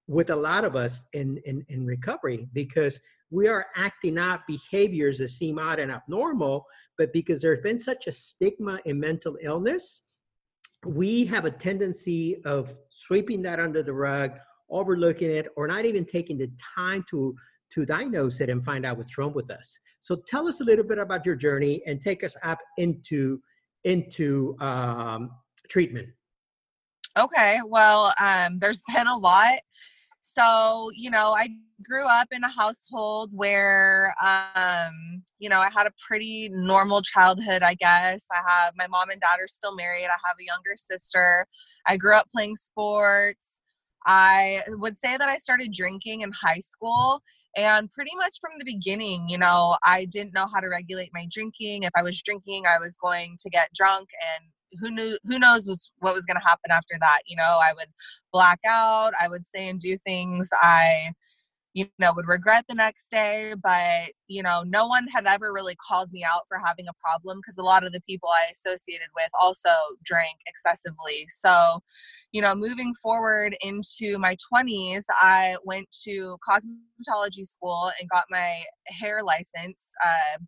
with 0.07 0.29
a 0.29 0.37
lot 0.37 0.65
of 0.65 0.77
us 0.77 1.07
in, 1.15 1.39
in, 1.47 1.65
in 1.71 1.87
recovery 1.87 2.47
because 2.53 3.01
we 3.31 3.49
are 3.49 3.67
acting 3.75 4.19
out 4.19 4.41
behaviors 4.47 5.17
that 5.19 5.29
seem 5.29 5.59
odd 5.59 5.79
and 5.79 5.91
abnormal, 5.91 6.67
but 6.99 7.11
because 7.15 7.41
there's 7.41 7.61
been 7.61 7.79
such 7.79 8.07
a 8.07 8.13
stigma 8.13 8.81
in 8.85 9.01
mental 9.01 9.39
illness, 9.41 10.03
we 10.85 11.25
have 11.25 11.47
a 11.47 11.51
tendency 11.51 12.45
of 12.45 12.77
sweeping 12.91 13.41
that 13.43 13.61
under 13.61 13.83
the 13.83 13.95
rug 13.95 14.33
overlooking 14.71 15.31
it 15.31 15.49
or 15.57 15.67
not 15.67 15.85
even 15.85 16.05
taking 16.05 16.39
the 16.39 16.51
time 16.77 17.05
to 17.11 17.35
to 17.71 17.85
diagnose 17.85 18.41
it 18.41 18.49
and 18.49 18.65
find 18.65 18.87
out 18.87 18.97
what's 18.97 19.19
wrong 19.19 19.33
with 19.33 19.51
us. 19.51 19.79
So 20.01 20.23
tell 20.29 20.47
us 20.47 20.61
a 20.61 20.65
little 20.65 20.85
bit 20.85 20.99
about 20.99 21.27
your 21.27 21.35
journey 21.35 21.83
and 21.87 22.01
take 22.01 22.23
us 22.23 22.37
up 22.43 22.59
into 22.79 23.41
into 23.85 24.57
um, 24.61 25.31
treatment. 25.69 26.09
Okay 27.19 27.61
well 27.67 28.13
um, 28.21 28.59
there's 28.59 28.83
been 28.95 29.07
a 29.07 29.17
lot. 29.17 29.59
So 30.23 30.91
you 30.95 31.11
know 31.11 31.35
i 31.37 31.49
grew 31.85 32.07
up 32.09 32.29
in 32.33 32.43
a 32.43 32.49
household 32.49 33.31
where 33.35 34.15
um, 34.25 35.23
you 35.39 35.49
know 35.49 35.61
i 35.61 35.69
had 35.71 35.87
a 35.87 35.93
pretty 36.09 36.49
normal 36.51 37.03
childhood 37.03 37.63
i 37.63 37.75
guess. 37.75 38.27
I 38.33 38.41
have 38.49 38.73
my 38.77 38.87
mom 38.87 39.11
and 39.11 39.21
dad 39.21 39.39
are 39.41 39.47
still 39.47 39.75
married. 39.75 40.07
I 40.07 40.17
have 40.27 40.37
a 40.41 40.45
younger 40.45 40.75
sister. 40.77 41.47
I 41.87 41.97
grew 41.97 42.15
up 42.15 42.29
playing 42.33 42.57
sports 42.57 43.61
I 44.07 44.63
would 44.69 44.97
say 44.97 45.17
that 45.17 45.29
I 45.29 45.37
started 45.37 45.73
drinking 45.73 46.21
in 46.23 46.33
high 46.33 46.61
school. 46.61 47.21
And 47.57 47.91
pretty 47.91 48.15
much 48.17 48.35
from 48.39 48.53
the 48.59 48.67
beginning, 48.67 49.31
you 49.31 49.39
know, 49.39 49.79
I 49.83 50.05
didn't 50.05 50.35
know 50.35 50.47
how 50.47 50.61
to 50.61 50.69
regulate 50.69 51.11
my 51.15 51.27
drinking. 51.31 51.85
If 51.85 51.93
I 51.97 52.03
was 52.03 52.21
drinking, 52.21 52.65
I 52.67 52.79
was 52.79 52.99
going 53.01 53.37
to 53.41 53.49
get 53.49 53.71
drunk 53.75 54.11
and 54.37 54.51
who 54.81 54.91
knew 54.91 55.17
who 55.25 55.39
knows 55.39 55.67
what 55.99 56.15
was 56.15 56.27
going 56.27 56.39
to 56.39 56.47
happen 56.47 56.71
after 56.71 56.97
that 57.01 57.21
you 57.27 57.37
know 57.37 57.61
i 57.63 57.73
would 57.75 57.89
black 58.33 58.59
out 58.67 59.13
i 59.21 59.29
would 59.29 59.45
say 59.45 59.69
and 59.69 59.81
do 59.81 59.97
things 59.99 60.49
i 60.61 61.13
you 61.77 61.87
know 61.99 62.11
would 62.17 62.27
regret 62.27 62.65
the 62.69 62.75
next 62.75 63.11
day 63.11 63.53
but 63.63 64.11
you 64.29 64.43
know 64.43 64.65
no 64.67 64.87
one 64.87 65.07
had 65.09 65.27
ever 65.27 65.53
really 65.53 65.77
called 65.77 66.11
me 66.11 66.25
out 66.25 66.41
for 66.49 66.59
having 66.65 66.87
a 66.89 66.93
problem 66.99 67.39
because 67.39 67.59
a 67.59 67.63
lot 67.63 67.85
of 67.85 67.93
the 67.93 68.01
people 68.09 68.31
i 68.31 68.51
associated 68.51 69.09
with 69.15 69.29
also 69.39 69.69
drank 70.03 70.39
excessively. 70.47 71.27
So 71.29 71.81
you 72.33 72.41
know 72.41 72.55
moving 72.55 72.95
forward 73.03 73.57
into 73.63 74.19
my 74.19 74.37
20s 74.53 75.05
i 75.21 75.57
went 75.65 75.87
to 76.05 76.39
cosmetology 76.49 77.45
school 77.45 77.91
and 78.01 78.09
got 78.09 78.25
my 78.31 78.63
hair 78.87 79.23
license 79.23 79.91
uh, 80.05 80.39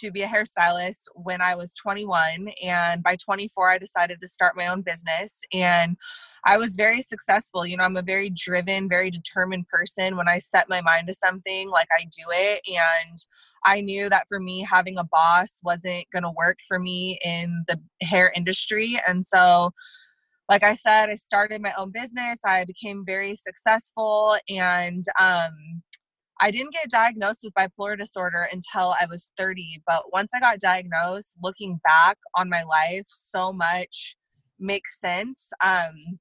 to 0.00 0.10
be 0.10 0.22
a 0.22 0.28
hairstylist 0.28 1.02
when 1.14 1.40
I 1.40 1.54
was 1.54 1.74
21. 1.74 2.50
And 2.62 3.02
by 3.02 3.16
24, 3.16 3.70
I 3.70 3.78
decided 3.78 4.20
to 4.20 4.28
start 4.28 4.56
my 4.56 4.68
own 4.68 4.82
business. 4.82 5.40
And 5.52 5.96
I 6.46 6.56
was 6.56 6.76
very 6.76 7.02
successful. 7.02 7.66
You 7.66 7.76
know, 7.76 7.84
I'm 7.84 7.96
a 7.96 8.02
very 8.02 8.30
driven, 8.30 8.88
very 8.88 9.10
determined 9.10 9.68
person. 9.68 10.16
When 10.16 10.28
I 10.28 10.38
set 10.38 10.68
my 10.68 10.80
mind 10.80 11.06
to 11.08 11.14
something, 11.14 11.68
like 11.68 11.88
I 11.92 12.04
do 12.04 12.24
it. 12.30 12.62
And 12.66 13.18
I 13.64 13.80
knew 13.80 14.08
that 14.08 14.26
for 14.28 14.40
me, 14.40 14.64
having 14.68 14.96
a 14.98 15.04
boss 15.04 15.60
wasn't 15.62 16.06
going 16.12 16.22
to 16.22 16.32
work 16.36 16.58
for 16.66 16.78
me 16.78 17.18
in 17.24 17.64
the 17.68 17.80
hair 18.02 18.32
industry. 18.34 18.98
And 19.06 19.24
so, 19.26 19.72
like 20.48 20.64
I 20.64 20.74
said, 20.74 21.10
I 21.10 21.14
started 21.14 21.62
my 21.62 21.72
own 21.78 21.92
business. 21.92 22.40
I 22.44 22.64
became 22.64 23.04
very 23.06 23.34
successful. 23.34 24.36
And, 24.48 25.04
um, 25.20 25.82
I 26.40 26.50
didn't 26.50 26.72
get 26.72 26.90
diagnosed 26.90 27.40
with 27.44 27.54
bipolar 27.54 27.98
disorder 27.98 28.48
until 28.50 28.94
I 29.00 29.06
was 29.08 29.30
30. 29.38 29.82
But 29.86 30.12
once 30.12 30.30
I 30.34 30.40
got 30.40 30.58
diagnosed, 30.58 31.36
looking 31.42 31.78
back 31.84 32.16
on 32.34 32.48
my 32.48 32.62
life, 32.62 33.06
so 33.06 33.52
much 33.52 34.16
makes 34.58 34.98
sense. 35.00 35.50
Um, 35.62 36.18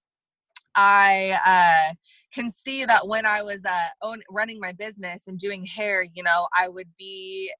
I 0.76 1.40
uh, 1.46 1.94
can 2.34 2.50
see 2.50 2.86
that 2.86 3.08
when 3.08 3.26
I 3.26 3.42
was 3.42 3.64
uh, 3.66 3.88
own, 4.02 4.22
running 4.30 4.60
my 4.60 4.74
business 4.74 5.28
and 5.28 5.38
doing 5.38 5.66
hair, 5.66 6.06
you 6.14 6.24
know, 6.24 6.48
I 6.58 6.68
would 6.68 6.90
be, 6.98 7.52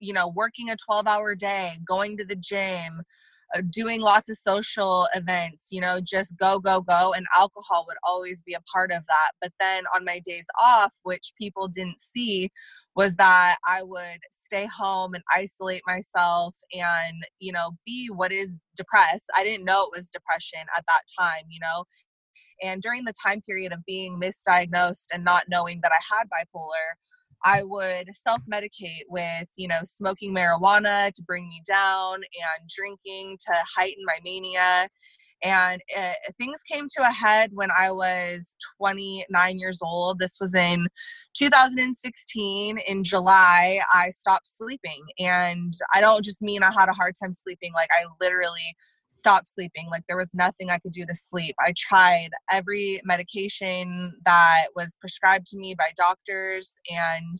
you 0.00 0.12
know, 0.12 0.28
working 0.28 0.70
a 0.70 0.76
12 0.76 1.06
hour 1.06 1.34
day, 1.34 1.78
going 1.86 2.16
to 2.16 2.24
the 2.24 2.36
gym, 2.36 3.02
Uh, 3.54 3.62
doing 3.70 4.00
lots 4.00 4.28
of 4.28 4.36
social 4.36 5.06
events, 5.14 5.68
you 5.70 5.80
know, 5.80 6.00
just 6.02 6.36
go, 6.36 6.58
go, 6.58 6.80
go. 6.80 7.12
And 7.16 7.26
alcohol 7.36 7.84
would 7.86 7.96
always 8.02 8.42
be 8.42 8.54
a 8.54 8.60
part 8.72 8.90
of 8.90 9.02
that. 9.06 9.30
But 9.40 9.52
then 9.60 9.84
on 9.94 10.04
my 10.04 10.20
days 10.24 10.46
off, 10.60 10.94
which 11.04 11.32
people 11.38 11.68
didn't 11.68 12.00
see, 12.00 12.50
was 12.96 13.16
that 13.16 13.56
I 13.66 13.82
would 13.82 14.20
stay 14.32 14.66
home 14.66 15.14
and 15.14 15.24
isolate 15.34 15.82
myself 15.86 16.56
and, 16.72 17.26
you 17.38 17.52
know, 17.52 17.72
be 17.84 18.08
what 18.08 18.32
is 18.32 18.62
depressed. 18.76 19.26
I 19.36 19.42
didn't 19.44 19.64
know 19.64 19.82
it 19.82 19.96
was 19.96 20.10
depression 20.10 20.60
at 20.76 20.84
that 20.88 21.02
time, 21.18 21.44
you 21.48 21.60
know. 21.60 21.84
And 22.62 22.80
during 22.80 23.04
the 23.04 23.14
time 23.24 23.42
period 23.42 23.72
of 23.72 23.84
being 23.84 24.20
misdiagnosed 24.20 25.06
and 25.12 25.24
not 25.24 25.44
knowing 25.48 25.80
that 25.82 25.92
I 25.92 26.16
had 26.16 26.28
bipolar, 26.28 26.94
I 27.44 27.62
would 27.62 28.08
self 28.14 28.40
medicate 28.50 29.04
with, 29.08 29.48
you 29.56 29.68
know, 29.68 29.80
smoking 29.84 30.34
marijuana 30.34 31.12
to 31.12 31.22
bring 31.22 31.48
me 31.48 31.62
down 31.66 32.14
and 32.16 32.68
drinking 32.68 33.38
to 33.46 33.54
heighten 33.76 34.04
my 34.06 34.18
mania. 34.24 34.88
And 35.42 35.82
it, 35.88 36.16
things 36.38 36.62
came 36.62 36.86
to 36.96 37.06
a 37.06 37.12
head 37.12 37.50
when 37.52 37.68
I 37.78 37.90
was 37.90 38.56
29 38.78 39.58
years 39.58 39.80
old. 39.82 40.18
This 40.18 40.36
was 40.40 40.54
in 40.54 40.88
2016. 41.34 42.78
In 42.86 43.04
July, 43.04 43.80
I 43.92 44.08
stopped 44.08 44.48
sleeping. 44.48 45.04
And 45.18 45.74
I 45.94 46.00
don't 46.00 46.24
just 46.24 46.40
mean 46.40 46.62
I 46.62 46.72
had 46.72 46.88
a 46.88 46.94
hard 46.94 47.14
time 47.22 47.34
sleeping, 47.34 47.72
like, 47.74 47.90
I 47.92 48.04
literally 48.22 48.74
stop 49.14 49.46
sleeping. 49.46 49.88
Like 49.90 50.04
there 50.08 50.16
was 50.16 50.34
nothing 50.34 50.70
I 50.70 50.78
could 50.78 50.92
do 50.92 51.06
to 51.06 51.14
sleep. 51.14 51.54
I 51.60 51.72
tried 51.76 52.30
every 52.50 53.00
medication 53.04 54.14
that 54.24 54.66
was 54.76 54.94
prescribed 55.00 55.46
to 55.48 55.58
me 55.58 55.74
by 55.74 55.90
doctors 55.96 56.74
and 56.90 57.36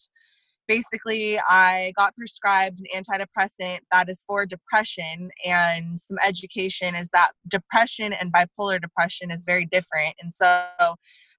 basically 0.67 1.39
I 1.39 1.93
got 1.97 2.17
prescribed 2.17 2.81
an 2.81 3.03
antidepressant 3.03 3.81
that 3.93 4.09
is 4.09 4.25
for 4.27 4.47
depression 4.47 5.31
and 5.45 5.99
some 5.99 6.17
education 6.25 6.95
is 6.95 7.11
that 7.13 7.33
depression 7.49 8.13
and 8.13 8.33
bipolar 8.33 8.81
depression 8.81 9.31
is 9.31 9.45
very 9.47 9.67
different. 9.67 10.15
And 10.23 10.33
so 10.33 10.67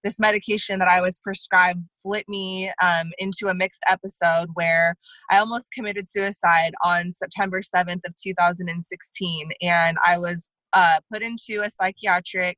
this 0.05 0.19
medication 0.19 0.77
that 0.77 0.87
I 0.87 1.01
was 1.01 1.19
prescribed 1.19 1.83
flipped 2.01 2.29
me 2.29 2.71
um, 2.81 3.11
into 3.17 3.47
a 3.47 3.55
mixed 3.55 3.81
episode 3.89 4.49
where 4.53 4.95
I 5.31 5.39
almost 5.39 5.71
committed 5.73 6.07
suicide 6.07 6.73
on 6.83 7.11
September 7.11 7.61
7th 7.61 8.01
of 8.05 8.13
2016. 8.23 9.49
And 9.63 9.97
I 10.05 10.19
was 10.19 10.47
uh, 10.73 10.99
put 11.11 11.23
into 11.23 11.63
a 11.63 11.71
psychiatric 11.71 12.57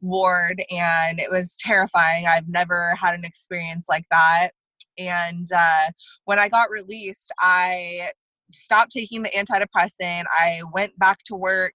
ward 0.00 0.64
and 0.68 1.20
it 1.20 1.30
was 1.30 1.56
terrifying. 1.60 2.26
I've 2.26 2.48
never 2.48 2.96
had 3.00 3.14
an 3.14 3.24
experience 3.24 3.86
like 3.88 4.06
that. 4.10 4.50
And 4.98 5.46
uh, 5.56 5.92
when 6.24 6.40
I 6.40 6.48
got 6.48 6.70
released, 6.70 7.32
I 7.38 8.10
stopped 8.52 8.90
taking 8.90 9.22
the 9.22 9.30
antidepressant. 9.30 10.24
I 10.28 10.62
went 10.72 10.98
back 10.98 11.18
to 11.26 11.36
work 11.36 11.74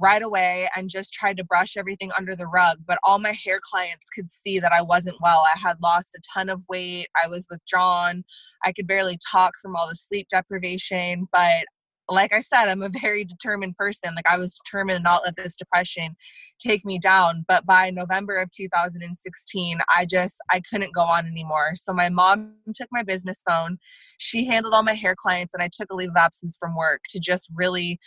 right 0.00 0.22
away 0.22 0.68
and 0.76 0.88
just 0.88 1.12
tried 1.12 1.36
to 1.36 1.44
brush 1.44 1.76
everything 1.76 2.10
under 2.16 2.34
the 2.34 2.46
rug. 2.46 2.78
But 2.86 2.98
all 3.02 3.18
my 3.18 3.32
hair 3.32 3.60
clients 3.62 4.08
could 4.10 4.30
see 4.30 4.58
that 4.60 4.72
I 4.72 4.82
wasn't 4.82 5.16
well. 5.22 5.44
I 5.54 5.58
had 5.58 5.76
lost 5.82 6.16
a 6.16 6.20
ton 6.32 6.48
of 6.48 6.62
weight. 6.68 7.06
I 7.22 7.28
was 7.28 7.46
withdrawn. 7.50 8.24
I 8.64 8.72
could 8.72 8.86
barely 8.86 9.18
talk 9.30 9.54
from 9.60 9.76
all 9.76 9.88
the 9.88 9.96
sleep 9.96 10.28
deprivation. 10.30 11.26
But 11.32 11.64
like 12.08 12.32
I 12.32 12.40
said, 12.40 12.68
I'm 12.68 12.82
a 12.82 12.88
very 13.00 13.24
determined 13.24 13.76
person. 13.76 14.14
Like 14.14 14.30
I 14.30 14.38
was 14.38 14.54
determined 14.54 14.98
to 14.98 15.02
not 15.02 15.22
let 15.24 15.36
this 15.36 15.56
depression 15.56 16.16
take 16.60 16.84
me 16.84 16.98
down. 16.98 17.44
But 17.48 17.66
by 17.66 17.90
November 17.90 18.34
of 18.36 18.50
2016, 18.52 19.78
I 19.94 20.06
just 20.06 20.36
I 20.50 20.60
couldn't 20.70 20.94
go 20.94 21.02
on 21.02 21.26
anymore. 21.26 21.72
So 21.74 21.92
my 21.92 22.08
mom 22.08 22.54
took 22.74 22.88
my 22.92 23.02
business 23.02 23.42
phone. 23.48 23.78
She 24.18 24.46
handled 24.46 24.74
all 24.74 24.82
my 24.82 24.94
hair 24.94 25.14
clients 25.16 25.54
and 25.54 25.62
I 25.62 25.70
took 25.72 25.90
a 25.90 25.94
leave 25.94 26.10
of 26.10 26.16
absence 26.16 26.56
from 26.58 26.76
work 26.76 27.02
to 27.10 27.20
just 27.20 27.48
really 27.54 27.98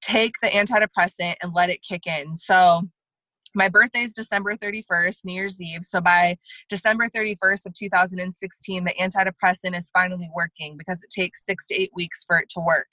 take 0.00 0.34
the 0.42 0.48
antidepressant 0.48 1.36
and 1.42 1.52
let 1.54 1.70
it 1.70 1.82
kick 1.82 2.06
in. 2.06 2.34
So 2.34 2.82
my 3.54 3.68
birthday 3.68 4.02
is 4.02 4.12
December 4.12 4.54
31st, 4.54 5.24
New 5.24 5.32
Year's 5.32 5.60
Eve. 5.60 5.84
So 5.84 6.00
by 6.00 6.36
December 6.68 7.08
31st 7.08 7.66
of 7.66 7.74
2016, 7.74 8.84
the 8.84 8.94
antidepressant 9.00 9.76
is 9.76 9.90
finally 9.92 10.30
working 10.34 10.76
because 10.76 11.02
it 11.02 11.10
takes 11.10 11.44
six 11.44 11.66
to 11.68 11.74
eight 11.74 11.90
weeks 11.94 12.24
for 12.26 12.38
it 12.38 12.48
to 12.50 12.60
work. 12.60 12.88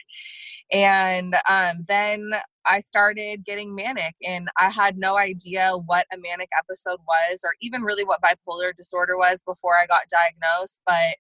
And 0.72 1.36
um, 1.50 1.86
then 1.88 2.34
I 2.68 2.80
started 2.80 3.46
getting 3.46 3.76
manic 3.76 4.16
and 4.26 4.50
I 4.60 4.70
had 4.70 4.98
no 4.98 5.18
idea 5.18 5.74
what 5.86 6.06
a 6.14 6.18
manic 6.18 6.50
episode 6.58 7.00
was 7.08 7.42
or 7.44 7.54
even 7.62 7.84
really 7.84 8.04
what 8.04 8.22
bipolar 8.22 8.76
disorder 8.76 9.18
was 9.18 9.42
before 9.42 9.76
I 9.76 9.86
got 9.86 10.02
diagnosed. 10.10 10.82
But, 10.86 11.16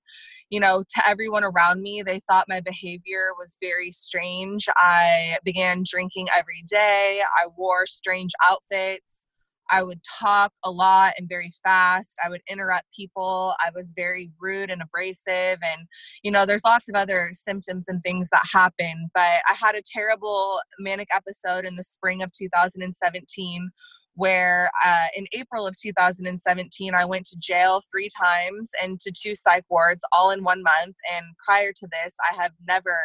you 0.50 0.60
know, 0.60 0.84
to 0.84 1.10
everyone 1.10 1.44
around 1.44 1.82
me, 1.82 2.04
they 2.04 2.22
thought 2.28 2.46
my 2.50 2.62
behavior 2.62 3.30
was 3.38 3.58
very 3.62 3.92
strange. 3.92 4.68
I 4.76 5.38
began 5.44 5.84
drinking 5.88 6.28
every 6.36 6.64
day, 6.70 7.22
I 7.42 7.48
wore 7.56 7.86
strange 7.86 8.32
outfits. 8.50 9.28
I 9.72 9.84
would 9.84 10.02
talk 10.04 10.52
a 10.64 10.72
lot 10.72 11.14
and 11.18 11.30
very 11.30 11.52
fast. 11.64 12.16
I 12.24 12.30
would 12.30 12.42
interrupt 12.50 12.86
people. 12.96 13.54
I 13.60 13.70
was 13.76 13.94
very 13.96 14.32
rude 14.40 14.70
and 14.70 14.82
abrasive. 14.82 15.58
And, 15.64 15.88
you 16.24 16.32
know, 16.32 16.46
there's 16.46 16.64
lots 16.64 16.90
of 16.90 16.96
other 16.96 17.30
symptoms 17.34 17.88
and 17.88 18.02
things 18.04 18.30
that 18.30 18.46
happen. 18.52 19.10
But 19.14 19.22
I 19.22 19.56
had 19.60 19.76
a 19.76 19.84
terrible 19.86 20.60
manic 20.80 21.08
episode 21.16 21.66
in 21.66 21.76
the 21.76 21.84
spring 21.84 22.22
of 22.22 22.32
2017 22.32 23.72
where 24.16 24.70
uh, 24.86 25.08
in 25.16 25.26
April 25.34 25.68
of 25.68 25.76
2017, 25.80 26.96
I 26.96 27.06
went 27.06 27.26
to 27.26 27.38
jail 27.38 27.82
three 27.92 28.10
times 28.18 28.70
and 28.82 29.00
to 29.02 29.12
two 29.12 29.36
psych 29.36 29.66
wards 29.70 30.04
all 30.12 30.32
in 30.32 30.44
one 30.44 30.64
month. 30.64 30.96
And 31.14 31.26
prior 31.46 31.74
to 31.74 31.88
this, 31.92 32.16
I 32.32 32.42
have 32.42 32.52
never 32.68 32.96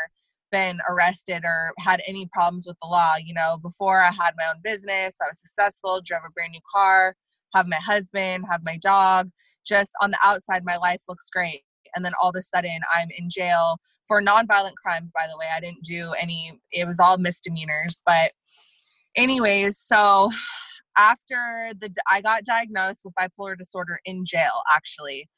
been 0.50 0.78
arrested 0.88 1.42
or 1.44 1.72
had 1.78 2.02
any 2.06 2.28
problems 2.32 2.66
with 2.66 2.76
the 2.82 2.88
law. 2.88 3.14
You 3.22 3.34
know, 3.34 3.58
before 3.62 4.00
I 4.00 4.10
had 4.10 4.34
my 4.36 4.48
own 4.48 4.60
business, 4.62 5.16
I 5.22 5.28
was 5.28 5.40
successful, 5.40 6.00
drove 6.04 6.22
a 6.26 6.30
brand 6.30 6.52
new 6.52 6.60
car, 6.70 7.16
have 7.54 7.68
my 7.68 7.76
husband, 7.76 8.44
have 8.50 8.62
my 8.64 8.76
dog. 8.78 9.30
Just 9.66 9.92
on 10.02 10.10
the 10.10 10.18
outside, 10.24 10.64
my 10.64 10.76
life 10.76 11.02
looks 11.08 11.26
great. 11.34 11.62
And 11.94 12.04
then 12.04 12.12
all 12.20 12.30
of 12.30 12.36
a 12.36 12.42
sudden, 12.42 12.80
I'm 12.94 13.08
in 13.16 13.28
jail 13.30 13.78
for 14.06 14.22
nonviolent 14.22 14.74
crimes, 14.74 15.12
by 15.16 15.26
the 15.28 15.36
way. 15.38 15.46
I 15.54 15.60
didn't 15.60 15.84
do 15.84 16.12
any, 16.20 16.60
it 16.72 16.86
was 16.86 17.00
all 17.00 17.18
misdemeanors. 17.18 18.02
But, 18.06 18.32
anyways, 19.16 19.78
so 19.78 20.30
after 20.96 21.72
the, 21.78 21.92
I 22.10 22.20
got 22.20 22.44
diagnosed 22.44 23.02
with 23.04 23.14
bipolar 23.14 23.56
disorder 23.56 24.00
in 24.04 24.24
jail, 24.26 24.62
actually 24.72 25.28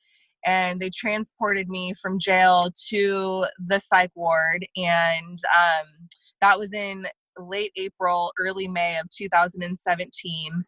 and 0.44 0.80
they 0.80 0.90
transported 0.90 1.68
me 1.68 1.92
from 2.00 2.18
jail 2.18 2.70
to 2.88 3.44
the 3.66 3.78
psych 3.78 4.10
ward 4.14 4.66
and 4.76 5.38
um, 5.56 6.08
that 6.40 6.58
was 6.58 6.72
in 6.72 7.06
late 7.38 7.72
april 7.76 8.32
early 8.38 8.68
may 8.68 8.98
of 8.98 9.08
2017 9.10 10.64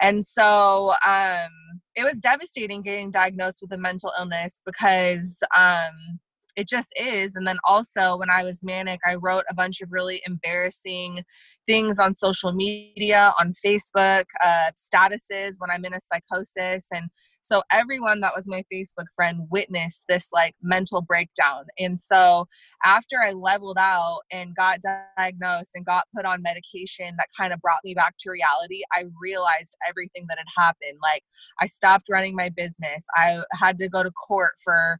and 0.00 0.24
so 0.24 0.92
um, 1.06 1.50
it 1.96 2.04
was 2.04 2.20
devastating 2.20 2.82
getting 2.82 3.10
diagnosed 3.10 3.58
with 3.60 3.72
a 3.72 3.78
mental 3.78 4.12
illness 4.18 4.60
because 4.64 5.38
um, 5.56 6.18
it 6.58 6.66
just 6.66 6.92
is. 6.96 7.36
And 7.36 7.46
then 7.46 7.58
also, 7.62 8.16
when 8.16 8.30
I 8.30 8.42
was 8.42 8.64
manic, 8.64 8.98
I 9.06 9.14
wrote 9.14 9.44
a 9.48 9.54
bunch 9.54 9.80
of 9.80 9.92
really 9.92 10.20
embarrassing 10.26 11.22
things 11.66 12.00
on 12.00 12.14
social 12.14 12.52
media, 12.52 13.32
on 13.38 13.52
Facebook, 13.64 14.24
uh, 14.44 14.72
statuses 14.76 15.54
when 15.58 15.70
I'm 15.70 15.84
in 15.84 15.94
a 15.94 16.00
psychosis. 16.00 16.86
And 16.90 17.10
so 17.48 17.62
everyone 17.72 18.20
that 18.20 18.32
was 18.36 18.46
my 18.46 18.62
Facebook 18.70 19.06
friend 19.16 19.46
witnessed 19.50 20.04
this 20.06 20.28
like 20.34 20.54
mental 20.62 21.00
breakdown. 21.00 21.64
And 21.78 21.98
so 21.98 22.46
after 22.84 23.16
I 23.24 23.32
leveled 23.32 23.78
out 23.80 24.20
and 24.30 24.54
got 24.54 24.80
diagnosed 25.16 25.70
and 25.74 25.86
got 25.86 26.04
put 26.14 26.26
on 26.26 26.42
medication 26.42 27.14
that 27.16 27.28
kind 27.34 27.54
of 27.54 27.60
brought 27.62 27.80
me 27.84 27.94
back 27.94 28.16
to 28.20 28.30
reality, 28.30 28.82
I 28.92 29.04
realized 29.18 29.74
everything 29.88 30.26
that 30.28 30.36
had 30.36 30.62
happened. 30.62 30.98
Like 31.02 31.22
I 31.58 31.66
stopped 31.66 32.08
running 32.10 32.36
my 32.36 32.50
business. 32.50 33.06
I 33.14 33.42
had 33.54 33.78
to 33.78 33.88
go 33.88 34.02
to 34.02 34.10
court 34.10 34.52
for, 34.62 34.98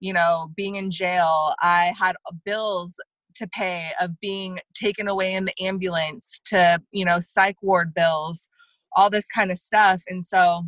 you 0.00 0.14
know, 0.14 0.50
being 0.56 0.76
in 0.76 0.90
jail. 0.90 1.52
I 1.60 1.92
had 2.00 2.16
uh, 2.26 2.32
bills 2.46 2.98
to 3.34 3.46
pay 3.46 3.90
of 4.00 4.18
being 4.20 4.58
taken 4.74 5.06
away 5.06 5.34
in 5.34 5.44
the 5.44 5.62
ambulance 5.62 6.40
to, 6.46 6.80
you 6.92 7.04
know, 7.04 7.20
psych 7.20 7.56
ward 7.60 7.92
bills, 7.92 8.48
all 8.96 9.10
this 9.10 9.26
kind 9.26 9.50
of 9.50 9.58
stuff. 9.58 10.02
And 10.08 10.24
so 10.24 10.64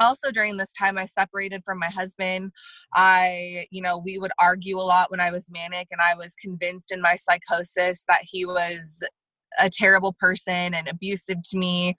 also 0.00 0.30
during 0.30 0.56
this 0.56 0.72
time 0.72 0.98
i 0.98 1.06
separated 1.06 1.62
from 1.64 1.78
my 1.78 1.88
husband. 1.88 2.52
I 2.94 3.66
you 3.70 3.82
know 3.82 3.98
we 3.98 4.18
would 4.18 4.32
argue 4.38 4.78
a 4.78 4.80
lot 4.80 5.10
when 5.10 5.20
i 5.20 5.30
was 5.30 5.50
manic 5.50 5.88
and 5.90 6.00
i 6.00 6.14
was 6.16 6.34
convinced 6.40 6.92
in 6.92 7.00
my 7.00 7.16
psychosis 7.16 8.04
that 8.08 8.22
he 8.22 8.44
was 8.44 9.02
a 9.60 9.70
terrible 9.70 10.14
person 10.20 10.74
and 10.74 10.88
abusive 10.88 11.38
to 11.42 11.56
me 11.56 11.96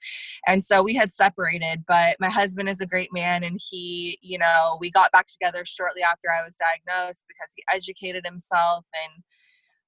and 0.47 0.63
so 0.63 0.83
we 0.83 0.93
had 0.95 1.11
separated 1.11 1.83
but 1.87 2.15
my 2.19 2.29
husband 2.29 2.69
is 2.69 2.79
a 2.79 2.85
great 2.85 3.11
man 3.11 3.43
and 3.43 3.59
he 3.69 4.17
you 4.21 4.37
know 4.37 4.77
we 4.79 4.91
got 4.91 5.11
back 5.11 5.27
together 5.27 5.63
shortly 5.65 6.01
after 6.03 6.29
i 6.31 6.43
was 6.43 6.55
diagnosed 6.55 7.25
because 7.27 7.51
he 7.55 7.63
educated 7.73 8.23
himself 8.25 8.85
and 9.03 9.23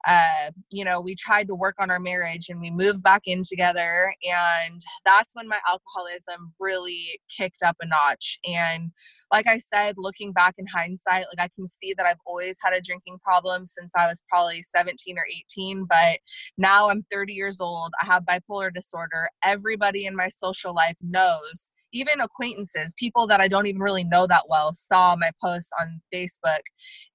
uh, 0.08 0.52
you 0.72 0.84
know, 0.84 1.00
we 1.00 1.16
tried 1.16 1.48
to 1.48 1.56
work 1.56 1.76
on 1.80 1.92
our 1.92 2.00
marriage 2.00 2.50
and 2.50 2.60
we 2.60 2.72
moved 2.72 3.04
back 3.04 3.24
in 3.26 3.44
together. 3.44 4.14
And 4.24 4.82
that's 5.06 5.36
when 5.36 5.48
my 5.48 5.60
alcoholism 5.68 6.54
really 6.60 7.20
kicked 7.36 7.64
up 7.64 7.78
a 7.82 7.86
notch. 7.86 8.40
And 8.46 8.92
like 9.32 9.48
I 9.48 9.60
said, 9.60 9.96
looking 9.98 10.34
back 10.34 10.56
in 10.58 10.66
hindsight, 10.66 11.26
like 11.36 11.46
I 11.46 11.50
can 11.56 11.66
see 11.66 11.94
that 11.96 12.06
I've 12.06 12.20
always 12.26 12.58
had 12.64 12.74
a 12.74 12.82
drinking 12.82 13.20
problem 13.24 13.66
since 13.66 13.94
I 13.98 14.08
was 14.08 14.22
probably 14.30 14.62
17 14.62 15.18
or 15.18 15.26
18. 15.58 15.86
But 15.86 16.20
now 16.58 16.90
I'm 16.90 17.06
30 17.12 17.34
years 17.34 17.62
old. 17.62 17.94
I 18.02 18.06
have 18.06 18.24
bipolar 18.26 18.74
disorder. 18.74 19.30
Everybody 19.44 20.06
in 20.06 20.16
my 20.16 20.28
social 20.28 20.76
life 20.76 20.98
knows 21.02 21.71
even 21.94 22.22
acquaintances, 22.22 22.94
people 22.98 23.28
that 23.28 23.42
I 23.42 23.48
don't 23.48 23.68
even 23.68 23.82
really 23.82 24.04
know 24.04 24.28
that 24.28 24.44
well, 24.50 24.74
saw 24.74 25.16
my 25.16 25.32
posts 25.42 25.72
on 25.80 26.02
Facebook. 26.14 26.62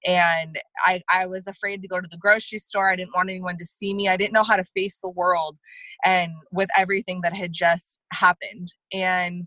And 0.06 0.58
I, 0.84 1.02
I 1.12 1.26
was 1.26 1.46
afraid 1.46 1.82
to 1.82 1.88
go 1.88 2.00
to 2.00 2.08
the 2.08 2.18
grocery 2.18 2.58
store. 2.58 2.90
I 2.90 2.96
didn't 2.96 3.14
want 3.14 3.30
anyone 3.30 3.58
to 3.58 3.64
see 3.64 3.94
me. 3.94 4.08
I 4.08 4.16
didn't 4.16 4.32
know 4.32 4.44
how 4.44 4.56
to 4.56 4.64
face 4.64 4.98
the 5.00 5.10
world 5.10 5.56
and 6.04 6.32
with 6.52 6.68
everything 6.76 7.20
that 7.22 7.34
had 7.34 7.52
just 7.52 8.00
happened. 8.12 8.72
And 8.92 9.46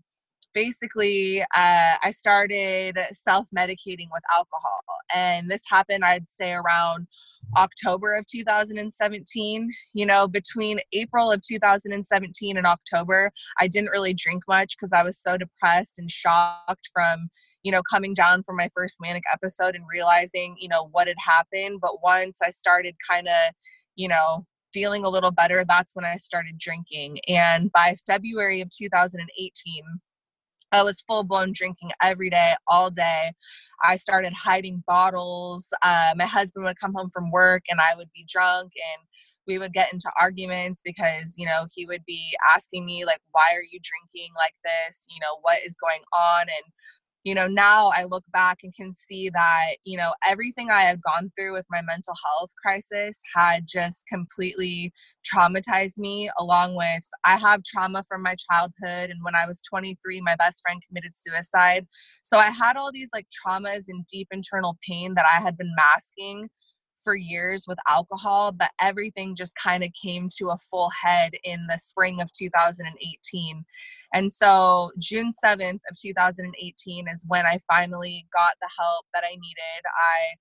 basically, 0.54 1.42
uh, 1.42 1.96
I 2.02 2.12
started 2.12 2.98
self 3.12 3.48
medicating 3.56 4.08
with 4.12 4.24
alcohol. 4.32 4.80
And 5.14 5.50
this 5.50 5.64
happened, 5.68 6.04
I'd 6.06 6.30
say, 6.30 6.54
around 6.54 7.08
October 7.58 8.16
of 8.16 8.26
2017. 8.28 9.70
You 9.94 10.06
know, 10.06 10.28
between 10.28 10.80
April 10.94 11.32
of 11.32 11.42
2017 11.48 12.58
and 12.58 12.68
October, 12.68 13.32
I 13.60 13.68
didn't 13.68 13.90
really 13.90 14.14
drink 14.14 14.44
much 14.48 14.76
because 14.78 14.94
I 14.94 15.04
was 15.04 15.22
so 15.22 15.38
depressed 15.38 15.96
and 15.98 16.10
shocked 16.10 16.90
from 16.94 17.30
you 17.64 17.72
know 17.72 17.82
coming 17.82 18.14
down 18.14 18.44
from 18.44 18.56
my 18.56 18.70
first 18.76 18.98
manic 19.02 19.24
episode 19.32 19.76
and 19.76 19.84
realizing 19.92 20.56
you 20.60 20.70
know 20.70 20.88
what 20.92 21.08
had 21.08 21.18
happened 21.20 21.80
but 21.82 22.02
once 22.02 22.40
i 22.42 22.50
started 22.50 22.96
kind 23.10 23.28
of 23.28 23.54
you 23.96 24.08
know 24.08 24.46
feeling 24.74 25.04
a 25.04 25.10
little 25.10 25.32
better 25.32 25.66
that's 25.68 25.94
when 25.94 26.06
i 26.06 26.16
started 26.16 26.58
drinking 26.58 27.20
and 27.28 27.70
by 27.74 27.96
february 28.08 28.62
of 28.62 28.70
2018 28.70 29.84
I 30.72 30.84
was 30.84 31.02
full 31.02 31.24
blown 31.24 31.52
drinking 31.54 31.92
every 32.02 32.30
day, 32.30 32.54
all 32.68 32.90
day. 32.90 33.32
I 33.84 33.96
started 33.96 34.34
hiding 34.34 34.84
bottles. 34.86 35.68
Uh, 35.82 36.14
my 36.16 36.26
husband 36.26 36.66
would 36.66 36.80
come 36.80 36.94
home 36.94 37.10
from 37.14 37.32
work 37.32 37.64
and 37.70 37.80
I 37.80 37.96
would 37.96 38.10
be 38.14 38.26
drunk 38.28 38.74
and 38.76 39.08
we 39.48 39.58
would 39.58 39.74
get 39.74 39.92
into 39.92 40.12
arguments 40.22 40.82
because, 40.86 41.34
you 41.36 41.46
know, 41.46 41.66
he 41.74 41.86
would 41.86 42.06
be 42.06 42.36
asking 42.56 42.86
me, 42.86 43.04
like, 43.04 43.22
why 43.32 43.50
are 43.54 43.66
you 43.72 43.80
drinking 43.82 44.32
like 44.38 44.54
this? 44.64 45.06
You 45.10 45.20
know, 45.22 45.40
what 45.42 45.58
is 45.66 45.76
going 45.76 46.02
on? 46.14 46.42
And 46.42 46.72
you 47.30 47.36
know, 47.36 47.46
now 47.46 47.92
I 47.96 48.06
look 48.06 48.24
back 48.34 48.58
and 48.64 48.74
can 48.76 48.92
see 48.92 49.30
that, 49.30 49.76
you 49.84 49.96
know, 50.00 50.16
everything 50.28 50.72
I 50.72 50.82
had 50.82 51.00
gone 51.00 51.32
through 51.38 51.54
with 51.54 51.68
my 51.70 51.80
mental 51.84 52.16
health 52.26 52.50
crisis 52.60 53.22
had 53.36 53.68
just 53.68 54.08
completely 54.08 54.92
traumatized 55.32 56.00
me, 56.00 56.32
along 56.40 56.76
with 56.76 57.06
I 57.24 57.38
have 57.38 57.64
trauma 57.64 58.04
from 58.10 58.24
my 58.24 58.36
childhood. 58.52 59.12
And 59.12 59.20
when 59.22 59.36
I 59.36 59.46
was 59.46 59.62
23, 59.62 60.22
my 60.22 60.36
best 60.38 60.64
friend 60.64 60.82
committed 60.88 61.12
suicide. 61.16 61.86
So 62.24 62.40
I 62.40 62.50
had 62.50 62.78
all 62.78 62.92
these 62.92 63.12
like 63.14 63.28
traumas 63.30 63.84
and 63.90 64.08
deep 64.08 64.30
internal 64.32 64.76
pain 64.90 65.14
that 65.14 65.28
I 65.32 65.40
had 65.40 65.56
been 65.56 65.72
masking 65.78 66.50
for 67.04 67.16
years 67.16 67.66
with 67.68 67.78
alcohol, 67.88 68.52
but 68.52 68.72
everything 68.82 69.36
just 69.36 69.56
kind 69.56 69.84
of 69.84 69.90
came 70.02 70.30
to 70.38 70.50
a 70.50 70.58
full 70.58 70.90
head 70.90 71.32
in 71.44 71.66
the 71.68 71.78
spring 71.78 72.22
of 72.22 72.32
2018. 72.32 73.66
And 74.14 74.32
so 74.32 74.92
June 74.98 75.32
7th 75.44 75.80
of 75.90 76.02
2018 76.02 77.08
is 77.08 77.26
when 77.28 77.46
I 77.46 77.60
finally 77.72 78.28
got 78.34 78.54
the 78.62 78.70
help 78.78 79.06
that 79.14 79.24
I 79.24 79.32
needed. 79.32 79.84
I 79.86 80.36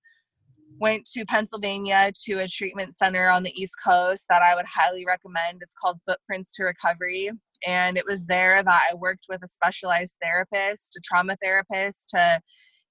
went 0.79 1.05
to 1.13 1.25
Pennsylvania 1.25 2.11
to 2.25 2.39
a 2.39 2.47
treatment 2.47 2.95
center 2.95 3.29
on 3.29 3.43
the 3.43 3.53
East 3.61 3.75
Coast 3.83 4.25
that 4.29 4.41
I 4.41 4.55
would 4.55 4.65
highly 4.65 5.05
recommend. 5.05 5.59
It's 5.61 5.73
called 5.73 5.99
Footprints 6.07 6.55
to 6.55 6.63
Recovery. 6.63 7.31
And 7.67 7.97
it 7.97 8.05
was 8.07 8.25
there 8.25 8.63
that 8.63 8.89
I 8.89 8.95
worked 8.95 9.25
with 9.27 9.43
a 9.43 9.47
specialized 9.47 10.15
therapist, 10.23 10.95
a 10.95 11.01
trauma 11.03 11.35
therapist, 11.43 12.09
to 12.11 12.39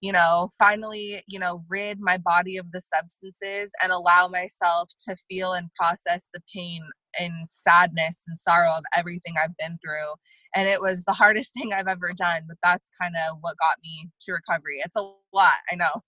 you 0.01 0.13
know, 0.13 0.49
finally, 0.59 1.23
you 1.27 1.39
know, 1.39 1.65
rid 1.69 1.99
my 2.01 2.19
body 2.19 2.57
of 2.57 2.71
the 2.73 2.81
substances 2.81 3.73
and 3.83 3.91
allow 3.91 4.29
myself 4.29 4.91
to 5.07 5.17
feel 5.29 5.55
and 5.55 5.71
process 5.75 6.29
the 6.33 6.41
pain 6.55 6.83
and 7.19 7.33
sadness 7.49 8.23
and 8.29 8.39
sorrow 8.39 8.73
of 8.77 8.85
everything 8.97 9.35
I've 9.43 9.57
been 9.57 9.79
through. 9.83 10.15
And 10.55 10.69
it 10.69 10.81
was 10.81 11.05
the 11.05 11.13
hardest 11.13 11.53
thing 11.57 11.73
I've 11.73 11.89
ever 11.89 12.11
done, 12.17 12.43
but 12.47 12.59
that's 12.63 12.91
kind 13.01 13.15
of 13.29 13.39
what 13.41 13.57
got 13.59 13.77
me 13.83 14.09
to 14.23 14.33
recovery. 14.33 14.81
It's 14.85 14.97
a 14.97 15.13
lot, 15.33 15.59
I 15.71 15.75
know. 15.75 16.03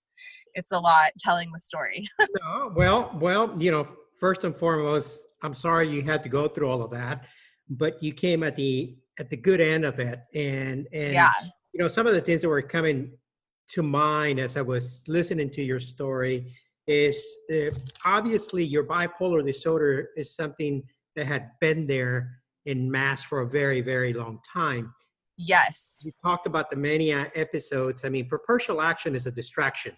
It's 0.53 0.71
a 0.71 0.79
lot 0.79 1.11
telling 1.19 1.51
the 1.51 1.59
story. 1.59 2.07
no, 2.41 2.71
well, 2.75 3.11
well, 3.19 3.53
you 3.57 3.71
know, 3.71 3.87
first 4.19 4.43
and 4.43 4.55
foremost, 4.55 5.27
I'm 5.41 5.55
sorry 5.55 5.89
you 5.89 6.01
had 6.01 6.23
to 6.23 6.29
go 6.29 6.47
through 6.47 6.69
all 6.69 6.83
of 6.83 6.91
that, 6.91 7.25
but 7.69 8.01
you 8.01 8.13
came 8.13 8.43
at 8.43 8.55
the 8.55 8.95
at 9.19 9.29
the 9.29 9.37
good 9.37 9.59
end 9.59 9.83
of 9.83 9.99
it, 9.99 10.19
and 10.33 10.87
and 10.93 11.13
yeah. 11.13 11.31
you 11.73 11.79
know 11.79 11.87
some 11.87 12.05
of 12.05 12.13
the 12.13 12.21
things 12.21 12.41
that 12.41 12.49
were 12.49 12.61
coming 12.61 13.11
to 13.73 13.83
mind 13.83 14.39
as 14.39 14.57
I 14.57 14.61
was 14.61 15.03
listening 15.07 15.49
to 15.51 15.61
your 15.61 15.79
story 15.79 16.53
is 16.87 17.25
uh, 17.53 17.69
obviously 18.05 18.63
your 18.63 18.83
bipolar 18.83 19.45
disorder 19.45 20.09
is 20.17 20.35
something 20.35 20.83
that 21.15 21.27
had 21.27 21.51
been 21.59 21.87
there 21.87 22.41
in 22.65 22.89
mass 22.89 23.23
for 23.23 23.41
a 23.41 23.49
very 23.49 23.81
very 23.81 24.13
long 24.13 24.39
time. 24.53 24.93
Yes. 25.37 26.01
You 26.03 26.11
talked 26.23 26.45
about 26.45 26.69
the 26.69 26.75
mania 26.75 27.31
episodes. 27.33 28.05
I 28.05 28.09
mean, 28.09 28.27
proportional 28.27 28.81
action 28.81 29.15
is 29.15 29.25
a 29.25 29.31
distraction. 29.31 29.95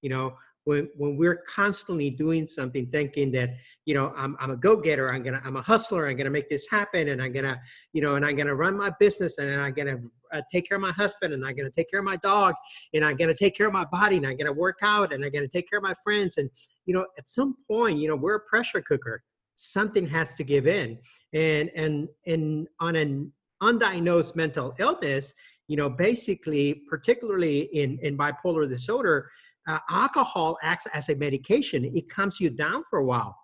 You 0.00 0.10
know, 0.10 0.36
when 0.66 0.88
when 0.96 1.16
we're 1.16 1.42
constantly 1.48 2.10
doing 2.10 2.46
something 2.46 2.86
thinking 2.88 3.32
that 3.32 3.54
you 3.86 3.94
know 3.94 4.12
i'm, 4.16 4.36
I'm 4.40 4.50
a 4.50 4.56
go-getter 4.56 5.12
i'm 5.12 5.22
gonna 5.22 5.40
i'm 5.44 5.56
a 5.56 5.62
hustler 5.62 6.08
i'm 6.08 6.16
gonna 6.16 6.30
make 6.30 6.48
this 6.48 6.66
happen 6.68 7.08
and 7.08 7.22
i'm 7.22 7.32
gonna 7.32 7.60
you 7.92 8.02
know 8.02 8.16
and 8.16 8.26
i'm 8.26 8.36
gonna 8.36 8.54
run 8.54 8.76
my 8.76 8.92
business 8.98 9.38
and 9.38 9.60
i'm 9.60 9.72
gonna 9.72 9.98
uh, 10.32 10.42
take 10.52 10.68
care 10.68 10.76
of 10.76 10.82
my 10.82 10.92
husband 10.92 11.32
and 11.32 11.46
i'm 11.46 11.54
gonna 11.54 11.70
take 11.70 11.88
care 11.90 12.00
of 12.00 12.04
my 12.04 12.16
dog 12.16 12.54
and 12.94 13.04
i'm 13.04 13.16
gonna 13.16 13.34
take 13.34 13.56
care 13.56 13.68
of 13.68 13.72
my 13.72 13.84
body 13.86 14.16
and 14.16 14.26
i'm 14.26 14.36
gonna 14.36 14.52
work 14.52 14.78
out 14.82 15.12
and 15.12 15.24
i'm 15.24 15.30
gonna 15.30 15.48
take 15.48 15.70
care 15.70 15.78
of 15.78 15.84
my 15.84 15.94
friends 16.04 16.36
and 16.36 16.50
you 16.86 16.94
know 16.94 17.06
at 17.18 17.28
some 17.28 17.56
point 17.68 17.98
you 17.98 18.08
know 18.08 18.16
we're 18.16 18.36
a 18.36 18.40
pressure 18.40 18.80
cooker. 18.80 19.22
Something 19.58 20.06
has 20.08 20.34
to 20.34 20.44
give 20.44 20.66
in. 20.66 20.98
And 21.32 21.70
and 21.74 22.08
and 22.26 22.68
on 22.80 22.96
an 22.96 23.32
undiagnosed 23.62 24.36
mental 24.36 24.74
illness 24.78 25.32
you 25.66 25.76
know 25.76 25.88
basically 25.88 26.82
particularly 26.88 27.60
in 27.72 27.98
in 28.02 28.16
bipolar 28.16 28.68
disorder 28.68 29.30
uh, 29.66 29.78
alcohol 29.90 30.56
acts 30.62 30.86
as 30.92 31.08
a 31.08 31.14
medication. 31.14 31.84
It 31.84 32.08
calms 32.08 32.40
you 32.40 32.50
down 32.50 32.82
for 32.88 32.98
a 32.98 33.04
while. 33.04 33.36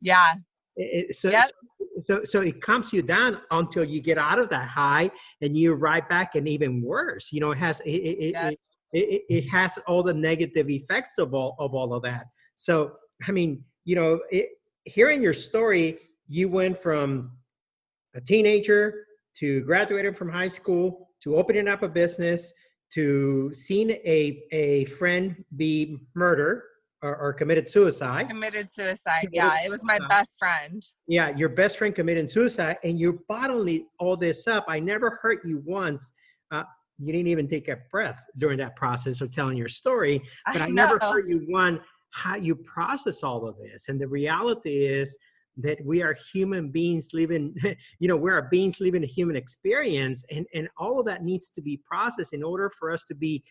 Yeah. 0.00 0.34
It, 0.76 1.14
so, 1.14 1.30
yep. 1.30 1.50
so, 2.00 2.24
so 2.24 2.40
it 2.40 2.60
calms 2.60 2.92
you 2.92 3.02
down 3.02 3.38
until 3.50 3.84
you 3.84 4.00
get 4.00 4.18
out 4.18 4.38
of 4.38 4.48
that 4.50 4.68
high 4.68 5.10
and 5.40 5.56
you're 5.56 5.76
right 5.76 6.06
back 6.08 6.34
and 6.34 6.48
even 6.48 6.82
worse. 6.82 7.30
You 7.32 7.40
know, 7.40 7.52
it 7.52 7.58
has, 7.58 7.80
it, 7.80 7.90
it, 7.90 8.32
yep. 8.32 8.54
it, 8.92 9.22
it, 9.28 9.48
has 9.50 9.78
all 9.86 10.02
the 10.02 10.14
negative 10.14 10.68
effects 10.68 11.12
of 11.18 11.32
all, 11.34 11.54
of 11.58 11.74
all 11.74 11.94
of 11.94 12.02
that. 12.02 12.26
So, 12.56 12.92
I 13.26 13.32
mean, 13.32 13.64
you 13.84 13.96
know, 13.96 14.20
hearing 14.84 15.22
your 15.22 15.32
story, 15.32 15.98
you 16.28 16.48
went 16.48 16.78
from 16.78 17.30
a 18.14 18.20
teenager 18.20 19.06
to 19.38 19.60
graduating 19.62 20.14
from 20.14 20.30
high 20.30 20.48
school 20.48 21.10
to 21.22 21.36
opening 21.36 21.68
up 21.68 21.82
a 21.82 21.88
business 21.88 22.52
to 22.94 23.52
seeing 23.52 23.90
a, 23.90 24.42
a 24.52 24.84
friend 24.86 25.44
be 25.56 25.98
murdered 26.14 26.62
or, 27.02 27.16
or 27.16 27.32
committed 27.32 27.68
suicide. 27.68 28.28
Committed 28.28 28.72
suicide. 28.72 29.28
Yeah, 29.32 29.64
it 29.64 29.70
was 29.70 29.84
my 29.84 29.98
best 30.08 30.38
friend. 30.38 30.82
Yeah, 31.06 31.36
your 31.36 31.48
best 31.48 31.76
friend 31.76 31.94
committed 31.94 32.30
suicide, 32.30 32.78
and 32.84 32.98
you're 32.98 33.18
bottling 33.28 33.86
all 33.98 34.16
this 34.16 34.46
up. 34.46 34.64
I 34.68 34.80
never 34.80 35.18
hurt 35.22 35.44
you 35.44 35.62
once. 35.66 36.12
Uh, 36.50 36.62
you 36.98 37.12
didn't 37.12 37.28
even 37.28 37.48
take 37.48 37.68
a 37.68 37.78
breath 37.90 38.24
during 38.38 38.58
that 38.58 38.76
process 38.76 39.20
of 39.20 39.30
telling 39.30 39.56
your 39.56 39.68
story, 39.68 40.22
but 40.46 40.62
I, 40.62 40.66
I 40.66 40.68
never 40.70 40.98
heard 41.00 41.28
you 41.28 41.44
one 41.48 41.80
how 42.12 42.36
you 42.36 42.54
process 42.54 43.24
all 43.24 43.46
of 43.46 43.56
this. 43.58 43.88
And 43.88 44.00
the 44.00 44.06
reality 44.06 44.86
is 44.86 45.18
that 45.56 45.78
we 45.84 46.02
are 46.02 46.16
human 46.32 46.68
beings 46.70 47.10
living 47.12 47.54
you 48.00 48.08
know 48.08 48.16
we're 48.16 48.42
beings 48.42 48.80
living 48.80 49.04
a 49.04 49.06
human 49.06 49.36
experience 49.36 50.24
and 50.30 50.46
and 50.54 50.68
all 50.76 50.98
of 50.98 51.06
that 51.06 51.22
needs 51.22 51.50
to 51.50 51.62
be 51.62 51.80
processed 51.86 52.32
in 52.32 52.42
order 52.42 52.70
for 52.70 52.90
us 52.90 53.04
to 53.04 53.14
be 53.14 53.42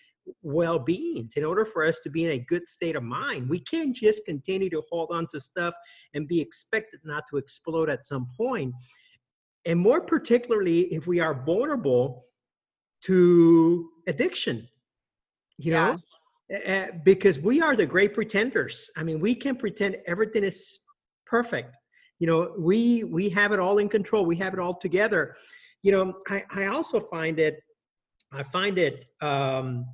well 0.42 0.80
beings 0.80 1.34
in 1.36 1.44
order 1.44 1.66
for 1.66 1.86
us 1.86 2.00
to 2.00 2.10
be 2.10 2.26
in 2.26 2.32
a 2.32 2.40
good 2.40 2.66
state 2.68 2.96
of 2.96 3.04
mind. 3.04 3.50
We 3.50 3.60
can't 3.60 3.94
just 3.94 4.26
continue 4.26 4.70
to 4.70 4.82
hold 4.90 5.10
on 5.12 5.28
to 5.32 5.40
stuff 5.40 5.74
and 6.14 6.28
be 6.30 6.40
expected 6.40 7.02
not 7.04 7.26
to 7.30 7.38
explode 7.38 7.90
at 7.90 8.06
some 8.06 8.30
point. 8.38 8.74
And 9.66 9.78
more 9.80 10.00
particularly 10.00 10.82
if 10.94 11.08
we 11.08 11.20
are 11.20 11.34
vulnerable 11.34 12.26
to 13.02 13.90
addiction 14.08 14.68
you 15.58 15.72
know? 15.72 15.98
Uh, 16.68 16.88
because 17.04 17.40
we 17.40 17.62
are 17.62 17.76
the 17.76 17.86
great 17.86 18.14
pretenders. 18.14 18.90
I 18.96 19.04
mean 19.04 19.20
we 19.20 19.34
can 19.34 19.56
pretend 19.56 19.98
everything 20.06 20.44
is 20.44 20.80
perfect 21.26 21.76
you 22.24 22.28
know 22.28 22.54
we 22.58 23.04
we 23.04 23.28
have 23.28 23.52
it 23.52 23.60
all 23.60 23.80
in 23.80 23.90
control 23.90 24.26
we 24.26 24.38
have 24.38 24.54
it 24.54 24.60
all 24.66 24.74
together 24.74 25.36
you 25.82 25.92
know 25.92 26.06
i, 26.30 26.42
I 26.50 26.68
also 26.68 27.02
find 27.02 27.38
it 27.38 27.62
i 28.32 28.44
find 28.44 28.78
it 28.78 29.08
um, 29.20 29.86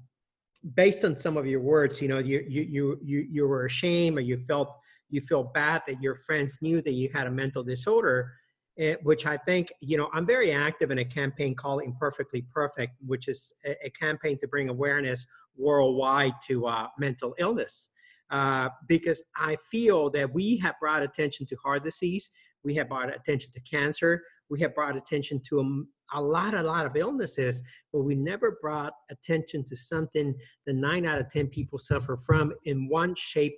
based 0.75 1.03
on 1.03 1.15
some 1.17 1.37
of 1.37 1.47
your 1.47 1.61
words 1.61 1.99
you 2.03 2.07
know 2.07 2.19
you 2.19 2.45
you 2.47 2.61
you 2.75 2.99
you, 3.03 3.27
you 3.31 3.47
were 3.47 3.65
ashamed 3.65 4.19
or 4.19 4.21
you 4.21 4.37
felt 4.47 4.69
you 5.09 5.21
feel 5.21 5.43
bad 5.43 5.81
that 5.87 5.99
your 6.03 6.17
friends 6.17 6.59
knew 6.61 6.83
that 6.83 6.91
you 6.91 7.09
had 7.11 7.25
a 7.25 7.31
mental 7.31 7.63
disorder 7.63 8.31
eh, 8.77 8.95
which 9.01 9.25
I 9.25 9.35
think, 9.35 9.73
you 9.81 9.97
know, 9.97 10.07
I'm 10.13 10.25
very 10.25 10.51
active 10.51 10.89
in 10.91 10.99
a 10.99 11.05
campaign 11.19 11.53
called 11.53 11.81
Imperfectly 11.83 12.43
Perfect, 12.53 12.93
which 13.05 13.27
is 13.27 13.51
a, 13.65 13.89
campaign 13.89 14.37
to 14.39 14.47
bring 14.47 14.69
awareness 14.69 15.25
worldwide 15.57 16.35
to 16.47 16.67
uh, 16.67 16.87
mental 16.97 17.33
illness. 17.39 17.89
Uh, 18.31 18.69
because 18.87 19.21
I 19.35 19.57
feel 19.71 20.09
that 20.11 20.31
we 20.31 20.57
have 20.57 20.75
brought 20.79 21.01
attention 21.01 21.45
to 21.47 21.55
heart 21.63 21.83
disease, 21.83 22.29
we 22.63 22.75
have 22.75 22.89
brought 22.89 23.13
attention 23.13 23.51
to 23.53 23.59
cancer, 23.61 24.21
we 24.49 24.59
have 24.61 24.75
brought 24.75 24.95
attention 24.95 25.41
to 25.49 25.59
a, 25.59 26.19
a 26.19 26.21
lot, 26.21 26.53
a 26.53 26.61
lot 26.61 26.85
of 26.85 26.95
illnesses, 26.95 27.61
but 27.91 28.01
we 28.01 28.15
never 28.15 28.57
brought 28.61 28.93
attention 29.09 29.63
to 29.65 29.75
something 29.75 30.35
that 30.65 30.73
nine 30.73 31.05
out 31.05 31.19
of 31.19 31.29
10 31.29 31.47
people 31.47 31.79
suffer 31.79 32.17
from 32.17 32.53
in 32.65 32.87
one 32.87 33.15
shape 33.15 33.57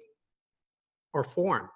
or 1.14 1.24
form, 1.24 1.70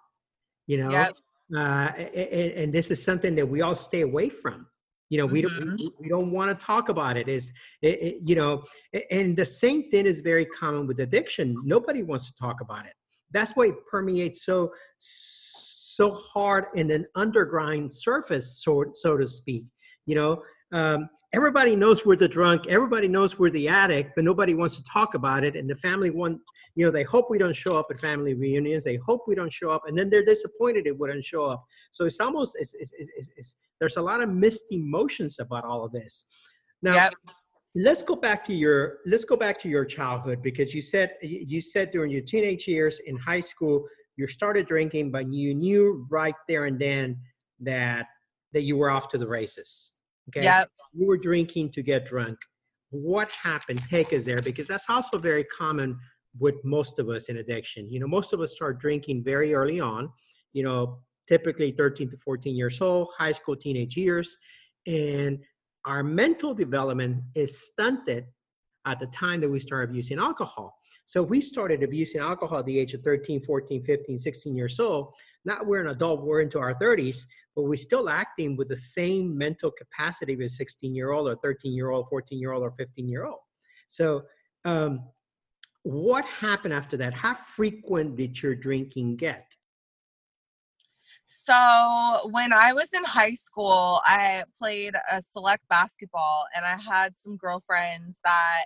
you 0.67 0.77
know? 0.77 0.91
Yep. 0.91 1.15
Uh, 1.55 1.91
and, 1.97 2.51
and 2.53 2.73
this 2.73 2.89
is 2.91 3.03
something 3.03 3.35
that 3.35 3.47
we 3.47 3.61
all 3.61 3.75
stay 3.75 4.01
away 4.01 4.29
from 4.29 4.67
you 5.09 5.17
know 5.17 5.25
we 5.25 5.41
mm-hmm. 5.41 5.75
don't 5.75 5.93
we, 5.99 6.09
don't 6.09 6.31
want 6.31 6.57
to 6.57 6.65
talk 6.65 6.89
about 6.89 7.17
it 7.17 7.27
is 7.27 7.53
it, 7.81 8.01
it, 8.01 8.15
you 8.23 8.35
know 8.35 8.63
and 9.11 9.37
the 9.37 9.45
same 9.45 9.89
thing 9.89 10.05
is 10.05 10.21
very 10.21 10.45
common 10.45 10.87
with 10.87 10.99
addiction 10.99 11.55
nobody 11.63 12.03
wants 12.03 12.27
to 12.27 12.35
talk 12.35 12.61
about 12.61 12.85
it 12.85 12.93
that's 13.31 13.51
why 13.53 13.65
it 13.67 13.75
permeates 13.89 14.45
so 14.45 14.71
so 14.99 16.13
hard 16.13 16.65
in 16.75 16.91
an 16.91 17.05
underground 17.15 17.91
surface 17.91 18.63
so 18.63 18.85
so 18.93 19.17
to 19.17 19.27
speak 19.27 19.63
you 20.05 20.15
know 20.15 20.41
um, 20.71 21.09
everybody 21.35 21.75
knows 21.75 22.05
we're 22.05 22.15
the 22.15 22.27
drunk. 22.27 22.65
Everybody 22.67 23.09
knows 23.09 23.37
we're 23.37 23.49
the 23.49 23.67
addict 23.67 24.13
but 24.15 24.23
nobody 24.23 24.53
wants 24.53 24.77
to 24.77 24.83
talk 24.83 25.13
about 25.15 25.43
it. 25.43 25.55
And 25.55 25.69
the 25.69 25.75
family 25.75 26.09
want 26.09 26.39
you 26.75 26.85
know 26.85 26.91
they 26.91 27.03
hope 27.03 27.29
we 27.29 27.37
don't 27.37 27.55
show 27.55 27.77
up 27.77 27.87
at 27.91 27.99
family 27.99 28.33
reunions. 28.33 28.83
They 28.85 28.95
hope 28.95 29.23
we 29.27 29.35
don't 29.35 29.51
show 29.51 29.69
up. 29.69 29.83
And 29.87 29.97
then 29.97 30.09
they're 30.09 30.25
disappointed 30.25 30.87
it 30.87 30.97
wouldn't 30.97 31.23
show 31.23 31.45
up. 31.45 31.65
So 31.91 32.05
it's 32.05 32.19
almost 32.19 32.55
it's, 32.59 32.73
it's, 32.73 32.93
it's, 32.97 33.29
it's 33.35 33.57
there's 33.79 33.97
a 33.97 34.01
lot 34.01 34.21
of 34.21 34.29
mixed 34.29 34.71
emotions 34.71 35.39
about 35.39 35.65
all 35.65 35.83
of 35.83 35.91
this. 35.91 36.25
Now 36.81 36.95
yep. 36.95 37.13
let's 37.75 38.01
go 38.01 38.15
back 38.15 38.43
to 38.45 38.53
your 38.53 38.99
let's 39.05 39.25
go 39.25 39.35
back 39.35 39.59
to 39.59 39.69
your 39.69 39.85
childhood 39.85 40.41
because 40.41 40.73
you 40.73 40.81
said 40.81 41.11
you 41.21 41.59
said 41.59 41.91
during 41.91 42.11
your 42.11 42.21
teenage 42.21 42.67
years 42.67 42.99
in 43.05 43.17
high 43.17 43.41
school 43.41 43.85
you 44.17 44.25
started 44.27 44.65
drinking 44.65 45.11
but 45.11 45.31
you 45.33 45.53
knew 45.53 46.07
right 46.09 46.35
there 46.47 46.65
and 46.65 46.79
then 46.79 47.17
that 47.59 48.07
that 48.53 48.61
you 48.61 48.77
were 48.77 48.89
off 48.89 49.09
to 49.09 49.17
the 49.17 49.27
races 49.27 49.91
Okay. 50.29 50.43
Yep. 50.43 50.69
You 50.93 51.07
were 51.07 51.17
drinking 51.17 51.71
to 51.71 51.81
get 51.81 52.05
drunk. 52.05 52.37
What 52.89 53.31
happened? 53.31 53.81
Take 53.89 54.13
us 54.13 54.25
there 54.25 54.39
because 54.39 54.67
that's 54.67 54.89
also 54.89 55.17
very 55.17 55.43
common 55.43 55.99
with 56.39 56.55
most 56.63 56.99
of 56.99 57.09
us 57.09 57.25
in 57.29 57.37
addiction. 57.37 57.89
You 57.89 57.99
know, 57.99 58.07
most 58.07 58.33
of 58.33 58.41
us 58.41 58.51
start 58.53 58.79
drinking 58.79 59.23
very 59.23 59.53
early 59.53 59.79
on, 59.79 60.09
you 60.53 60.63
know, 60.63 60.99
typically 61.27 61.71
13 61.71 62.09
to 62.09 62.17
14 62.17 62.55
years 62.55 62.81
old, 62.81 63.09
high 63.17 63.31
school, 63.31 63.55
teenage 63.55 63.97
years. 63.97 64.37
And 64.87 65.39
our 65.85 66.03
mental 66.03 66.53
development 66.53 67.23
is 67.35 67.67
stunted 67.67 68.25
at 68.85 68.99
the 68.99 69.07
time 69.07 69.39
that 69.39 69.49
we 69.49 69.59
start 69.59 69.89
abusing 69.89 70.19
alcohol. 70.19 70.75
So 71.05 71.21
we 71.21 71.41
started 71.41 71.83
abusing 71.83 72.21
alcohol 72.21 72.59
at 72.59 72.65
the 72.65 72.79
age 72.79 72.93
of 72.93 73.01
13, 73.01 73.41
14, 73.41 73.83
15, 73.83 74.19
16 74.19 74.55
years 74.55 74.79
old. 74.79 75.13
Now 75.45 75.59
we're 75.63 75.81
an 75.81 75.87
adult, 75.87 76.23
we're 76.23 76.41
into 76.41 76.59
our 76.59 76.73
30s, 76.75 77.25
but 77.55 77.63
we're 77.63 77.75
still 77.75 78.09
acting 78.09 78.57
with 78.57 78.67
the 78.67 78.77
same 78.77 79.37
mental 79.37 79.71
capacity 79.71 80.33
of 80.33 80.41
a 80.41 80.49
16 80.49 80.93
year 80.93 81.11
old 81.11 81.27
or 81.27 81.35
13 81.43 81.73
year 81.73 81.91
old, 81.91 82.07
14 82.09 82.39
year 82.39 82.51
old, 82.51 82.63
or 82.63 82.71
15 82.71 83.07
year 83.07 83.25
old. 83.25 83.39
So, 83.87 84.23
um, 84.65 85.01
what 85.83 86.25
happened 86.25 86.73
after 86.73 86.97
that? 86.97 87.13
How 87.13 87.35
frequent 87.35 88.15
did 88.15 88.41
your 88.41 88.55
drinking 88.55 89.17
get? 89.17 89.55
So, 91.25 92.29
when 92.31 92.51
I 92.53 92.73
was 92.73 92.89
in 92.93 93.03
high 93.03 93.33
school, 93.33 94.01
I 94.03 94.43
played 94.57 94.93
a 95.11 95.21
select 95.21 95.67
basketball 95.69 96.45
and 96.55 96.65
I 96.65 96.77
had 96.77 97.15
some 97.15 97.37
girlfriends 97.37 98.19
that 98.23 98.65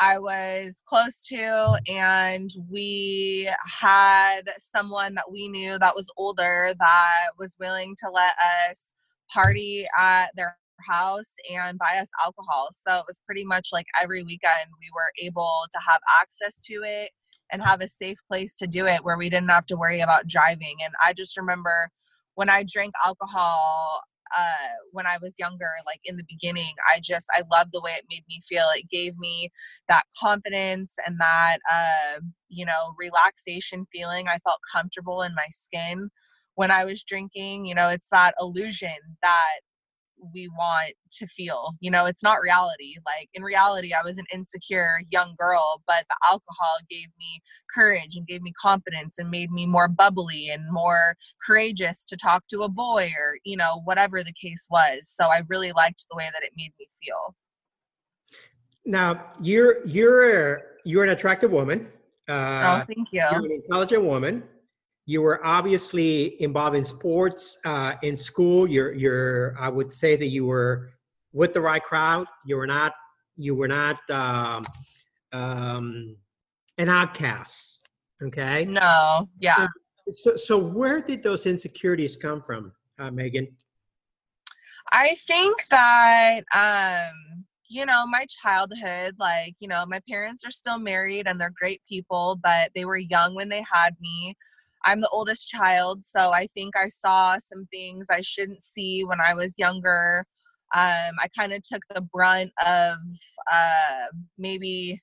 I 0.00 0.18
was 0.18 0.80
close 0.86 1.26
to, 1.26 1.78
and 1.86 2.50
we 2.70 3.50
had 3.66 4.42
someone 4.58 5.14
that 5.14 5.30
we 5.30 5.48
knew 5.48 5.78
that 5.78 5.94
was 5.94 6.10
older 6.16 6.72
that 6.78 7.28
was 7.38 7.54
willing 7.60 7.94
to 7.98 8.10
let 8.10 8.32
us 8.70 8.92
party 9.32 9.84
at 9.98 10.30
their 10.34 10.56
house 10.88 11.34
and 11.52 11.78
buy 11.78 11.98
us 12.00 12.08
alcohol. 12.24 12.68
So 12.72 12.96
it 12.96 13.04
was 13.06 13.20
pretty 13.26 13.44
much 13.44 13.68
like 13.72 13.86
every 14.00 14.22
weekend 14.22 14.70
we 14.80 14.88
were 14.94 15.12
able 15.22 15.66
to 15.70 15.78
have 15.86 16.00
access 16.20 16.64
to 16.64 16.82
it 16.82 17.10
and 17.52 17.62
have 17.62 17.82
a 17.82 17.88
safe 17.88 18.18
place 18.26 18.56
to 18.56 18.66
do 18.66 18.86
it 18.86 19.04
where 19.04 19.18
we 19.18 19.28
didn't 19.28 19.50
have 19.50 19.66
to 19.66 19.76
worry 19.76 20.00
about 20.00 20.26
driving. 20.26 20.76
And 20.82 20.94
I 21.04 21.12
just 21.12 21.36
remember 21.36 21.90
when 22.36 22.48
I 22.48 22.64
drank 22.66 22.94
alcohol 23.04 24.00
uh, 24.36 24.68
when 24.92 25.06
I 25.06 25.16
was 25.20 25.34
younger, 25.38 25.70
like 25.86 26.00
in 26.04 26.16
the 26.16 26.24
beginning, 26.28 26.74
I 26.92 27.00
just, 27.00 27.26
I 27.34 27.42
loved 27.50 27.70
the 27.72 27.80
way 27.80 27.92
it 27.92 28.06
made 28.10 28.24
me 28.28 28.40
feel. 28.48 28.66
It 28.74 28.88
gave 28.90 29.18
me 29.18 29.50
that 29.88 30.04
confidence 30.18 30.96
and 31.06 31.16
that, 31.20 31.58
uh, 31.70 32.20
you 32.48 32.64
know, 32.64 32.94
relaxation 32.98 33.86
feeling. 33.92 34.28
I 34.28 34.38
felt 34.38 34.60
comfortable 34.72 35.22
in 35.22 35.34
my 35.34 35.46
skin 35.50 36.10
when 36.54 36.70
I 36.70 36.84
was 36.84 37.02
drinking. 37.02 37.66
You 37.66 37.74
know, 37.74 37.88
it's 37.88 38.08
that 38.10 38.34
illusion 38.40 38.96
that 39.22 39.60
we 40.34 40.48
want 40.48 40.94
to 41.12 41.26
feel. 41.36 41.74
You 41.80 41.90
know, 41.90 42.06
it's 42.06 42.22
not 42.22 42.40
reality. 42.40 42.94
Like 43.06 43.28
in 43.34 43.42
reality, 43.42 43.92
I 43.92 44.02
was 44.02 44.18
an 44.18 44.24
insecure 44.32 45.00
young 45.10 45.34
girl, 45.38 45.82
but 45.86 46.04
the 46.08 46.16
alcohol 46.30 46.76
gave 46.90 47.08
me 47.18 47.40
courage 47.74 48.16
and 48.16 48.26
gave 48.26 48.42
me 48.42 48.52
confidence 48.60 49.18
and 49.18 49.30
made 49.30 49.50
me 49.50 49.66
more 49.66 49.88
bubbly 49.88 50.48
and 50.48 50.62
more 50.70 51.14
courageous 51.44 52.04
to 52.06 52.16
talk 52.16 52.44
to 52.48 52.62
a 52.62 52.68
boy 52.68 53.10
or, 53.18 53.38
you 53.44 53.56
know, 53.56 53.82
whatever 53.84 54.22
the 54.22 54.34
case 54.40 54.66
was. 54.70 55.08
So 55.08 55.26
I 55.26 55.42
really 55.48 55.72
liked 55.72 56.04
the 56.10 56.16
way 56.16 56.28
that 56.32 56.42
it 56.42 56.52
made 56.56 56.72
me 56.78 56.88
feel. 57.02 57.34
Now, 58.86 59.32
you're 59.40 59.86
you're 59.86 60.54
a, 60.54 60.60
you're 60.84 61.04
an 61.04 61.10
attractive 61.10 61.50
woman. 61.50 61.88
Uh, 62.28 62.80
oh, 62.82 62.84
thank 62.86 63.08
you. 63.12 63.22
You're 63.30 63.46
an 63.46 63.60
intelligent 63.64 64.04
woman 64.04 64.42
you 65.06 65.22
were 65.22 65.44
obviously 65.44 66.40
involved 66.42 66.76
in 66.76 66.84
sports 66.84 67.58
uh, 67.64 67.94
in 68.02 68.16
school. 68.16 68.68
You're, 68.68 68.92
you're, 68.92 69.56
I 69.58 69.68
would 69.68 69.92
say 69.92 70.16
that 70.16 70.26
you 70.26 70.46
were 70.46 70.90
with 71.32 71.52
the 71.52 71.60
right 71.60 71.82
crowd. 71.82 72.26
You 72.44 72.56
were 72.56 72.66
not, 72.66 72.92
you 73.36 73.54
were 73.54 73.68
not 73.68 73.98
um, 74.10 74.64
um, 75.32 76.16
an 76.78 76.88
outcast. 76.88 77.80
Okay. 78.22 78.66
No. 78.66 79.28
Yeah. 79.38 79.66
So, 80.10 80.36
so 80.36 80.58
where 80.58 81.00
did 81.00 81.22
those 81.22 81.46
insecurities 81.46 82.16
come 82.16 82.42
from, 82.42 82.72
uh, 82.98 83.10
Megan? 83.10 83.48
I 84.92 85.14
think 85.14 85.66
that 85.70 86.40
um, 86.54 87.44
you 87.70 87.86
know, 87.86 88.04
my 88.04 88.26
childhood, 88.28 89.14
like, 89.20 89.54
you 89.60 89.68
know, 89.68 89.86
my 89.86 90.00
parents 90.08 90.44
are 90.44 90.50
still 90.50 90.76
married 90.76 91.28
and 91.28 91.40
they're 91.40 91.54
great 91.56 91.80
people, 91.88 92.36
but 92.42 92.72
they 92.74 92.84
were 92.84 92.98
young 92.98 93.36
when 93.36 93.48
they 93.48 93.64
had 93.72 93.94
me. 94.00 94.36
I'm 94.84 95.00
the 95.00 95.08
oldest 95.10 95.48
child, 95.48 96.04
so 96.04 96.30
I 96.32 96.46
think 96.48 96.76
I 96.76 96.88
saw 96.88 97.38
some 97.38 97.66
things 97.70 98.08
I 98.10 98.20
shouldn't 98.22 98.62
see 98.62 99.04
when 99.04 99.20
I 99.20 99.34
was 99.34 99.58
younger. 99.58 100.24
Um, 100.74 101.16
I 101.20 101.28
kind 101.36 101.52
of 101.52 101.62
took 101.62 101.82
the 101.94 102.00
brunt 102.00 102.52
of 102.64 102.98
uh, 103.52 104.06
maybe 104.38 105.00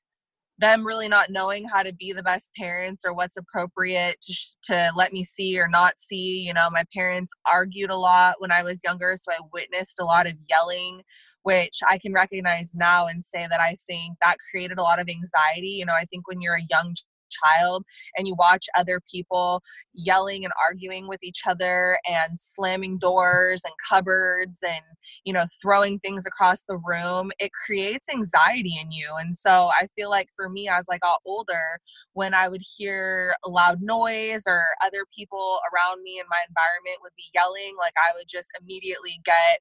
them 0.59 0.85
really 0.85 1.07
not 1.07 1.29
knowing 1.29 1.67
how 1.67 1.83
to 1.83 1.93
be 1.93 2.11
the 2.11 2.23
best 2.23 2.49
parents 2.57 3.03
or 3.05 3.13
what's 3.13 3.37
appropriate 3.37 4.19
to, 4.21 4.33
to 4.63 4.91
let 4.95 5.13
me 5.13 5.23
see 5.23 5.59
or 5.59 5.67
not 5.67 5.99
see. 5.99 6.43
You 6.45 6.53
know, 6.53 6.69
my 6.71 6.83
parents 6.95 7.33
argued 7.47 7.91
a 7.91 7.97
lot 7.97 8.35
when 8.39 8.51
I 8.51 8.63
was 8.63 8.81
younger, 8.83 9.15
so 9.15 9.31
I 9.31 9.39
witnessed 9.53 9.99
a 9.99 10.05
lot 10.05 10.27
of 10.27 10.33
yelling, 10.49 11.03
which 11.43 11.79
I 11.87 11.99
can 11.99 12.13
recognize 12.13 12.73
now 12.73 13.05
and 13.05 13.23
say 13.23 13.47
that 13.49 13.59
I 13.59 13.75
think 13.87 14.17
that 14.21 14.37
created 14.49 14.79
a 14.79 14.83
lot 14.83 14.99
of 14.99 15.09
anxiety. 15.09 15.69
You 15.69 15.85
know, 15.85 15.93
I 15.93 16.05
think 16.05 16.27
when 16.27 16.41
you're 16.41 16.55
a 16.55 16.67
young 16.71 16.95
child 17.29 17.83
and 18.17 18.27
you 18.27 18.35
watch 18.37 18.67
other 18.77 18.99
people 19.09 19.61
yelling 19.93 20.43
and 20.43 20.53
arguing 20.65 21.07
with 21.07 21.19
each 21.23 21.41
other 21.47 21.99
and 22.07 22.37
slamming 22.37 22.97
doors 22.97 23.61
and 23.63 23.73
cupboards 23.87 24.63
and 24.63 24.81
you 25.23 25.33
know 25.33 25.45
throwing 25.61 25.99
things 25.99 26.25
across 26.25 26.63
the 26.63 26.77
room 26.77 27.31
it 27.39 27.51
creates 27.65 28.09
anxiety 28.09 28.77
in 28.81 28.91
you. 28.91 29.09
And 29.19 29.35
so 29.35 29.69
i 29.73 29.87
feel 29.95 30.09
like 30.09 30.29
for 30.35 30.49
me 30.49 30.67
as 30.67 30.87
i 30.91 30.97
got 30.97 31.19
older 31.25 31.79
when 32.13 32.33
i 32.33 32.47
would 32.47 32.61
hear 32.77 33.35
loud 33.45 33.81
noise 33.81 34.43
or 34.47 34.63
other 34.83 35.05
people 35.15 35.59
around 35.71 36.03
me 36.03 36.19
in 36.19 36.25
my 36.29 36.43
environment 36.47 36.99
would 37.01 37.15
be 37.17 37.23
yelling 37.33 37.75
like 37.79 37.93
i 37.97 38.11
would 38.15 38.27
just 38.27 38.49
immediately 38.61 39.19
get 39.25 39.59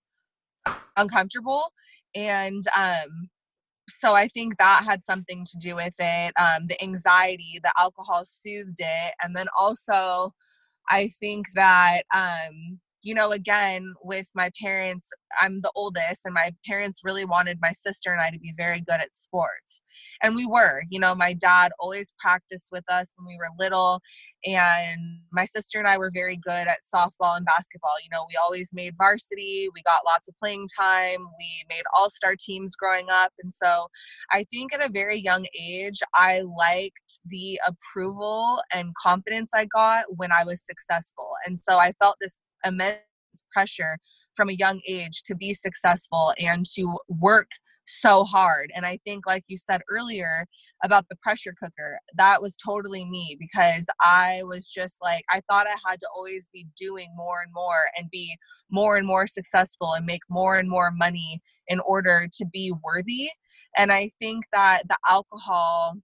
uncomfortable. 0.96 1.72
And 2.14 2.62
um 2.76 3.28
so 3.88 4.14
I 4.14 4.28
think 4.28 4.58
that 4.58 4.84
had 4.84 5.04
something 5.04 5.44
to 5.44 5.56
do 5.58 5.76
with 5.76 5.94
it. 5.98 6.32
Um, 6.38 6.66
the 6.66 6.82
anxiety, 6.82 7.60
the 7.62 7.72
alcohol 7.78 8.24
soothed 8.24 8.80
it, 8.80 9.14
and 9.22 9.34
then 9.36 9.46
also, 9.58 10.34
I 10.88 11.08
think 11.08 11.46
that 11.54 12.02
um, 12.14 12.80
you 13.06 13.14
know, 13.14 13.30
again, 13.30 13.94
with 14.02 14.26
my 14.34 14.50
parents, 14.60 15.10
I'm 15.40 15.60
the 15.60 15.70
oldest, 15.76 16.22
and 16.24 16.34
my 16.34 16.50
parents 16.66 17.02
really 17.04 17.24
wanted 17.24 17.60
my 17.62 17.70
sister 17.70 18.10
and 18.10 18.20
I 18.20 18.30
to 18.30 18.38
be 18.40 18.52
very 18.56 18.80
good 18.80 19.00
at 19.00 19.14
sports. 19.14 19.80
And 20.24 20.34
we 20.34 20.44
were, 20.44 20.82
you 20.90 20.98
know, 20.98 21.14
my 21.14 21.32
dad 21.32 21.70
always 21.78 22.12
practiced 22.18 22.66
with 22.72 22.82
us 22.90 23.12
when 23.14 23.28
we 23.28 23.36
were 23.36 23.46
little. 23.60 24.00
And 24.44 25.20
my 25.32 25.44
sister 25.44 25.78
and 25.78 25.86
I 25.86 25.98
were 25.98 26.10
very 26.12 26.36
good 26.36 26.66
at 26.66 26.78
softball 26.94 27.36
and 27.36 27.46
basketball. 27.46 27.94
You 28.02 28.08
know, 28.12 28.26
we 28.28 28.36
always 28.42 28.70
made 28.74 28.94
varsity, 28.98 29.68
we 29.72 29.82
got 29.82 30.04
lots 30.04 30.26
of 30.26 30.34
playing 30.42 30.66
time, 30.78 31.20
we 31.38 31.64
made 31.68 31.84
all 31.94 32.10
star 32.10 32.34
teams 32.38 32.74
growing 32.74 33.06
up. 33.08 33.32
And 33.40 33.52
so 33.52 33.86
I 34.32 34.44
think 34.50 34.74
at 34.74 34.84
a 34.84 34.88
very 34.88 35.16
young 35.16 35.46
age, 35.56 36.00
I 36.14 36.42
liked 36.58 37.20
the 37.24 37.60
approval 37.66 38.62
and 38.72 38.92
confidence 39.00 39.50
I 39.54 39.66
got 39.66 40.06
when 40.16 40.32
I 40.32 40.42
was 40.44 40.66
successful. 40.66 41.30
And 41.46 41.56
so 41.56 41.76
I 41.76 41.92
felt 42.00 42.16
this 42.20 42.36
immense 42.66 43.00
pressure 43.52 43.98
from 44.34 44.48
a 44.48 44.54
young 44.54 44.80
age 44.88 45.22
to 45.24 45.34
be 45.34 45.54
successful 45.54 46.32
and 46.40 46.64
to 46.74 46.96
work 47.08 47.48
so 47.86 48.24
hard. 48.24 48.70
And 48.74 48.84
I 48.84 48.98
think, 49.06 49.26
like 49.26 49.44
you 49.46 49.56
said 49.56 49.82
earlier 49.90 50.46
about 50.84 51.06
the 51.08 51.16
pressure 51.16 51.54
cooker, 51.62 51.98
that 52.16 52.42
was 52.42 52.56
totally 52.56 53.04
me 53.04 53.36
because 53.38 53.86
I 54.00 54.42
was 54.44 54.68
just 54.68 54.96
like, 55.00 55.24
I 55.30 55.40
thought 55.48 55.66
I 55.66 55.76
had 55.88 56.00
to 56.00 56.08
always 56.14 56.48
be 56.52 56.66
doing 56.78 57.08
more 57.16 57.40
and 57.42 57.52
more 57.54 57.88
and 57.96 58.10
be 58.10 58.36
more 58.70 58.96
and 58.96 59.06
more 59.06 59.26
successful 59.26 59.92
and 59.92 60.04
make 60.04 60.22
more 60.28 60.58
and 60.58 60.68
more 60.68 60.90
money 60.90 61.40
in 61.68 61.80
order 61.80 62.28
to 62.38 62.46
be 62.52 62.72
worthy. 62.84 63.28
And 63.76 63.92
I 63.92 64.10
think 64.20 64.44
that 64.52 64.82
the 64.88 64.96
alcohol 65.08 65.96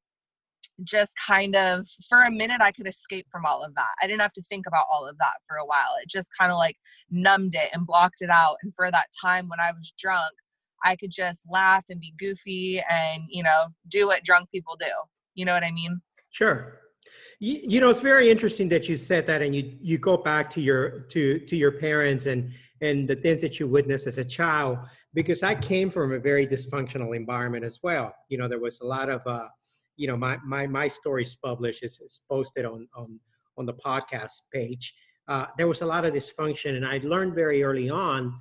just 0.84 1.12
kind 1.26 1.54
of 1.54 1.86
for 2.08 2.24
a 2.24 2.30
minute 2.30 2.60
I 2.60 2.72
could 2.72 2.86
escape 2.86 3.26
from 3.30 3.44
all 3.44 3.62
of 3.62 3.74
that. 3.74 3.94
I 4.02 4.06
didn't 4.06 4.22
have 4.22 4.32
to 4.34 4.42
think 4.42 4.66
about 4.66 4.86
all 4.90 5.06
of 5.06 5.16
that 5.18 5.34
for 5.46 5.56
a 5.56 5.66
while. 5.66 5.94
It 6.02 6.08
just 6.08 6.28
kind 6.38 6.50
of 6.50 6.58
like 6.58 6.76
numbed 7.10 7.54
it 7.54 7.70
and 7.72 7.86
blocked 7.86 8.22
it 8.22 8.30
out. 8.30 8.56
And 8.62 8.74
for 8.74 8.90
that 8.90 9.06
time 9.20 9.48
when 9.48 9.60
I 9.60 9.72
was 9.72 9.92
drunk, 9.98 10.32
I 10.84 10.96
could 10.96 11.10
just 11.10 11.42
laugh 11.48 11.84
and 11.90 12.00
be 12.00 12.14
goofy 12.18 12.82
and, 12.90 13.22
you 13.28 13.42
know, 13.42 13.66
do 13.88 14.06
what 14.06 14.24
drunk 14.24 14.50
people 14.50 14.76
do. 14.80 14.90
You 15.34 15.44
know 15.44 15.54
what 15.54 15.64
I 15.64 15.70
mean? 15.70 16.00
Sure. 16.30 16.78
You, 17.38 17.60
you 17.62 17.80
know, 17.80 17.90
it's 17.90 18.00
very 18.00 18.30
interesting 18.30 18.68
that 18.70 18.88
you 18.88 18.96
said 18.96 19.26
that 19.26 19.42
and 19.42 19.54
you 19.54 19.76
you 19.80 19.98
go 19.98 20.16
back 20.16 20.48
to 20.50 20.60
your 20.60 21.00
to 21.10 21.38
to 21.40 21.56
your 21.56 21.72
parents 21.72 22.26
and 22.26 22.52
and 22.80 23.08
the 23.08 23.16
things 23.16 23.40
that 23.42 23.60
you 23.60 23.66
witnessed 23.68 24.06
as 24.06 24.18
a 24.18 24.24
child 24.24 24.78
because 25.14 25.42
I 25.42 25.54
came 25.54 25.90
from 25.90 26.12
a 26.12 26.18
very 26.18 26.46
dysfunctional 26.46 27.14
environment 27.16 27.64
as 27.64 27.80
well. 27.82 28.14
You 28.28 28.38
know, 28.38 28.48
there 28.48 28.60
was 28.60 28.80
a 28.80 28.86
lot 28.86 29.08
of 29.08 29.26
uh 29.26 29.48
you 29.96 30.06
know 30.06 30.16
my 30.16 30.36
my 30.44 30.66
my 30.66 30.88
story's 30.88 31.36
published 31.36 31.82
it's, 31.82 32.00
it's 32.00 32.20
posted 32.30 32.64
on 32.64 32.88
on 32.96 33.18
on 33.58 33.66
the 33.66 33.74
podcast 33.74 34.42
page. 34.52 34.94
Uh, 35.28 35.46
there 35.56 35.68
was 35.68 35.82
a 35.82 35.86
lot 35.86 36.04
of 36.04 36.12
dysfunction 36.12 36.76
and 36.76 36.84
i 36.84 36.98
learned 37.04 37.34
very 37.34 37.62
early 37.62 37.88
on 37.88 38.34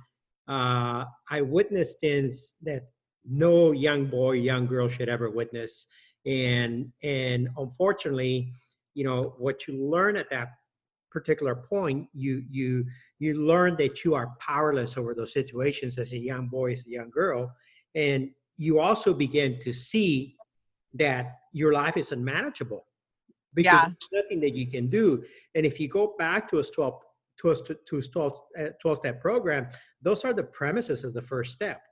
uh, 0.48 1.04
i 1.30 1.40
witnessed 1.40 2.00
things 2.00 2.56
that 2.62 2.82
no 3.28 3.72
young 3.72 4.06
boy 4.06 4.32
young 4.32 4.66
girl 4.66 4.88
should 4.88 5.08
ever 5.08 5.30
witness. 5.30 5.86
And 6.26 6.92
and 7.02 7.48
unfortunately 7.56 8.52
you 8.94 9.04
know 9.04 9.22
what 9.38 9.66
you 9.66 9.74
learn 9.74 10.16
at 10.16 10.30
that 10.30 10.48
particular 11.10 11.54
point 11.54 12.08
you 12.14 12.44
you 12.50 12.84
you 13.18 13.34
learn 13.34 13.76
that 13.76 14.04
you 14.04 14.14
are 14.14 14.34
powerless 14.38 14.96
over 14.96 15.14
those 15.14 15.32
situations 15.32 15.98
as 15.98 16.12
a 16.12 16.18
young 16.18 16.46
boy 16.48 16.72
as 16.72 16.86
a 16.86 16.90
young 16.90 17.10
girl. 17.10 17.52
And 17.94 18.30
you 18.56 18.78
also 18.78 19.12
begin 19.12 19.58
to 19.60 19.72
see 19.72 20.36
that 20.94 21.38
your 21.52 21.72
life 21.72 21.96
is 21.96 22.12
unmanageable 22.12 22.86
because 23.54 23.72
yeah. 23.72 23.84
there's 23.84 24.24
nothing 24.24 24.40
that 24.40 24.54
you 24.54 24.66
can 24.66 24.88
do. 24.88 25.22
And 25.54 25.64
if 25.66 25.78
you 25.78 25.88
go 25.88 26.14
back 26.18 26.48
to 26.50 26.58
a 26.58 26.64
12 26.64 27.00
to 27.40 27.50
a, 27.50 27.54
to 27.54 27.98
a 27.98 28.02
12, 28.02 28.40
12 28.80 28.96
step 28.98 29.20
program, 29.20 29.68
those 30.00 30.24
are 30.24 30.32
the 30.32 30.42
premises 30.42 31.04
of 31.04 31.14
the 31.14 31.22
first 31.22 31.52
step. 31.52 31.82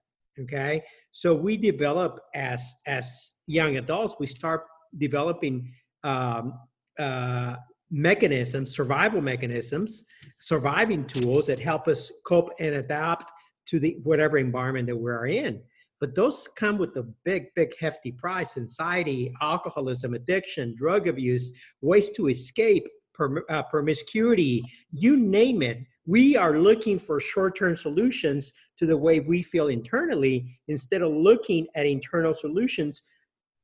Okay. 0.40 0.82
So 1.10 1.34
we 1.34 1.56
develop 1.56 2.20
as, 2.34 2.74
as 2.86 3.34
young 3.46 3.76
adults, 3.76 4.14
we 4.18 4.26
start 4.26 4.64
developing 4.96 5.72
um, 6.04 6.54
uh, 6.98 7.56
mechanisms, 7.90 8.74
survival 8.74 9.20
mechanisms, 9.20 10.04
surviving 10.38 11.04
tools 11.04 11.46
that 11.46 11.58
help 11.58 11.88
us 11.88 12.10
cope 12.24 12.52
and 12.60 12.76
adapt 12.76 13.30
to 13.66 13.78
the 13.78 13.98
whatever 14.02 14.38
environment 14.38 14.86
that 14.86 14.96
we're 14.96 15.26
in 15.26 15.60
but 16.00 16.14
those 16.14 16.48
come 16.56 16.78
with 16.78 16.96
a 16.96 17.02
big, 17.24 17.46
big, 17.54 17.72
hefty 17.78 18.10
price 18.10 18.56
anxiety, 18.56 19.32
alcoholism, 19.42 20.14
addiction, 20.14 20.74
drug 20.76 21.08
abuse, 21.08 21.52
ways 21.82 22.10
to 22.10 22.28
escape, 22.28 22.86
uh, 23.50 23.62
promiscuity, 23.64 24.62
you 24.92 25.16
name 25.16 25.60
it. 25.60 25.78
We 26.06 26.36
are 26.36 26.58
looking 26.58 26.98
for 26.98 27.20
short 27.20 27.56
term 27.56 27.76
solutions 27.76 28.50
to 28.78 28.86
the 28.86 28.96
way 28.96 29.20
we 29.20 29.42
feel 29.42 29.68
internally 29.68 30.58
instead 30.68 31.02
of 31.02 31.12
looking 31.12 31.66
at 31.74 31.84
internal 31.84 32.32
solutions 32.32 33.02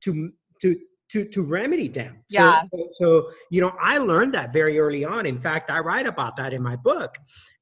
to, 0.03 0.31
to, 0.61 0.79
to 1.09 1.25
to 1.25 1.41
remedy 1.41 1.87
them. 1.87 2.23
Yeah. 2.29 2.63
So, 2.73 2.89
so, 2.93 3.31
you 3.49 3.61
know, 3.61 3.73
I 3.79 3.97
learned 3.97 4.33
that 4.33 4.51
very 4.51 4.79
early 4.79 5.05
on. 5.05 5.25
In 5.25 5.37
fact, 5.37 5.69
I 5.69 5.79
write 5.79 6.05
about 6.05 6.35
that 6.37 6.53
in 6.53 6.61
my 6.61 6.75
book. 6.75 7.15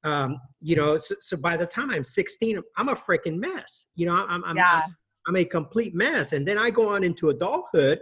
Um, 0.04 0.38
you 0.60 0.76
know, 0.76 0.98
so, 0.98 1.14
so 1.20 1.36
by 1.36 1.56
the 1.56 1.66
time 1.66 1.90
I'm 1.90 2.04
16, 2.04 2.60
I'm 2.76 2.88
a 2.88 2.94
freaking 2.94 3.38
mess. 3.38 3.86
You 3.94 4.06
know, 4.06 4.14
I'm 4.14 4.44
I'm, 4.44 4.56
yeah. 4.56 4.82
I'm 4.84 4.94
I'm 5.28 5.36
a 5.36 5.44
complete 5.44 5.94
mess. 5.94 6.32
And 6.32 6.46
then 6.46 6.58
I 6.58 6.70
go 6.70 6.88
on 6.88 7.02
into 7.04 7.30
adulthood, 7.30 8.00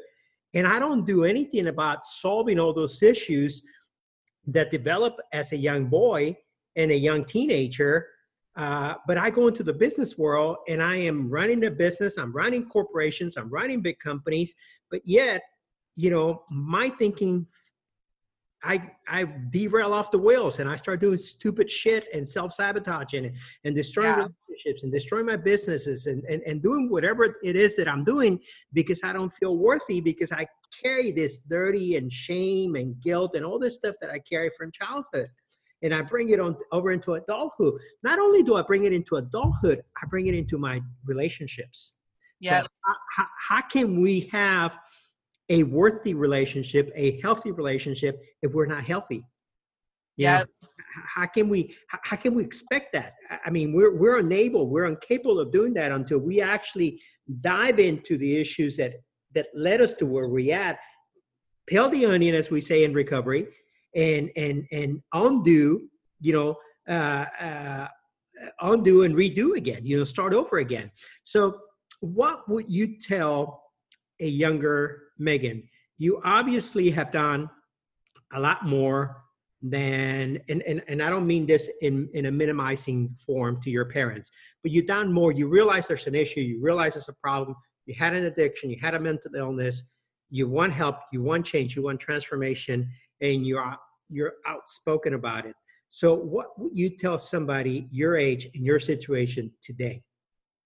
and 0.54 0.66
I 0.66 0.78
don't 0.78 1.04
do 1.04 1.24
anything 1.24 1.68
about 1.68 2.06
solving 2.06 2.58
all 2.58 2.72
those 2.72 3.02
issues 3.02 3.62
that 4.46 4.70
develop 4.70 5.16
as 5.32 5.52
a 5.52 5.56
young 5.56 5.86
boy 5.86 6.36
and 6.76 6.90
a 6.90 6.96
young 6.96 7.24
teenager. 7.24 8.06
Uh, 8.56 8.94
but 9.06 9.18
I 9.18 9.30
go 9.30 9.48
into 9.48 9.64
the 9.64 9.72
business 9.72 10.16
world 10.16 10.58
and 10.68 10.80
I 10.82 10.96
am 10.96 11.28
running 11.28 11.64
a 11.64 11.70
business, 11.70 12.18
I'm 12.18 12.32
running 12.32 12.64
corporations, 12.66 13.36
I'm 13.36 13.50
running 13.50 13.80
big 13.80 13.98
companies, 13.98 14.54
but 14.90 15.00
yet, 15.04 15.42
you 15.96 16.10
know, 16.10 16.44
my 16.50 16.88
thinking, 16.88 17.46
I 18.62 18.90
I 19.08 19.24
derail 19.50 19.92
off 19.92 20.10
the 20.10 20.18
wheels 20.18 20.58
and 20.58 20.68
I 20.70 20.76
start 20.76 21.00
doing 21.00 21.18
stupid 21.18 21.68
shit 21.68 22.06
and 22.14 22.26
self 22.26 22.54
sabotaging 22.54 23.26
and, 23.26 23.36
and 23.64 23.74
destroying 23.74 24.16
Yeah. 24.16 24.26
relationships 24.48 24.82
and 24.84 24.92
destroying 24.92 25.26
my 25.26 25.36
businesses 25.36 26.06
and, 26.06 26.24
and 26.24 26.42
and 26.46 26.62
doing 26.62 26.88
whatever 26.88 27.36
it 27.42 27.56
is 27.56 27.76
that 27.76 27.88
I'm 27.88 28.04
doing 28.04 28.40
because 28.72 29.04
I 29.04 29.12
don't 29.12 29.30
feel 29.30 29.58
worthy 29.58 30.00
because 30.00 30.32
I 30.32 30.46
carry 30.82 31.12
this 31.12 31.38
dirty 31.38 31.96
and 31.96 32.10
shame 32.10 32.74
and 32.74 32.98
guilt 33.02 33.34
and 33.36 33.44
all 33.44 33.58
this 33.58 33.74
stuff 33.74 33.96
that 34.00 34.10
I 34.10 34.18
carry 34.18 34.50
from 34.56 34.72
childhood 34.72 35.28
and 35.82 35.94
I 35.94 36.00
bring 36.00 36.30
it 36.30 36.40
on 36.40 36.56
over 36.72 36.90
into 36.90 37.14
adulthood. 37.14 37.74
Not 38.02 38.18
only 38.18 38.42
do 38.42 38.54
I 38.56 38.62
bring 38.62 38.84
it 38.84 38.92
into 38.94 39.16
adulthood, 39.16 39.82
I 40.02 40.06
bring 40.06 40.26
it 40.26 40.34
into 40.34 40.56
my 40.56 40.80
relationships. 41.04 41.94
Yep. 42.44 42.62
So 42.64 42.68
how, 43.16 43.26
how, 43.48 43.62
can 43.62 44.00
we 44.00 44.20
have 44.32 44.78
a 45.48 45.62
worthy 45.64 46.14
relationship, 46.14 46.90
a 46.94 47.20
healthy 47.20 47.52
relationship, 47.52 48.20
if 48.42 48.52
we're 48.52 48.66
not 48.66 48.84
healthy? 48.84 49.24
You 50.16 50.26
know, 50.26 50.38
Yep. 50.38 50.48
h- 50.62 50.68
how 51.16 51.26
can 51.26 51.48
we 51.48 51.74
how, 51.88 52.16
can 52.16 52.34
we 52.34 52.44
expect 52.44 52.92
that? 52.92 53.14
I- 53.30 53.40
I 53.46 53.50
mean, 53.50 53.72
we're 53.72 53.96
we're 53.96 54.18
unable, 54.18 54.68
we're 54.68 54.86
incapable 54.86 55.40
of 55.40 55.50
doing 55.50 55.74
that 55.74 55.90
until 55.92 56.18
we 56.18 56.40
actually 56.40 57.00
dive 57.40 57.78
into 57.78 58.16
the 58.18 58.36
issues 58.36 58.76
that 58.76 58.92
that 59.34 59.46
led 59.54 59.80
us 59.80 59.94
to 59.94 60.06
where 60.06 60.28
we 60.28 60.52
at. 60.52 60.78
Peel 61.66 61.88
the 61.88 62.04
onion, 62.06 62.34
as 62.34 62.50
we 62.50 62.60
say 62.60 62.84
in 62.84 62.92
recovery, 62.92 63.46
and 63.96 64.30
and 64.36 64.66
and 64.70 65.02
undo, 65.14 65.88
you 66.20 66.32
know, 66.32 66.56
uh, 66.88 67.24
uh, 67.40 67.88
undo 68.60 69.02
and 69.02 69.14
redo 69.16 69.56
again. 69.56 69.84
You 69.84 69.98
know, 69.98 70.04
start 70.04 70.34
over 70.34 70.58
again. 70.58 70.90
So, 71.24 71.58
what 72.04 72.48
would 72.48 72.70
you 72.70 72.98
tell 72.98 73.62
a 74.20 74.28
younger 74.28 75.04
Megan? 75.18 75.62
You 75.96 76.20
obviously 76.24 76.90
have 76.90 77.10
done 77.10 77.48
a 78.32 78.40
lot 78.40 78.66
more 78.66 79.22
than, 79.62 80.38
and, 80.48 80.62
and, 80.62 80.82
and 80.88 81.02
I 81.02 81.08
don't 81.08 81.26
mean 81.26 81.46
this 81.46 81.70
in, 81.80 82.08
in 82.12 82.26
a 82.26 82.30
minimizing 82.30 83.14
form 83.26 83.60
to 83.62 83.70
your 83.70 83.86
parents, 83.86 84.30
but 84.62 84.72
you've 84.72 84.86
done 84.86 85.12
more. 85.12 85.32
You 85.32 85.48
realize 85.48 85.88
there's 85.88 86.06
an 86.06 86.14
issue, 86.14 86.40
you 86.40 86.62
realize 86.62 86.94
there's 86.94 87.08
a 87.08 87.14
problem, 87.14 87.56
you 87.86 87.94
had 87.94 88.14
an 88.14 88.26
addiction, 88.26 88.70
you 88.70 88.76
had 88.80 88.94
a 88.94 89.00
mental 89.00 89.34
illness, 89.34 89.82
you 90.30 90.48
want 90.48 90.72
help, 90.72 90.96
you 91.12 91.22
want 91.22 91.46
change, 91.46 91.76
you 91.76 91.82
want 91.84 92.00
transformation, 92.00 92.90
and 93.22 93.46
you're, 93.46 93.76
you're 94.10 94.34
outspoken 94.46 95.14
about 95.14 95.46
it. 95.46 95.54
So, 95.88 96.12
what 96.14 96.58
would 96.58 96.76
you 96.76 96.90
tell 96.90 97.18
somebody 97.18 97.86
your 97.92 98.16
age 98.16 98.48
in 98.54 98.64
your 98.64 98.80
situation 98.80 99.52
today? 99.62 100.02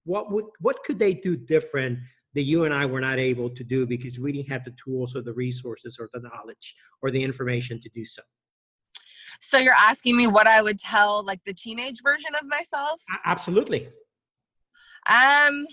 What 0.08 0.32
would 0.32 0.46
what 0.60 0.82
could 0.84 0.98
they 0.98 1.12
do 1.12 1.36
different 1.36 1.98
that 2.32 2.44
you 2.44 2.64
and 2.64 2.72
I 2.72 2.86
were 2.86 3.00
not 3.00 3.18
able 3.18 3.50
to 3.50 3.62
do 3.62 3.86
because 3.86 4.18
we 4.18 4.32
didn't 4.32 4.48
have 4.48 4.64
the 4.64 4.74
tools 4.82 5.14
or 5.14 5.20
the 5.20 5.34
resources 5.34 5.98
or 6.00 6.08
the 6.14 6.20
knowledge 6.20 6.74
or 7.02 7.10
the 7.10 7.22
information 7.22 7.78
to 7.82 7.90
do 7.90 8.06
so? 8.06 8.22
So 9.42 9.58
you're 9.58 9.74
asking 9.78 10.16
me 10.16 10.26
what 10.26 10.46
I 10.46 10.62
would 10.62 10.78
tell 10.78 11.22
like 11.24 11.40
the 11.44 11.52
teenage 11.52 12.00
version 12.02 12.30
of 12.40 12.46
myself? 12.48 13.02
Absolutely. 13.26 13.88
Um 15.06 15.66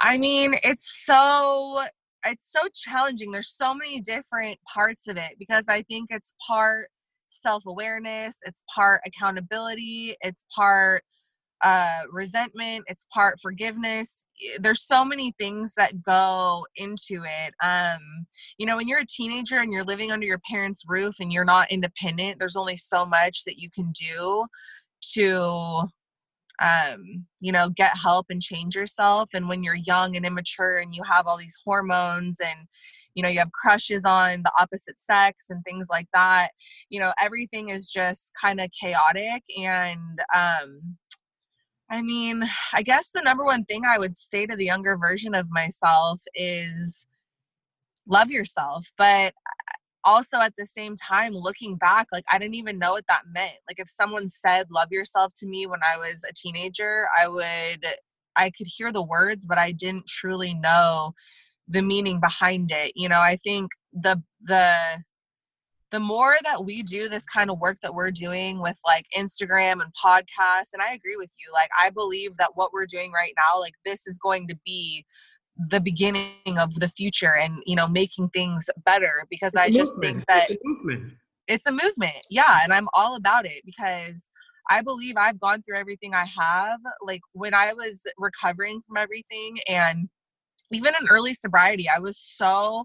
I 0.00 0.18
mean, 0.18 0.56
it's 0.64 1.04
so 1.06 1.84
it's 2.24 2.50
so 2.50 2.62
challenging. 2.74 3.30
There's 3.30 3.54
so 3.54 3.72
many 3.72 4.00
different 4.00 4.58
parts 4.66 5.06
of 5.06 5.16
it 5.16 5.36
because 5.38 5.66
I 5.68 5.82
think 5.82 6.08
it's 6.10 6.34
part 6.44 6.88
self-awareness, 7.28 8.38
it's 8.42 8.64
part 8.74 9.00
accountability, 9.06 10.16
it's 10.22 10.44
part 10.54 11.04
uh 11.62 12.02
resentment, 12.10 12.84
it's 12.86 13.06
part 13.12 13.38
forgiveness. 13.40 14.24
There's 14.60 14.82
so 14.82 15.04
many 15.04 15.34
things 15.38 15.72
that 15.76 16.02
go 16.02 16.66
into 16.76 17.22
it. 17.24 17.54
Um 17.62 18.26
you 18.58 18.66
know, 18.66 18.76
when 18.76 18.88
you're 18.88 19.00
a 19.00 19.06
teenager 19.06 19.58
and 19.58 19.72
you're 19.72 19.84
living 19.84 20.12
under 20.12 20.26
your 20.26 20.40
parents' 20.50 20.84
roof 20.86 21.16
and 21.20 21.32
you're 21.32 21.44
not 21.44 21.70
independent, 21.70 22.38
there's 22.38 22.56
only 22.56 22.76
so 22.76 23.06
much 23.06 23.44
that 23.44 23.58
you 23.58 23.70
can 23.70 23.92
do 23.92 24.46
to 25.14 25.88
um, 26.60 27.26
you 27.40 27.52
know, 27.52 27.68
get 27.68 27.96
help 27.96 28.26
and 28.30 28.40
change 28.40 28.74
yourself. 28.74 29.30
And 29.34 29.48
when 29.48 29.62
you're 29.62 29.74
young 29.74 30.16
and 30.16 30.24
immature 30.24 30.78
and 30.78 30.94
you 30.94 31.02
have 31.04 31.26
all 31.26 31.36
these 31.36 31.56
hormones 31.64 32.38
and, 32.40 32.66
you 33.14 33.22
know, 33.22 33.28
you 33.28 33.38
have 33.38 33.52
crushes 33.52 34.04
on 34.04 34.42
the 34.42 34.52
opposite 34.60 34.98
sex 34.98 35.46
and 35.50 35.62
things 35.64 35.88
like 35.90 36.08
that, 36.14 36.50
you 36.88 37.00
know, 37.00 37.12
everything 37.20 37.70
is 37.70 37.88
just 37.90 38.32
kind 38.40 38.60
of 38.60 38.70
chaotic. 38.80 39.42
And, 39.56 40.18
um, 40.34 40.96
I 41.90 42.02
mean, 42.02 42.44
I 42.72 42.82
guess 42.82 43.10
the 43.14 43.22
number 43.22 43.44
one 43.44 43.64
thing 43.64 43.82
I 43.84 43.98
would 43.98 44.16
say 44.16 44.46
to 44.46 44.56
the 44.56 44.64
younger 44.64 44.96
version 44.96 45.34
of 45.34 45.50
myself 45.50 46.22
is 46.34 47.06
love 48.06 48.30
yourself. 48.30 48.90
But 48.96 49.34
uh, 49.34 49.72
also 50.06 50.38
at 50.38 50.54
the 50.56 50.64
same 50.64 50.94
time 50.96 51.32
looking 51.34 51.76
back 51.76 52.06
like 52.12 52.24
i 52.32 52.38
didn't 52.38 52.54
even 52.54 52.78
know 52.78 52.92
what 52.92 53.04
that 53.08 53.22
meant 53.34 53.56
like 53.68 53.78
if 53.78 53.88
someone 53.88 54.28
said 54.28 54.66
love 54.70 54.88
yourself 54.90 55.32
to 55.36 55.46
me 55.46 55.66
when 55.66 55.80
i 55.82 55.98
was 55.98 56.24
a 56.28 56.32
teenager 56.32 57.08
i 57.18 57.26
would 57.28 57.84
i 58.36 58.48
could 58.56 58.68
hear 58.68 58.92
the 58.92 59.02
words 59.02 59.44
but 59.46 59.58
i 59.58 59.72
didn't 59.72 60.06
truly 60.06 60.54
know 60.54 61.12
the 61.68 61.82
meaning 61.82 62.20
behind 62.20 62.70
it 62.70 62.92
you 62.94 63.08
know 63.08 63.18
i 63.18 63.36
think 63.42 63.72
the 63.92 64.22
the 64.44 64.76
the 65.92 66.00
more 66.00 66.36
that 66.44 66.64
we 66.64 66.82
do 66.82 67.08
this 67.08 67.24
kind 67.26 67.50
of 67.50 67.58
work 67.60 67.76
that 67.82 67.94
we're 67.94 68.10
doing 68.10 68.60
with 68.60 68.78
like 68.84 69.06
Instagram 69.16 69.80
and 69.82 69.92
podcasts, 70.04 70.72
and 70.72 70.82
I 70.82 70.92
agree 70.92 71.16
with 71.16 71.30
you, 71.38 71.52
like, 71.52 71.70
I 71.82 71.90
believe 71.90 72.36
that 72.38 72.50
what 72.56 72.72
we're 72.72 72.86
doing 72.86 73.12
right 73.12 73.32
now, 73.36 73.60
like, 73.60 73.74
this 73.84 74.06
is 74.06 74.18
going 74.18 74.48
to 74.48 74.56
be 74.64 75.04
the 75.56 75.80
beginning 75.80 76.58
of 76.58 76.74
the 76.74 76.88
future 76.88 77.34
and, 77.36 77.62
you 77.66 77.76
know, 77.76 77.86
making 77.88 78.28
things 78.30 78.68
better 78.84 79.26
because 79.30 79.54
I 79.54 79.66
It's 79.66 79.76
a 79.76 79.78
just 79.78 79.96
movement. 79.96 80.16
think 80.16 80.26
that 80.26 80.50
it's 80.50 80.60
a 80.62 80.68
movement. 80.68 81.12
it's 81.46 81.66
a 81.66 81.72
movement. 81.72 82.26
Yeah. 82.30 82.58
And 82.62 82.72
I'm 82.72 82.88
all 82.92 83.16
about 83.16 83.46
it 83.46 83.62
because 83.64 84.28
I 84.68 84.82
believe 84.82 85.14
I've 85.16 85.40
gone 85.40 85.62
through 85.62 85.78
everything 85.78 86.14
I 86.14 86.26
have. 86.26 86.80
Like 87.00 87.22
when 87.32 87.54
I 87.54 87.72
was 87.72 88.02
recovering 88.18 88.82
from 88.86 88.96
everything 88.98 89.58
and 89.68 90.08
even 90.72 90.92
in 91.00 91.08
early 91.08 91.32
sobriety, 91.32 91.86
I 91.88 92.00
was 92.00 92.18
so 92.18 92.84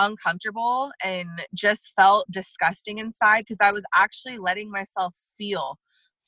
uncomfortable 0.00 0.92
and 1.04 1.28
just 1.54 1.92
felt 1.96 2.26
disgusting 2.30 2.98
inside 2.98 3.40
because 3.40 3.58
I 3.62 3.72
was 3.72 3.84
actually 3.94 4.38
letting 4.38 4.70
myself 4.70 5.14
feel 5.36 5.78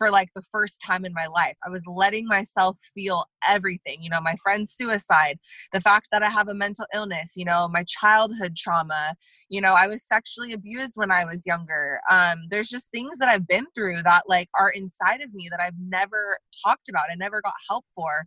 for 0.03 0.11
like 0.11 0.31
the 0.35 0.43
first 0.43 0.83
time 0.85 1.05
in 1.05 1.13
my 1.13 1.29
life. 1.29 1.57
I 1.65 1.71
was 1.71 1.87
letting 1.87 2.27
myself 2.27 2.77
feel 2.93 3.25
everything, 3.49 4.03
you 4.03 4.11
know, 4.11 4.21
my 4.21 4.35
friend's 4.43 4.73
suicide, 4.73 5.39
the 5.73 5.81
fact 5.81 6.09
that 6.11 6.25
I 6.25 6.29
have 6.29 6.49
a 6.49 6.55
mental 6.55 6.87
illness, 6.93 7.35
you 7.37 7.45
know, 7.45 7.69
my 7.69 7.85
childhood 7.87 8.57
trauma, 8.57 9.15
you 9.49 9.61
know, 9.61 9.77
I 9.79 9.87
was 9.87 10.03
sexually 10.03 10.55
abused 10.55 10.95
when 10.97 11.13
I 11.13 11.25
was 11.25 11.47
younger. 11.47 12.01
Um 12.11 12.49
there's 12.51 12.69
just 12.69 12.91
things 12.91 13.19
that 13.19 13.29
I've 13.29 13.47
been 13.47 13.67
through 13.77 14.03
that 14.03 14.25
like 14.27 14.49
are 14.59 14.71
inside 14.71 15.21
of 15.21 15.33
me 15.33 15.49
that 15.53 15.63
I've 15.63 15.79
never 15.79 16.37
talked 16.67 16.89
about 16.89 17.05
and 17.09 17.21
never 17.21 17.41
got 17.41 17.55
help 17.69 17.85
for. 17.95 18.27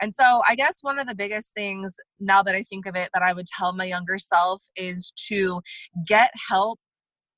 And 0.00 0.12
so 0.12 0.42
I 0.48 0.56
guess 0.56 0.78
one 0.82 0.98
of 0.98 1.06
the 1.06 1.14
biggest 1.14 1.54
things 1.54 1.94
now 2.18 2.42
that 2.42 2.56
I 2.56 2.64
think 2.64 2.86
of 2.86 2.96
it 2.96 3.10
that 3.14 3.22
I 3.22 3.32
would 3.32 3.46
tell 3.46 3.72
my 3.72 3.84
younger 3.84 4.18
self 4.18 4.60
is 4.74 5.12
to 5.28 5.60
get 6.04 6.32
help 6.48 6.80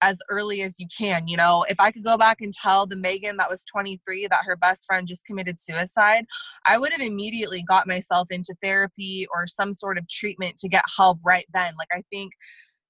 as 0.05 0.19
early 0.29 0.61
as 0.61 0.79
you 0.79 0.87
can. 0.97 1.27
You 1.27 1.39
know, 1.39 1.65
if 1.69 1.81
I 1.81 1.91
could 1.91 2.05
go 2.05 2.19
back 2.19 2.43
and 2.43 2.53
tell 2.53 2.87
the 2.87 2.95
Megan 2.97 3.39
that 3.39 3.49
was 3.49 3.65
23 3.65 4.29
that 4.31 4.45
her 4.45 4.55
best 4.55 4.87
friend 4.87 5.09
just 5.09 5.25
committed 5.25 5.59
suicide, 5.59 6.27
I 6.67 6.77
would 6.77 6.93
have 6.93 7.01
immediately 7.01 7.63
got 7.67 7.89
myself 7.89 8.31
into 8.31 8.55
therapy 8.63 9.27
or 9.35 9.47
some 9.47 9.73
sort 9.73 9.97
of 9.97 10.07
treatment 10.09 10.59
to 10.59 10.69
get 10.69 10.85
help 10.95 11.19
right 11.25 11.47
then. 11.55 11.73
Like, 11.79 11.89
I 11.91 12.03
think 12.11 12.33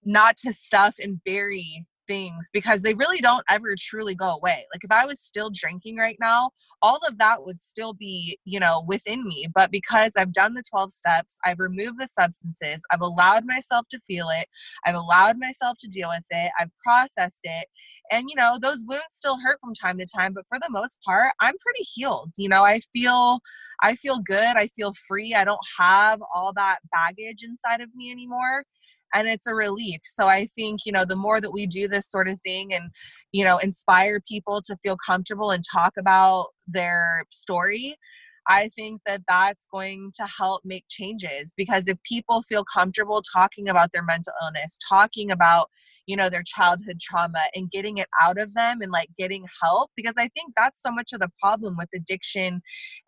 not 0.04 0.36
to 0.38 0.52
stuff 0.52 0.96
and 0.98 1.22
bury 1.24 1.86
things 2.06 2.50
because 2.52 2.82
they 2.82 2.94
really 2.94 3.20
don't 3.20 3.44
ever 3.50 3.74
truly 3.78 4.14
go 4.14 4.34
away. 4.34 4.66
Like 4.72 4.84
if 4.84 4.90
I 4.90 5.06
was 5.06 5.20
still 5.20 5.50
drinking 5.52 5.96
right 5.96 6.16
now, 6.20 6.50
all 6.82 7.00
of 7.06 7.18
that 7.18 7.44
would 7.44 7.60
still 7.60 7.92
be, 7.92 8.38
you 8.44 8.60
know, 8.60 8.84
within 8.86 9.26
me. 9.26 9.46
But 9.54 9.70
because 9.70 10.12
I've 10.16 10.32
done 10.32 10.54
the 10.54 10.62
12 10.68 10.92
steps, 10.92 11.38
I've 11.44 11.58
removed 11.58 11.98
the 11.98 12.06
substances, 12.06 12.82
I've 12.90 13.00
allowed 13.00 13.44
myself 13.46 13.86
to 13.90 14.00
feel 14.06 14.28
it, 14.30 14.46
I've 14.84 14.94
allowed 14.94 15.38
myself 15.38 15.76
to 15.80 15.88
deal 15.88 16.08
with 16.08 16.24
it, 16.30 16.52
I've 16.58 16.70
processed 16.84 17.40
it. 17.44 17.66
And, 18.10 18.26
you 18.28 18.36
know, 18.36 18.58
those 18.60 18.84
wounds 18.86 19.04
still 19.12 19.38
hurt 19.42 19.58
from 19.60 19.74
time 19.74 19.98
to 19.98 20.06
time, 20.06 20.34
but 20.34 20.44
for 20.48 20.58
the 20.58 20.70
most 20.70 20.98
part, 21.04 21.32
I'm 21.40 21.54
pretty 21.58 21.82
healed. 21.82 22.32
You 22.36 22.50
know, 22.50 22.62
I 22.62 22.80
feel 22.92 23.40
I 23.82 23.96
feel 23.96 24.20
good. 24.20 24.56
I 24.56 24.68
feel 24.68 24.92
free. 25.08 25.34
I 25.34 25.44
don't 25.44 25.60
have 25.78 26.20
all 26.34 26.52
that 26.54 26.78
baggage 26.92 27.42
inside 27.42 27.80
of 27.80 27.94
me 27.94 28.10
anymore 28.10 28.64
and 29.14 29.28
it's 29.28 29.46
a 29.46 29.54
relief. 29.54 30.00
So 30.02 30.26
i 30.26 30.46
think 30.46 30.80
you 30.84 30.92
know 30.92 31.04
the 31.04 31.16
more 31.16 31.40
that 31.40 31.52
we 31.52 31.66
do 31.66 31.88
this 31.88 32.10
sort 32.10 32.28
of 32.28 32.40
thing 32.40 32.74
and 32.74 32.90
you 33.32 33.44
know 33.44 33.58
inspire 33.58 34.20
people 34.20 34.60
to 34.62 34.76
feel 34.82 34.96
comfortable 35.04 35.50
and 35.50 35.64
talk 35.72 35.94
about 35.98 36.48
their 36.66 37.24
story 37.30 37.96
I 38.48 38.68
think 38.74 39.02
that 39.06 39.22
that's 39.26 39.66
going 39.72 40.12
to 40.16 40.26
help 40.26 40.62
make 40.64 40.84
changes 40.88 41.54
because 41.56 41.88
if 41.88 41.96
people 42.02 42.42
feel 42.42 42.64
comfortable 42.64 43.22
talking 43.32 43.68
about 43.68 43.92
their 43.92 44.04
mental 44.04 44.32
illness, 44.42 44.78
talking 44.86 45.30
about, 45.30 45.70
you 46.06 46.16
know, 46.16 46.28
their 46.28 46.42
childhood 46.44 47.00
trauma 47.00 47.40
and 47.54 47.70
getting 47.70 47.96
it 47.98 48.08
out 48.20 48.38
of 48.38 48.52
them 48.52 48.82
and 48.82 48.92
like 48.92 49.08
getting 49.18 49.46
help, 49.62 49.90
because 49.96 50.16
I 50.18 50.28
think 50.28 50.52
that's 50.56 50.82
so 50.82 50.90
much 50.90 51.12
of 51.14 51.20
the 51.20 51.30
problem 51.40 51.76
with 51.78 51.88
addiction 51.94 52.60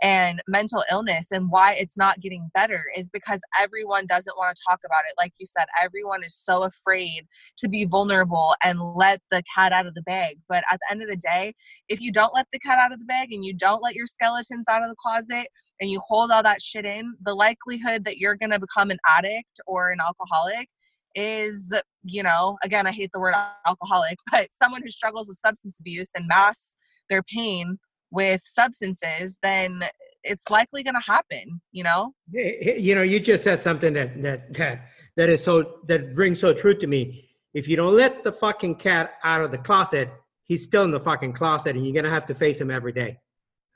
and 0.03 0.41
mental 0.49 0.85
illness 0.91 1.31
and 1.31 1.51
why 1.51 1.75
it's 1.75 1.99
not 1.99 2.21
getting 2.21 2.51
better 2.55 2.85
is 2.97 3.11
because 3.11 3.43
everyone 3.61 4.07
doesn't 4.07 4.37
want 4.39 4.57
to 4.57 4.63
talk 4.67 4.81
about 4.87 5.05
it. 5.07 5.15
Like 5.19 5.33
you 5.39 5.47
said, 5.47 5.67
everyone 5.83 6.25
is 6.25 6.35
so 6.35 6.63
afraid 6.63 7.27
to 7.59 7.69
be 7.69 7.85
vulnerable 7.85 8.55
and 8.65 8.81
let 8.95 9.21
the 9.31 9.43
cat 9.55 9.73
out 9.73 9.87
of 9.87 9.95
the 9.95 10.03
bag. 10.03 10.39
But 10.49 10.65
at 10.73 10.81
the 10.81 10.93
end 10.93 11.03
of 11.03 11.09
the 11.09 11.17
day, 11.17 11.55
if 11.89 12.01
you 12.01 12.11
don't 12.11 12.35
let 12.35 12.47
the 12.53 12.59
cat 12.59 12.79
out 12.79 12.93
of 12.93 12.99
the 12.99 13.05
bag 13.05 13.33
and 13.33 13.45
you 13.45 13.53
don't 13.53 13.83
let 13.83 13.95
your 13.95 14.07
skeletons 14.07 14.67
out 14.71 14.83
of 14.83 14.89
the 14.89 14.97
closet, 14.99 15.26
closet 15.27 15.49
and 15.81 15.91
you 15.91 16.01
hold 16.07 16.31
all 16.31 16.43
that 16.43 16.63
shit 16.63 16.85
in, 16.85 17.15
the 17.25 17.35
likelihood 17.35 18.05
that 18.05 18.19
you're 18.19 18.37
going 18.37 18.51
to 18.51 18.59
become 18.59 18.91
an 18.91 18.99
addict 19.09 19.61
or 19.67 19.91
an 19.91 19.99
alcoholic 20.01 20.69
is, 21.15 21.75
you 22.05 22.23
know, 22.23 22.59
again, 22.65 22.87
I 22.87 22.93
hate 22.93 23.11
the 23.13 23.21
word 23.21 23.35
alcoholic, 23.67 24.19
but 24.31 24.49
someone 24.53 24.83
who 24.83 24.91
struggles 24.91 25.29
with 25.29 25.39
substance 25.39 25.81
abuse 25.81 26.11
and 26.15 26.27
masks 26.27 26.77
their 27.09 27.23
pain 27.23 27.79
with 28.11 28.41
substances, 28.45 29.39
then 29.43 29.83
it's 30.23 30.51
likely 30.51 30.83
going 30.83 30.95
to 30.95 31.07
happen, 31.07 31.61
you 31.73 31.85
know? 31.85 32.13
You 32.29 32.95
know, 32.95 33.03
you 33.03 33.21
just 33.21 33.45
said 33.45 33.61
something 33.61 33.93
that, 33.95 34.23
that, 34.23 34.55
that, 34.55 34.87
that 35.17 35.29
is 35.29 35.43
so, 35.43 35.79
that 35.87 36.15
rings 36.15 36.41
so 36.41 36.53
true 36.53 36.75
to 36.75 36.87
me. 36.87 37.29
If 37.55 37.69
you 37.69 37.77
don't 37.77 37.95
let 37.95 38.23
the 38.23 38.33
fucking 38.33 38.77
cat 38.77 39.15
out 39.25 39.41
of 39.41 39.51
the 39.51 39.59
closet, 39.59 40.11
he's 40.45 40.63
still 40.63 40.85
in 40.85 40.91
the 40.91 41.01
fucking 41.01 41.33
closet 41.33 41.77
and 41.77 41.85
you're 41.85 41.95
going 41.95 42.05
to 42.05 42.11
have 42.11 42.27
to 42.27 42.35
face 42.35 42.61
him 42.61 42.71
every 42.71 42.93
day 42.93 43.19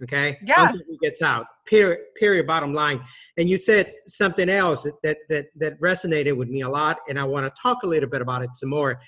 okay? 0.03 0.39
Yeah. 0.43 0.73
He 0.89 0.99
gets 0.99 1.23
out. 1.23 1.47
Period 1.67 2.01
period 2.17 2.47
bottom 2.47 2.73
line. 2.73 3.01
And 3.37 3.49
you 3.49 3.59
said 3.59 3.93
something 4.07 4.49
else 4.49 4.87
that 5.03 5.19
that 5.29 5.47
that 5.57 5.81
resonated 5.81 6.37
with 6.37 6.49
me 6.49 6.63
a 6.63 6.69
lot 6.69 6.99
and 7.09 7.19
i 7.19 7.25
want 7.25 7.47
to 7.47 7.61
talk 7.61 7.83
a 7.83 7.87
little 7.87 8.09
bit 8.09 8.23
about 8.23 8.43
it 8.43 8.51
some 8.55 8.71
more. 8.71 9.01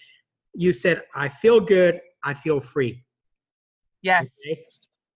You 0.55 0.73
said 0.73 1.03
i 1.15 1.29
feel 1.29 1.61
good 1.61 2.01
i 2.25 2.35
feel 2.35 2.61
free. 2.61 3.03
Yes. 4.03 4.37
Okay? 4.47 4.57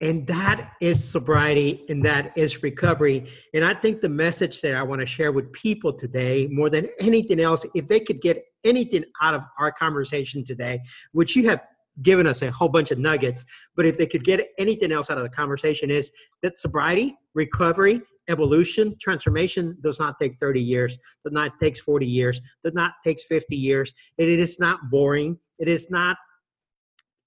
and 0.02 0.26
that 0.26 0.72
is 0.82 1.02
sobriety 1.02 1.82
and 1.88 2.04
that 2.04 2.30
is 2.36 2.62
recovery. 2.62 3.26
And 3.54 3.64
i 3.64 3.72
think 3.72 4.00
the 4.00 4.08
message 4.08 4.60
that 4.60 4.74
i 4.74 4.82
want 4.82 5.00
to 5.00 5.06
share 5.06 5.32
with 5.32 5.52
people 5.52 5.92
today 5.92 6.46
more 6.50 6.68
than 6.68 6.88
anything 7.00 7.40
else 7.40 7.64
if 7.74 7.88
they 7.88 8.00
could 8.00 8.20
get 8.20 8.44
anything 8.64 9.04
out 9.22 9.34
of 9.34 9.44
our 9.58 9.72
conversation 9.72 10.44
today 10.44 10.80
which 11.12 11.36
you 11.36 11.48
have 11.48 11.60
given 12.02 12.26
us 12.26 12.42
a 12.42 12.50
whole 12.50 12.68
bunch 12.68 12.90
of 12.90 12.98
nuggets. 12.98 13.44
But 13.74 13.86
if 13.86 13.96
they 13.96 14.06
could 14.06 14.24
get 14.24 14.48
anything 14.58 14.92
else 14.92 15.10
out 15.10 15.18
of 15.18 15.24
the 15.24 15.30
conversation, 15.30 15.90
is 15.90 16.10
that 16.42 16.56
sobriety, 16.56 17.16
recovery, 17.34 18.02
evolution, 18.28 18.96
transformation 19.00 19.76
does 19.82 19.98
not 19.98 20.18
take 20.20 20.36
30 20.40 20.60
years, 20.60 20.98
does 21.24 21.32
not 21.32 21.58
takes 21.60 21.80
40 21.80 22.06
years, 22.06 22.40
does 22.64 22.74
not 22.74 22.92
takes 23.04 23.24
50 23.24 23.56
years. 23.56 23.92
It, 24.18 24.28
it 24.28 24.38
is 24.38 24.58
not 24.58 24.90
boring. 24.90 25.38
It 25.58 25.68
is 25.68 25.90
not. 25.90 26.16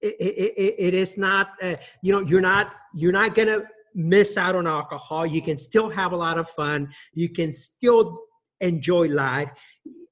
It, 0.02 0.14
it, 0.18 0.74
it 0.78 0.94
is 0.94 1.18
not. 1.18 1.50
Uh, 1.62 1.76
you 2.02 2.12
know, 2.12 2.20
you're 2.20 2.40
not. 2.40 2.74
You're 2.94 3.12
not 3.12 3.34
gonna 3.34 3.62
miss 3.94 4.36
out 4.36 4.54
on 4.54 4.66
alcohol. 4.66 5.26
You 5.26 5.42
can 5.42 5.56
still 5.56 5.90
have 5.90 6.12
a 6.12 6.16
lot 6.16 6.38
of 6.38 6.48
fun. 6.50 6.88
You 7.12 7.28
can 7.28 7.52
still 7.52 8.18
enjoy 8.60 9.08
life 9.08 9.50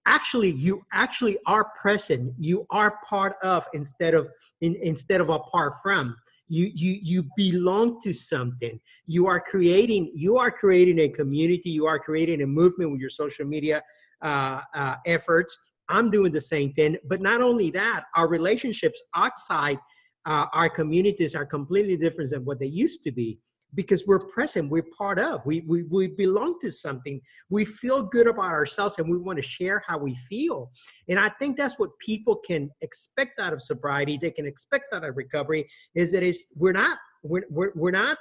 actually 0.08 0.50
you 0.50 0.82
actually 0.92 1.36
are 1.46 1.64
present. 1.80 2.32
You 2.38 2.66
are 2.70 2.98
part 3.08 3.34
of 3.42 3.66
instead 3.74 4.14
of 4.14 4.28
in, 4.60 4.76
instead 4.82 5.20
of 5.20 5.28
apart 5.28 5.74
from. 5.82 6.16
You 6.50 6.70
you 6.74 6.98
you 7.02 7.24
belong 7.36 8.00
to 8.04 8.12
something. 8.14 8.80
You 9.06 9.26
are 9.26 9.40
creating 9.40 10.12
you 10.14 10.38
are 10.38 10.50
creating 10.50 10.98
a 11.00 11.08
community. 11.08 11.70
You 11.70 11.86
are 11.86 11.98
creating 11.98 12.40
a 12.42 12.46
movement 12.46 12.90
with 12.90 13.00
your 13.00 13.10
social 13.10 13.44
media 13.44 13.82
uh, 14.22 14.60
uh, 14.74 14.96
efforts. 15.04 15.56
I'm 15.90 16.10
doing 16.10 16.32
the 16.32 16.40
same 16.40 16.72
thing. 16.72 16.96
But 17.04 17.20
not 17.20 17.42
only 17.42 17.70
that 17.72 18.04
our 18.16 18.28
relationships 18.28 19.02
outside 19.14 19.78
uh, 20.26 20.46
our 20.52 20.68
communities 20.68 21.34
are 21.34 21.46
completely 21.46 21.96
different 21.96 22.30
than 22.30 22.44
what 22.44 22.58
they 22.60 22.66
used 22.66 23.02
to 23.04 23.12
be 23.12 23.38
because 23.74 24.06
we're 24.06 24.18
present 24.18 24.70
we're 24.70 24.86
part 24.96 25.18
of 25.18 25.44
we, 25.44 25.60
we 25.60 25.82
we 25.84 26.08
belong 26.08 26.58
to 26.60 26.70
something. 26.70 27.20
We 27.50 27.64
feel 27.64 28.02
good 28.02 28.26
about 28.26 28.52
ourselves 28.52 28.98
and 28.98 29.10
we 29.10 29.18
want 29.18 29.36
to 29.36 29.42
share 29.42 29.82
how 29.86 29.98
we 29.98 30.14
feel. 30.14 30.70
And 31.08 31.18
i 31.18 31.28
think 31.38 31.56
that's 31.56 31.78
what 31.78 31.90
people 31.98 32.36
can 32.36 32.70
expect 32.80 33.40
out 33.40 33.52
of 33.52 33.62
sobriety 33.62 34.18
they 34.20 34.30
can 34.30 34.46
expect 34.46 34.86
out 34.94 35.04
of 35.04 35.16
recovery 35.16 35.68
is 35.94 36.12
that 36.12 36.22
it's 36.22 36.46
we're 36.54 36.72
not 36.72 36.98
we're, 37.22 37.44
we're, 37.50 37.72
we're 37.74 37.90
not 37.90 38.18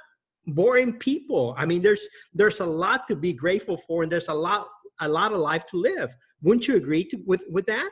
boring 0.48 0.94
people. 0.94 1.54
I 1.56 1.66
mean 1.66 1.82
there's 1.82 2.06
there's 2.34 2.60
a 2.60 2.66
lot 2.66 3.06
to 3.08 3.16
be 3.16 3.32
grateful 3.32 3.76
for 3.76 4.02
and 4.02 4.12
there's 4.12 4.28
a 4.28 4.34
lot 4.34 4.66
a 5.00 5.08
lot 5.08 5.32
of 5.32 5.38
life 5.38 5.66
to 5.66 5.76
live. 5.76 6.12
Wouldn't 6.42 6.68
you 6.68 6.76
agree 6.76 7.04
to, 7.04 7.18
with 7.26 7.44
with 7.50 7.66
that 7.66 7.90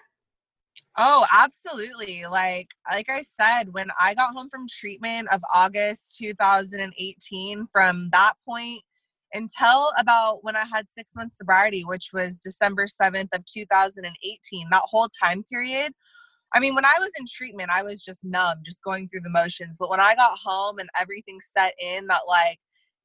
Oh, 0.99 1.27
absolutely. 1.35 2.25
Like 2.31 2.69
like 2.91 3.09
I 3.11 3.23
said, 3.23 3.73
when 3.75 3.89
I 4.01 4.15
got 4.15 4.33
home 4.35 4.49
from 4.51 4.67
treatment 4.69 5.29
of 5.33 5.43
August 5.55 6.17
2018, 6.19 7.69
from 7.73 8.09
that 8.13 8.35
point 8.47 8.83
until 9.35 9.93
about 9.99 10.43
when 10.45 10.57
I 10.57 10.65
had 10.65 10.89
six 10.89 11.13
months 11.15 11.37
sobriety, 11.39 11.85
which 11.85 12.11
was 12.15 12.39
December 12.39 12.87
7th 12.87 13.29
of 13.35 13.45
2018, 13.45 14.69
that 14.71 14.83
whole 14.87 15.09
time 15.23 15.45
period. 15.53 15.93
I 16.55 16.61
mean, 16.61 16.75
when 16.75 16.87
I 16.87 16.95
was 17.01 17.13
in 17.19 17.27
treatment, 17.29 17.71
I 17.73 17.83
was 17.83 18.03
just 18.03 18.25
numb, 18.25 18.63
just 18.65 18.83
going 18.83 19.09
through 19.09 19.23
the 19.23 19.31
motions. 19.31 19.77
But 19.79 19.91
when 19.91 20.01
I 20.01 20.15
got 20.15 20.39
home 20.43 20.79
and 20.79 20.89
everything 21.01 21.41
set 21.41 21.75
in, 21.81 22.07
that 22.09 22.23
like 22.29 22.59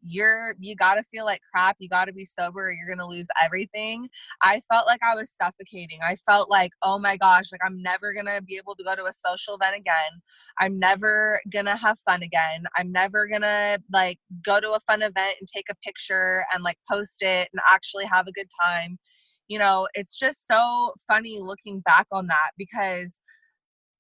you're 0.06 0.56
you 0.60 0.76
got 0.76 0.96
to 0.96 1.04
feel 1.12 1.26
like 1.26 1.42
crap 1.54 1.76
you 1.80 1.88
got 1.88 2.06
to 2.06 2.14
be 2.14 2.26
sober 2.26 2.68
or 2.68 2.72
you're 2.72 2.88
to 3.00 3.06
lose 3.06 3.28
everything. 3.42 4.10
I 4.42 4.62
felt 4.72 4.88
like 4.88 5.02
i 5.04 5.16
was 5.16 5.32
suffocating. 5.32 6.00
I 6.04 6.16
felt 6.16 6.50
like 6.50 6.72
oh 6.84 7.00
my 7.00 7.18
gosh 7.18 7.52
like 7.52 7.62
i'm 7.64 7.82
never 7.82 8.14
to 8.26 8.42
be 8.42 8.58
able 8.58 8.76
to 8.76 8.84
go 8.84 8.96
to 8.96 9.06
a 9.06 9.14
social 9.14 9.56
event 9.56 9.76
again. 9.76 10.22
I'm 10.60 10.80
never 10.80 11.40
to 11.68 11.76
have 11.76 12.00
fun 12.00 12.24
again. 12.24 12.64
I'm 12.78 12.92
never 12.92 13.28
to 13.44 13.82
like 13.92 14.20
go 14.44 14.60
to 14.60 14.72
a 14.72 14.80
fun 14.82 15.02
event 15.02 15.36
and 15.40 15.48
take 15.48 15.68
a 15.70 15.76
picture 15.84 16.46
and 16.54 16.64
like 16.64 16.78
post 16.90 17.22
it 17.22 17.50
and 17.54 17.62
actually 17.72 18.06
have 18.06 18.28
a 18.28 18.32
good 18.32 18.50
time. 18.64 18.98
You 19.48 19.60
know 19.60 19.88
it's 19.94 20.18
just 20.18 20.48
so 20.48 20.94
funny 21.08 21.40
looking 21.42 21.82
back 21.82 22.08
on 22.12 22.28
that 22.28 22.52
because 22.58 23.22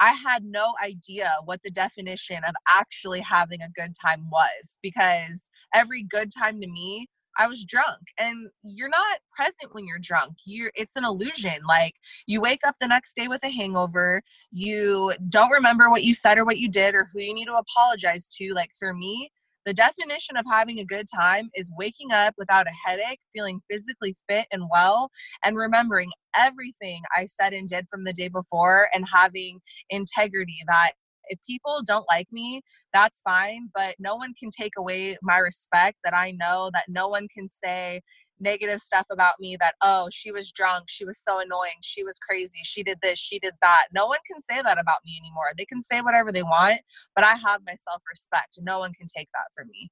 I 0.01 0.13
had 0.13 0.43
no 0.43 0.73
idea 0.83 1.31
what 1.45 1.61
the 1.63 1.69
definition 1.69 2.37
of 2.43 2.55
actually 2.67 3.21
having 3.21 3.61
a 3.61 3.69
good 3.69 3.93
time 4.03 4.27
was 4.31 4.77
because 4.81 5.47
every 5.73 6.03
good 6.03 6.31
time 6.37 6.59
to 6.61 6.67
me 6.67 7.07
I 7.37 7.47
was 7.47 7.63
drunk 7.63 7.99
and 8.19 8.49
you're 8.63 8.89
not 8.89 9.19
present 9.35 9.73
when 9.73 9.85
you're 9.85 9.99
drunk. 9.99 10.33
You're 10.45 10.71
it's 10.75 10.95
an 10.95 11.05
illusion. 11.05 11.61
Like 11.67 11.93
you 12.27 12.41
wake 12.41 12.61
up 12.65 12.75
the 12.79 12.87
next 12.87 13.15
day 13.15 13.27
with 13.27 13.43
a 13.43 13.49
hangover, 13.49 14.21
you 14.51 15.13
don't 15.29 15.51
remember 15.51 15.89
what 15.89 16.03
you 16.03 16.13
said 16.13 16.37
or 16.37 16.45
what 16.45 16.57
you 16.57 16.69
did 16.69 16.95
or 16.95 17.07
who 17.11 17.21
you 17.21 17.33
need 17.33 17.45
to 17.45 17.55
apologize 17.55 18.27
to. 18.37 18.53
Like 18.53 18.71
for 18.77 18.93
me, 18.93 19.29
the 19.65 19.73
definition 19.73 20.37
of 20.37 20.45
having 20.49 20.79
a 20.79 20.85
good 20.85 21.05
time 21.13 21.49
is 21.55 21.71
waking 21.77 22.11
up 22.11 22.33
without 22.37 22.65
a 22.67 22.89
headache, 22.89 23.19
feeling 23.33 23.61
physically 23.69 24.15
fit 24.27 24.47
and 24.51 24.63
well, 24.71 25.11
and 25.45 25.55
remembering 25.55 26.11
everything 26.35 27.01
I 27.15 27.25
said 27.25 27.53
and 27.53 27.67
did 27.67 27.85
from 27.89 28.03
the 28.03 28.13
day 28.13 28.27
before 28.27 28.89
and 28.93 29.05
having 29.13 29.59
integrity 29.89 30.57
that 30.67 30.93
if 31.31 31.39
people 31.47 31.81
don't 31.85 32.05
like 32.09 32.27
me, 32.31 32.61
that's 32.93 33.21
fine, 33.21 33.69
but 33.73 33.95
no 33.99 34.15
one 34.15 34.33
can 34.37 34.49
take 34.51 34.73
away 34.77 35.17
my 35.23 35.37
respect 35.37 35.97
that 36.03 36.15
I 36.15 36.31
know 36.31 36.69
that 36.73 36.85
no 36.89 37.07
one 37.07 37.27
can 37.33 37.49
say 37.49 38.01
negative 38.41 38.79
stuff 38.79 39.05
about 39.11 39.35
me 39.39 39.55
that 39.59 39.75
oh 39.83 40.07
she 40.11 40.31
was 40.31 40.51
drunk 40.51 40.85
she 40.87 41.05
was 41.05 41.19
so 41.19 41.39
annoying 41.39 41.75
she 41.83 42.03
was 42.03 42.17
crazy 42.27 42.57
she 42.63 42.81
did 42.81 42.97
this 43.03 43.19
she 43.19 43.37
did 43.37 43.53
that. 43.61 43.85
No 43.93 44.07
one 44.07 44.17
can 44.29 44.41
say 44.41 44.63
that 44.63 44.79
about 44.79 44.97
me 45.05 45.15
anymore. 45.21 45.51
They 45.55 45.65
can 45.65 45.79
say 45.79 46.01
whatever 46.01 46.31
they 46.31 46.43
want 46.43 46.81
but 47.15 47.23
i 47.23 47.33
have 47.33 47.61
my 47.65 47.75
self-respect. 47.75 48.59
No 48.61 48.79
one 48.79 48.93
can 48.93 49.07
take 49.15 49.29
that 49.33 49.45
from 49.55 49.67
me. 49.69 49.91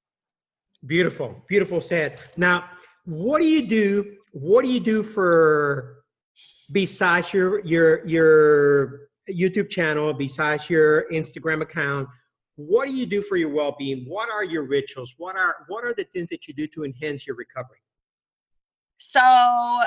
Beautiful 0.85 1.43
beautiful 1.47 1.79
said. 1.79 2.19
Now 2.37 2.65
what 3.05 3.39
do 3.39 3.47
you 3.47 3.67
do 3.67 4.15
what 4.31 4.65
do 4.65 4.71
you 4.71 4.79
do 4.79 5.03
for 5.03 6.03
besides 6.71 7.33
your 7.33 7.63
your 7.65 8.05
your 8.07 9.08
YouTube 9.29 9.69
channel, 9.69 10.13
besides 10.13 10.69
your 10.69 11.09
Instagram 11.11 11.61
account, 11.61 12.07
what 12.55 12.87
do 12.87 12.93
you 12.93 13.05
do 13.05 13.21
for 13.21 13.37
your 13.37 13.49
well-being? 13.49 14.05
What 14.05 14.29
are 14.29 14.43
your 14.43 14.63
rituals? 14.63 15.13
What 15.17 15.37
are 15.37 15.65
what 15.67 15.85
are 15.85 15.93
the 15.93 16.03
things 16.03 16.29
that 16.29 16.47
you 16.47 16.53
do 16.53 16.67
to 16.67 16.83
enhance 16.83 17.25
your 17.25 17.35
recovery? 17.35 17.79
So, 19.01 19.21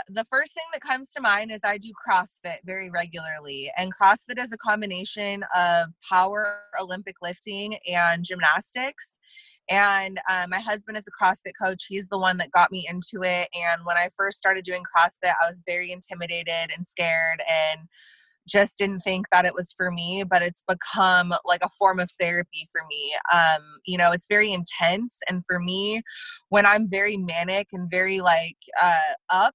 the 0.09 0.25
first 0.25 0.55
thing 0.55 0.65
that 0.73 0.81
comes 0.81 1.11
to 1.13 1.21
mind 1.21 1.53
is 1.53 1.61
I 1.63 1.77
do 1.77 1.93
CrossFit 1.93 2.57
very 2.65 2.89
regularly. 2.91 3.71
And 3.77 3.93
CrossFit 3.95 4.39
is 4.39 4.53
a 4.53 4.57
combination 4.57 5.45
of 5.55 5.89
power 6.09 6.63
Olympic 6.81 7.17
lifting 7.21 7.77
and 7.87 8.25
gymnastics. 8.25 9.19
And 9.69 10.19
uh, 10.31 10.47
my 10.49 10.61
husband 10.61 10.97
is 10.97 11.07
a 11.07 11.25
CrossFit 11.25 11.53
coach. 11.63 11.85
He's 11.89 12.09
the 12.09 12.19
one 12.19 12.39
that 12.39 12.53
got 12.53 12.73
me 12.73 12.87
into 12.89 13.23
it. 13.23 13.49
And 13.55 13.85
when 13.85 13.99
I 13.99 14.09
first 14.17 14.39
started 14.39 14.65
doing 14.65 14.83
CrossFit, 14.97 15.35
I 15.43 15.47
was 15.47 15.63
very 15.67 15.93
intimidated 15.93 16.73
and 16.75 16.87
scared 16.87 17.43
and 17.47 17.89
just 18.49 18.79
didn't 18.79 19.01
think 19.01 19.27
that 19.33 19.45
it 19.45 19.55
was 19.55 19.73
for 19.77 19.91
me, 19.91 20.25
but 20.29 20.43
it's 20.43 20.65
become 20.69 21.33
like 21.45 21.63
a 21.63 21.71
form 21.79 22.01
of 22.01 22.11
therapy 22.21 22.69
for 22.73 22.83
me. 22.89 23.15
Um, 23.33 23.63
you 23.87 23.97
know, 23.97 24.13
it's 24.13 24.27
very 24.29 24.53
intense. 24.53 25.19
And 25.29 25.43
for 25.47 25.59
me, 25.59 26.03
when 26.49 26.67
I'm 26.67 26.89
very 26.89 27.17
manic 27.17 27.69
and 27.73 27.89
very 27.91 28.21
like 28.21 28.57
uh, 28.81 29.15
up, 29.31 29.55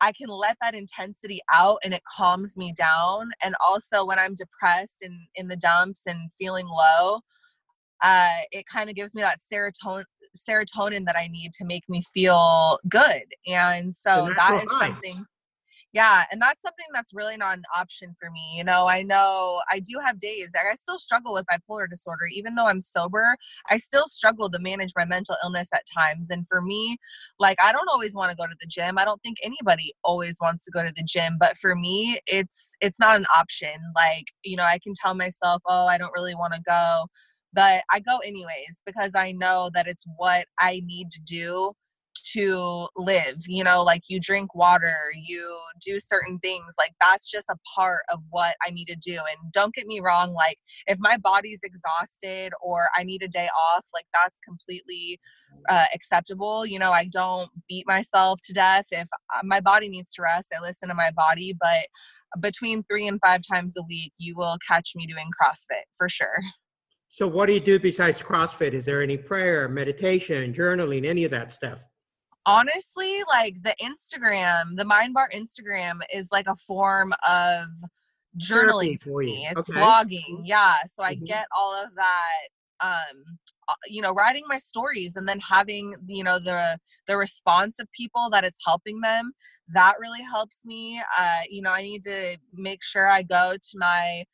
I 0.00 0.12
can 0.12 0.28
let 0.28 0.56
that 0.60 0.74
intensity 0.74 1.40
out 1.52 1.78
and 1.84 1.94
it 1.94 2.02
calms 2.04 2.56
me 2.56 2.72
down. 2.76 3.30
And 3.42 3.54
also 3.64 4.04
when 4.04 4.18
I'm 4.18 4.34
depressed 4.34 5.02
and 5.02 5.14
in 5.36 5.48
the 5.48 5.56
dumps 5.56 6.02
and 6.06 6.30
feeling 6.38 6.66
low, 6.66 7.20
uh, 8.02 8.40
it 8.50 8.66
kind 8.66 8.90
of 8.90 8.96
gives 8.96 9.14
me 9.14 9.22
that 9.22 9.38
serotonin 9.40 10.04
serotonin 10.36 11.04
that 11.04 11.16
I 11.16 11.28
need 11.28 11.52
to 11.52 11.64
make 11.64 11.86
me 11.88 12.02
feel 12.14 12.78
good. 12.88 13.24
And 13.46 13.94
so 13.94 14.30
that 14.38 14.62
is 14.62 14.70
something 14.78 15.26
yeah 15.92 16.24
and 16.30 16.40
that's 16.40 16.62
something 16.62 16.86
that's 16.94 17.12
really 17.12 17.36
not 17.36 17.56
an 17.56 17.62
option 17.76 18.14
for 18.18 18.30
me 18.30 18.54
you 18.56 18.64
know 18.64 18.86
i 18.88 19.02
know 19.02 19.60
i 19.70 19.78
do 19.78 19.98
have 20.02 20.18
days 20.18 20.50
like 20.54 20.66
i 20.70 20.74
still 20.74 20.98
struggle 20.98 21.32
with 21.32 21.44
bipolar 21.46 21.88
disorder 21.88 22.24
even 22.32 22.54
though 22.54 22.66
i'm 22.66 22.80
sober 22.80 23.36
i 23.70 23.76
still 23.76 24.06
struggle 24.06 24.50
to 24.50 24.58
manage 24.58 24.92
my 24.96 25.04
mental 25.04 25.36
illness 25.44 25.68
at 25.74 25.82
times 25.98 26.30
and 26.30 26.46
for 26.48 26.60
me 26.60 26.96
like 27.38 27.58
i 27.62 27.72
don't 27.72 27.88
always 27.88 28.14
want 28.14 28.30
to 28.30 28.36
go 28.36 28.46
to 28.46 28.56
the 28.60 28.66
gym 28.66 28.98
i 28.98 29.04
don't 29.04 29.22
think 29.22 29.36
anybody 29.42 29.92
always 30.04 30.38
wants 30.40 30.64
to 30.64 30.70
go 30.70 30.84
to 30.84 30.92
the 30.94 31.04
gym 31.04 31.36
but 31.38 31.56
for 31.56 31.74
me 31.74 32.20
it's 32.26 32.74
it's 32.80 32.98
not 32.98 33.16
an 33.16 33.26
option 33.36 33.74
like 33.94 34.26
you 34.44 34.56
know 34.56 34.64
i 34.64 34.78
can 34.78 34.92
tell 34.94 35.14
myself 35.14 35.62
oh 35.66 35.86
i 35.86 35.98
don't 35.98 36.12
really 36.14 36.34
want 36.34 36.52
to 36.54 36.60
go 36.66 37.04
but 37.52 37.82
i 37.90 38.00
go 38.00 38.18
anyways 38.18 38.80
because 38.86 39.14
i 39.14 39.32
know 39.32 39.70
that 39.74 39.86
it's 39.86 40.04
what 40.16 40.46
i 40.58 40.80
need 40.84 41.10
to 41.10 41.20
do 41.20 41.72
to 42.34 42.88
live 42.96 43.36
you 43.46 43.64
know 43.64 43.82
like 43.82 44.02
you 44.08 44.20
drink 44.20 44.54
water 44.54 45.12
you 45.24 45.58
do 45.84 45.98
certain 46.00 46.38
things 46.38 46.74
like 46.78 46.92
that's 47.00 47.30
just 47.30 47.48
a 47.48 47.56
part 47.76 48.02
of 48.12 48.20
what 48.30 48.54
i 48.66 48.70
need 48.70 48.86
to 48.86 48.96
do 48.96 49.12
and 49.14 49.52
don't 49.52 49.74
get 49.74 49.86
me 49.86 50.00
wrong 50.00 50.32
like 50.32 50.58
if 50.86 50.98
my 51.00 51.16
body's 51.18 51.60
exhausted 51.62 52.52
or 52.60 52.88
i 52.96 53.02
need 53.02 53.22
a 53.22 53.28
day 53.28 53.48
off 53.74 53.84
like 53.94 54.06
that's 54.12 54.38
completely 54.40 55.18
uh, 55.68 55.84
acceptable 55.94 56.64
you 56.64 56.78
know 56.78 56.92
i 56.92 57.04
don't 57.04 57.50
beat 57.68 57.86
myself 57.86 58.40
to 58.42 58.52
death 58.52 58.86
if 58.90 59.08
uh, 59.36 59.40
my 59.44 59.60
body 59.60 59.88
needs 59.88 60.12
to 60.12 60.22
rest 60.22 60.52
i 60.56 60.60
listen 60.60 60.88
to 60.88 60.94
my 60.94 61.10
body 61.16 61.54
but 61.58 61.86
between 62.40 62.82
three 62.82 63.06
and 63.06 63.20
five 63.24 63.40
times 63.50 63.76
a 63.76 63.82
week 63.82 64.12
you 64.18 64.34
will 64.36 64.56
catch 64.66 64.92
me 64.94 65.06
doing 65.06 65.28
crossfit 65.40 65.84
for 65.96 66.08
sure. 66.08 66.38
So 67.08 67.26
what 67.26 67.46
do 67.46 67.52
you 67.52 67.60
do 67.60 67.78
besides 67.78 68.22
crossfit? 68.22 68.72
Is 68.72 68.86
there 68.86 69.02
any 69.02 69.18
prayer 69.18 69.68
meditation 69.68 70.54
journaling 70.54 71.04
any 71.04 71.24
of 71.24 71.30
that 71.30 71.50
stuff 71.50 71.86
honestly 72.46 73.22
like 73.28 73.62
the 73.62 73.74
instagram 73.80 74.76
the 74.76 74.84
mind 74.84 75.14
bar 75.14 75.28
instagram 75.34 76.00
is 76.12 76.28
like 76.32 76.46
a 76.48 76.56
form 76.56 77.12
of 77.28 77.66
journaling 78.38 78.98
for 79.00 79.20
me 79.20 79.46
it's 79.50 79.68
okay. 79.68 79.78
blogging 79.78 80.42
yeah 80.44 80.76
so 80.86 81.02
i 81.02 81.14
mm-hmm. 81.14 81.24
get 81.24 81.46
all 81.56 81.74
of 81.74 81.88
that 81.94 82.48
um 82.80 83.38
uh, 83.68 83.74
you 83.86 84.02
know 84.02 84.12
writing 84.12 84.42
my 84.48 84.58
stories 84.58 85.14
and 85.16 85.28
then 85.28 85.38
having 85.38 85.94
you 86.06 86.24
know 86.24 86.38
the 86.38 86.76
the 87.06 87.16
response 87.16 87.78
of 87.78 87.86
people 87.92 88.28
that 88.30 88.44
it's 88.44 88.60
helping 88.66 89.00
them 89.00 89.32
that 89.72 89.94
really 90.00 90.22
helps 90.22 90.64
me 90.64 91.00
uh 91.18 91.40
you 91.48 91.62
know 91.62 91.70
i 91.70 91.82
need 91.82 92.02
to 92.02 92.36
make 92.54 92.82
sure 92.82 93.06
i 93.08 93.22
go 93.22 93.52
to 93.52 93.78
my 93.78 94.24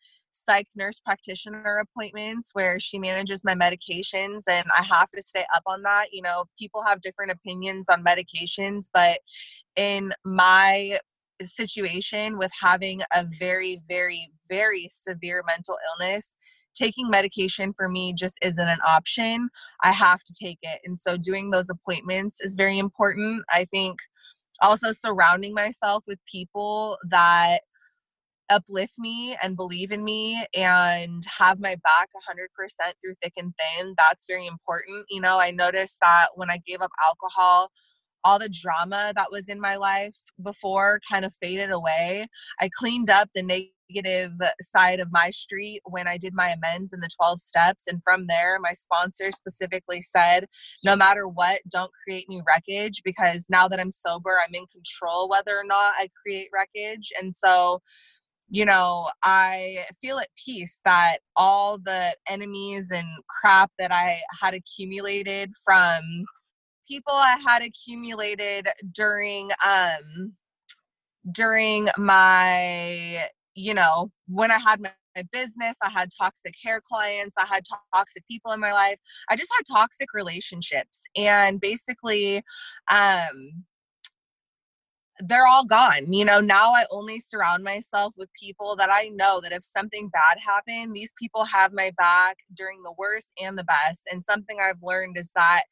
psych 0.49 0.67
nurse 0.75 1.01
practitioner 1.01 1.83
appointments 1.83 2.51
where 2.53 2.81
she 2.81 2.99
manages 2.99 3.45
my 3.45 3.55
medications 3.55 4.45
and 4.49 4.67
I 4.77 4.83
have 4.83 5.11
to 5.15 5.23
stay 5.23 5.45
up 5.55 5.63
on 5.67 5.83
that. 5.83 6.07
You 6.13 6.23
know, 6.23 6.45
people 6.59 6.83
have 6.87 7.01
different 7.01 7.33
opinions 7.33 7.89
on 7.89 8.05
medications, 8.05 8.87
but 8.93 9.21
in 9.77 10.13
my 10.25 10.99
situation 11.43 12.39
with 12.39 12.51
having 12.61 13.03
a 13.15 13.27
very, 13.39 13.81
very, 13.89 14.31
very 14.49 14.89
severe 14.91 15.45
mental 15.47 15.77
illness, 16.01 16.37
taking 16.75 17.11
medication 17.11 17.73
for 17.77 17.89
me 17.89 18.13
just 18.13 18.39
isn't 18.43 18.69
an 18.69 18.81
option. 18.87 19.49
I 19.83 19.93
have 19.93 20.23
to 20.25 20.33
take 20.33 20.59
it. 20.63 20.81
And 20.85 20.97
so 20.97 21.17
doing 21.17 21.51
those 21.51 21.69
appointments 21.71 22.39
is 22.41 22.55
very 22.55 22.79
important. 22.79 23.45
I 23.51 23.65
think 23.65 23.99
also 24.61 24.93
surrounding 24.93 25.55
myself 25.55 26.05
with 26.07 26.19
people 26.31 26.99
that 27.09 27.61
uplift 28.51 28.95
me 28.99 29.37
and 29.43 29.57
believe 29.57 29.91
in 29.91 30.05
me 30.05 30.45
and 30.55 31.23
have 31.39 31.61
my 31.61 31.77
back 31.77 32.09
100% 32.31 32.93
through 33.01 33.13
thick 33.23 33.35
and 33.37 33.53
thin 33.57 33.95
that's 33.99 34.27
very 34.27 34.47
important 34.47 35.05
you 35.11 35.21
know 35.21 35.39
i 35.39 35.51
noticed 35.51 35.99
that 36.01 36.29
when 36.35 36.51
i 36.51 36.59
gave 36.67 36.81
up 36.81 36.91
alcohol 37.05 37.71
all 38.25 38.39
the 38.39 38.49
drama 38.49 39.13
that 39.17 39.31
was 39.31 39.49
in 39.49 39.61
my 39.61 39.77
life 39.77 40.19
before 40.43 41.01
kind 41.09 41.25
of 41.25 41.35
faded 41.41 41.71
away. 41.71 42.27
I 42.61 42.69
cleaned 42.77 43.11
up 43.11 43.31
the 43.33 43.43
negative 43.43 44.33
side 44.61 45.01
of 45.01 45.09
my 45.11 45.31
street 45.31 45.81
when 45.87 46.07
i 46.07 46.19
did 46.19 46.35
my 46.35 46.51
amends 46.51 46.93
in 46.93 47.01
the 47.01 47.09
12 47.17 47.41
steps 47.41 47.85
and 47.87 48.03
from 48.05 48.27
there 48.27 48.59
my 48.61 48.75
sponsor 48.75 49.31
specifically 49.31 50.03
said 50.03 50.47
no 50.85 50.95
matter 50.95 51.27
what 51.27 51.63
don't 51.71 51.91
create 52.05 52.29
new 52.29 52.43
wreckage 52.47 53.01
because 53.03 53.47
now 53.49 53.67
that 53.67 53.81
i'm 53.81 53.91
sober 53.91 54.37
i'm 54.47 54.55
in 54.55 54.67
control 54.67 55.27
whether 55.31 55.57
or 55.57 55.65
not 55.65 55.95
i 55.97 56.07
create 56.23 56.49
wreckage. 56.53 57.11
And 57.19 57.35
so 57.35 57.81
you 58.51 58.65
know, 58.65 59.11
I 59.23 59.85
feel 60.01 60.19
at 60.19 60.29
peace 60.43 60.81
that 60.85 61.19
all 61.37 61.79
the 61.79 62.15
enemies 62.29 62.91
and 62.91 63.07
crap 63.29 63.71
that 63.79 63.93
I 63.93 64.21
had 64.41 64.55
accumulated 64.55 65.51
from 65.65 66.25
people 66.89 67.13
I 67.13 67.37
had 67.47 67.63
accumulated 67.63 68.69
during 68.93 69.51
um 69.67 70.33
during 71.33 71.89
my 71.99 73.29
you 73.55 73.75
know 73.75 74.11
when 74.29 74.51
I 74.51 74.59
had 74.59 74.81
my, 74.81 74.93
business 75.33 75.77
I 75.83 75.91
had 75.91 76.11
toxic 76.21 76.55
hair 76.65 76.81
clients 76.81 77.35
I 77.39 77.47
had 77.47 77.65
toxic 77.93 78.25
people 78.31 78.53
in 78.53 78.61
my 78.61 78.73
life 78.73 78.99
I 79.31 79.37
just 79.37 79.51
had 79.57 79.65
toxic 79.67 80.15
relationships. 80.15 81.03
And 81.17 81.61
basically 81.61 82.45
um 82.93 83.65
they're 85.21 85.47
all 85.47 85.65
gone. 85.65 86.13
You 86.13 86.25
know, 86.25 86.41
now 86.41 86.73
I 86.73 86.85
only 86.91 87.21
surround 87.21 87.65
myself 87.65 88.15
with 88.17 88.33
people 88.35 88.77
that 88.77 88.89
I 88.91 89.09
know 89.09 89.41
that 89.41 89.53
if 89.53 89.65
something 89.65 90.09
bad 90.09 90.39
happened, 90.39 90.95
these 90.95 91.13
people 91.19 91.45
have 91.45 91.73
my 91.73 91.93
back 91.97 92.37
during 92.55 92.83
the 92.83 92.95
worst 92.97 93.33
and 93.41 93.59
the 93.59 93.65
best. 93.65 94.03
And 94.11 94.23
something 94.23 94.59
I've 94.63 94.83
learned 94.83 95.17
is 95.19 95.33
that 95.35 95.65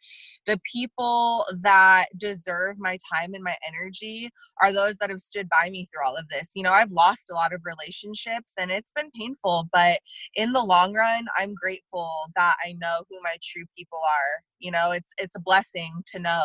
the 0.46 0.60
people 0.70 1.46
that 1.62 2.06
deserve 2.16 2.78
my 2.78 2.98
time 3.12 3.34
and 3.34 3.44
my 3.44 3.56
energy 3.66 4.30
are 4.60 4.72
those 4.72 4.96
that 4.96 5.10
have 5.10 5.20
stood 5.20 5.48
by 5.48 5.70
me 5.70 5.84
through 5.84 6.06
all 6.06 6.16
of 6.16 6.28
this. 6.28 6.50
You 6.54 6.62
know, 6.62 6.72
I've 6.72 6.90
lost 6.90 7.30
a 7.30 7.34
lot 7.34 7.52
of 7.52 7.60
relationships 7.64 8.54
and 8.58 8.70
it's 8.70 8.90
been 8.90 9.10
painful, 9.16 9.68
but 9.72 10.00
in 10.34 10.52
the 10.52 10.62
long 10.62 10.94
run, 10.94 11.26
I'm 11.36 11.54
grateful 11.54 12.10
that 12.36 12.56
I 12.64 12.72
know 12.72 13.04
who 13.08 13.20
my 13.22 13.36
true 13.42 13.64
people 13.76 13.98
are. 14.02 14.42
You 14.58 14.70
know, 14.70 14.90
it's 14.92 15.10
it's 15.18 15.36
a 15.36 15.40
blessing 15.40 16.02
to 16.06 16.18
know 16.18 16.42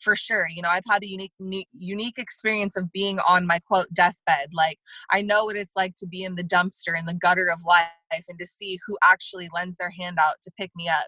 for 0.00 0.16
sure. 0.16 0.46
You 0.48 0.62
know, 0.62 0.68
I've 0.68 0.84
had 0.88 1.02
the 1.02 1.08
unique 1.08 1.68
unique 1.76 2.18
experience 2.18 2.76
of 2.76 2.92
being 2.92 3.18
on 3.28 3.46
my 3.46 3.58
quote 3.60 3.92
deathbed. 3.92 4.48
Like 4.52 4.78
I 5.10 5.22
know 5.22 5.44
what 5.44 5.56
it's 5.56 5.74
like 5.76 5.94
to 5.96 6.06
be 6.06 6.24
in 6.24 6.34
the 6.34 6.44
dumpster 6.44 6.98
in 6.98 7.06
the 7.06 7.14
gutter 7.14 7.48
of 7.48 7.60
life 7.66 7.88
and 8.28 8.38
to 8.38 8.46
see 8.46 8.78
who 8.86 8.98
actually 9.04 9.48
lends 9.54 9.76
their 9.76 9.90
hand 9.90 10.18
out 10.20 10.36
to 10.42 10.50
pick 10.58 10.70
me 10.74 10.88
up. 10.88 11.06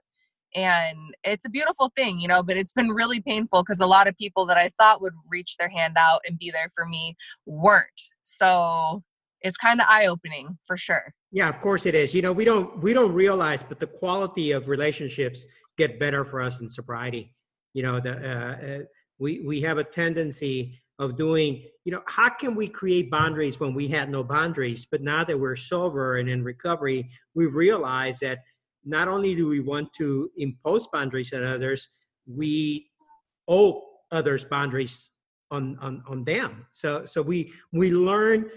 And 0.54 0.98
it's 1.24 1.46
a 1.46 1.50
beautiful 1.50 1.90
thing, 1.96 2.20
you 2.20 2.28
know, 2.28 2.42
but 2.42 2.58
it's 2.58 2.74
been 2.74 2.90
really 2.90 3.20
painful 3.20 3.62
because 3.62 3.80
a 3.80 3.86
lot 3.86 4.06
of 4.06 4.16
people 4.18 4.44
that 4.46 4.58
I 4.58 4.70
thought 4.76 5.00
would 5.00 5.14
reach 5.30 5.56
their 5.56 5.70
hand 5.70 5.96
out 5.98 6.20
and 6.26 6.38
be 6.38 6.50
there 6.50 6.68
for 6.74 6.84
me 6.84 7.16
weren't. 7.46 7.86
So 8.22 9.02
it's 9.40 9.56
kind 9.56 9.80
of 9.80 9.86
eye 9.88 10.06
opening 10.06 10.58
for 10.66 10.76
sure. 10.76 11.14
Yeah, 11.32 11.48
of 11.48 11.58
course 11.60 11.86
it 11.86 11.94
is. 11.94 12.14
You 12.14 12.20
know, 12.20 12.32
we 12.32 12.44
don't 12.44 12.78
we 12.82 12.92
don't 12.92 13.12
realize, 13.12 13.62
but 13.62 13.80
the 13.80 13.86
quality 13.86 14.52
of 14.52 14.68
relationships 14.68 15.46
get 15.78 15.98
better 15.98 16.22
for 16.24 16.42
us 16.42 16.60
in 16.60 16.68
sobriety 16.68 17.34
you 17.74 17.82
know 17.82 18.00
the 18.00 18.12
uh, 18.12 18.66
uh, 18.66 18.82
we 19.18 19.40
we 19.40 19.60
have 19.60 19.78
a 19.78 19.84
tendency 19.84 20.80
of 20.98 21.16
doing 21.16 21.62
you 21.84 21.92
know 21.92 22.02
how 22.06 22.28
can 22.28 22.54
we 22.54 22.68
create 22.68 23.10
boundaries 23.10 23.58
when 23.58 23.74
we 23.74 23.88
had 23.88 24.10
no 24.10 24.22
boundaries 24.22 24.86
but 24.90 25.02
now 25.02 25.24
that 25.24 25.38
we're 25.38 25.56
sober 25.56 26.16
and 26.16 26.28
in 26.28 26.42
recovery 26.42 27.08
we 27.34 27.46
realize 27.46 28.18
that 28.20 28.40
not 28.84 29.08
only 29.08 29.34
do 29.34 29.48
we 29.48 29.60
want 29.60 29.92
to 29.92 30.30
impose 30.36 30.86
boundaries 30.88 31.32
on 31.32 31.42
others 31.42 31.88
we 32.26 32.88
owe 33.48 33.82
others 34.10 34.44
boundaries 34.44 35.10
on, 35.50 35.76
on 35.80 36.02
on 36.08 36.24
them 36.24 36.66
so 36.70 37.04
so 37.04 37.20
we 37.20 37.52
we 37.72 37.90
learn 37.90 38.50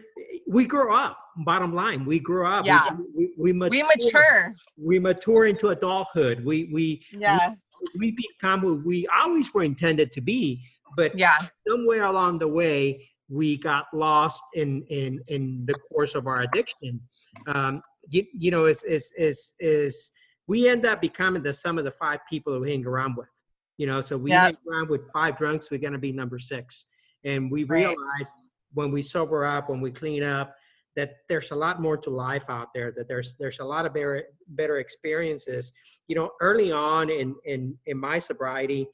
we 0.47 0.66
grow 0.66 0.95
up. 0.95 1.20
Bottom 1.38 1.74
line, 1.76 2.05
we 2.05 2.20
grow 2.20 2.49
up. 2.49 2.66
Yeah. 2.66 2.91
We, 3.13 3.34
we, 3.38 3.51
we, 3.51 3.53
mature, 3.53 3.72
we 3.72 3.84
mature. 3.84 4.55
We 4.78 4.99
mature 4.99 5.45
into 5.45 5.70
adulthood. 5.70 6.45
We 6.45 6.70
we 6.72 7.01
yeah. 7.11 7.49
We, 7.49 7.55
we 7.97 8.11
become 8.11 8.61
who 8.61 8.75
we 8.86 9.07
always 9.07 9.53
were 9.53 9.63
intended 9.63 10.11
to 10.13 10.21
be, 10.21 10.63
but 10.95 11.17
yeah, 11.17 11.38
somewhere 11.67 12.03
along 12.03 12.39
the 12.39 12.47
way 12.47 13.09
we 13.29 13.57
got 13.57 13.86
lost 13.93 14.43
in 14.53 14.83
in 14.83 15.21
in 15.27 15.65
the 15.65 15.73
course 15.91 16.15
of 16.15 16.27
our 16.27 16.41
addiction. 16.41 16.99
Um, 17.47 17.81
you, 18.09 18.23
you 18.33 18.51
know, 18.51 18.65
is 18.65 18.83
is 18.83 19.11
is 19.17 19.53
is 19.59 20.11
we 20.47 20.69
end 20.69 20.86
up 20.86 21.01
becoming 21.01 21.41
the 21.41 21.53
sum 21.53 21.77
of 21.77 21.86
the 21.86 21.91
five 21.91 22.19
people 22.29 22.53
who 22.53 22.63
hang 22.63 22.86
around 22.86 23.15
with. 23.17 23.29
You 23.77 23.88
know, 23.88 23.99
so 24.01 24.17
we 24.17 24.31
yep. 24.31 24.41
hang 24.41 24.57
around 24.69 24.89
with 24.89 25.11
five 25.11 25.38
drunks, 25.38 25.69
we're 25.69 25.79
gonna 25.79 25.97
be 25.97 26.13
number 26.13 26.39
six. 26.39 26.86
And 27.23 27.51
we 27.51 27.63
right. 27.63 27.88
realize 27.88 28.38
when 28.73 28.91
we 28.91 29.01
sober 29.01 29.45
up, 29.45 29.69
when 29.69 29.81
we 29.81 29.91
clean 29.91 30.23
up, 30.23 30.55
that 30.95 31.17
there's 31.27 31.51
a 31.51 31.55
lot 31.55 31.81
more 31.81 31.97
to 31.97 32.09
life 32.09 32.45
out 32.49 32.73
there. 32.73 32.93
That 32.95 33.07
there's 33.07 33.35
there's 33.35 33.59
a 33.59 33.65
lot 33.65 33.85
of 33.85 33.93
better 33.93 34.23
better 34.49 34.79
experiences. 34.79 35.71
You 36.07 36.15
know, 36.15 36.31
early 36.41 36.71
on 36.71 37.09
in 37.09 37.35
in 37.45 37.77
in 37.85 37.97
my 37.97 38.19
sobriety, 38.19 38.87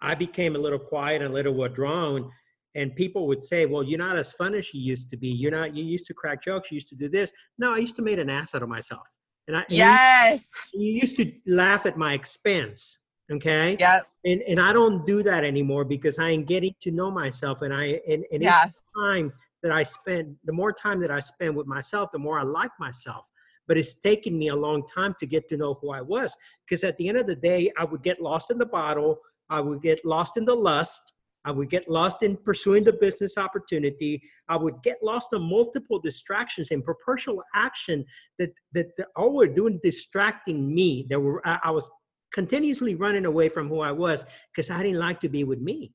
I 0.00 0.14
became 0.14 0.56
a 0.56 0.58
little 0.58 0.78
quiet 0.78 1.22
and 1.22 1.30
a 1.30 1.34
little 1.34 1.54
withdrawn. 1.54 2.30
And 2.76 2.94
people 2.96 3.28
would 3.28 3.44
say, 3.44 3.66
"Well, 3.66 3.84
you're 3.84 3.98
not 3.98 4.16
as 4.16 4.32
fun 4.32 4.54
as 4.54 4.74
you 4.74 4.80
used 4.80 5.08
to 5.10 5.16
be. 5.16 5.28
You're 5.28 5.52
not. 5.52 5.76
You 5.76 5.84
used 5.84 6.06
to 6.06 6.14
crack 6.14 6.42
jokes. 6.42 6.70
You 6.70 6.76
used 6.76 6.88
to 6.88 6.96
do 6.96 7.08
this." 7.08 7.32
No, 7.56 7.72
I 7.72 7.78
used 7.78 7.96
to 7.96 8.02
make 8.02 8.18
an 8.18 8.28
ass 8.28 8.54
out 8.54 8.62
of 8.62 8.68
myself. 8.68 9.06
And 9.46 9.56
I 9.56 9.60
and 9.60 9.68
yes, 9.70 10.50
you, 10.72 10.82
you 10.82 11.00
used 11.00 11.16
to 11.16 11.32
laugh 11.46 11.86
at 11.86 11.96
my 11.96 12.14
expense. 12.14 12.98
Okay. 13.30 13.76
Yeah. 13.78 14.00
And 14.24 14.42
and 14.42 14.60
I 14.60 14.72
don't 14.72 15.06
do 15.06 15.22
that 15.22 15.44
anymore 15.44 15.84
because 15.84 16.18
I 16.18 16.30
am 16.30 16.42
getting 16.42 16.74
to 16.80 16.90
know 16.90 17.12
myself, 17.12 17.62
and 17.62 17.72
I 17.72 18.00
and, 18.08 18.24
and 18.32 18.42
yeah. 18.42 18.64
time 18.96 19.32
that 19.64 19.72
I 19.72 19.82
spend, 19.82 20.36
the 20.44 20.52
more 20.52 20.72
time 20.72 21.00
that 21.00 21.10
I 21.10 21.18
spend 21.18 21.56
with 21.56 21.66
myself, 21.66 22.10
the 22.12 22.18
more 22.18 22.38
I 22.38 22.42
like 22.42 22.70
myself. 22.78 23.28
But 23.66 23.78
it's 23.78 23.94
taken 23.94 24.38
me 24.38 24.48
a 24.48 24.54
long 24.54 24.86
time 24.86 25.14
to 25.18 25.26
get 25.26 25.48
to 25.48 25.56
know 25.56 25.78
who 25.80 25.90
I 25.90 26.02
was 26.02 26.36
because 26.64 26.84
at 26.84 26.98
the 26.98 27.08
end 27.08 27.16
of 27.16 27.26
the 27.26 27.34
day, 27.34 27.72
I 27.78 27.84
would 27.84 28.02
get 28.02 28.20
lost 28.20 28.50
in 28.50 28.58
the 28.58 28.66
bottle. 28.66 29.18
I 29.48 29.60
would 29.60 29.80
get 29.80 30.04
lost 30.04 30.36
in 30.36 30.44
the 30.44 30.54
lust. 30.54 31.14
I 31.46 31.50
would 31.50 31.70
get 31.70 31.88
lost 31.88 32.22
in 32.22 32.36
pursuing 32.36 32.84
the 32.84 32.92
business 32.92 33.38
opportunity. 33.38 34.22
I 34.48 34.56
would 34.56 34.82
get 34.82 34.98
lost 35.02 35.30
in 35.32 35.42
multiple 35.42 35.98
distractions 35.98 36.70
and 36.70 36.84
perpetual 36.84 37.42
action 37.54 38.04
that 38.38 38.52
that, 38.72 38.88
that 38.98 39.08
all 39.16 39.34
were 39.34 39.46
doing 39.46 39.80
distracting 39.82 40.74
me. 40.74 41.06
There 41.08 41.20
were 41.20 41.40
I, 41.46 41.58
I 41.64 41.70
was 41.70 41.88
continuously 42.34 42.96
running 42.96 43.24
away 43.24 43.48
from 43.48 43.68
who 43.68 43.80
I 43.80 43.92
was 43.92 44.26
because 44.52 44.70
I 44.70 44.82
didn't 44.82 45.00
like 45.00 45.20
to 45.20 45.28
be 45.30 45.44
with 45.44 45.60
me. 45.60 45.92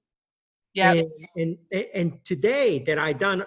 Yeah. 0.74 0.94
And, 1.36 1.58
and 1.72 1.86
and 1.94 2.26
today 2.26 2.80
that 2.88 2.98
I 2.98 3.14
done 3.14 3.44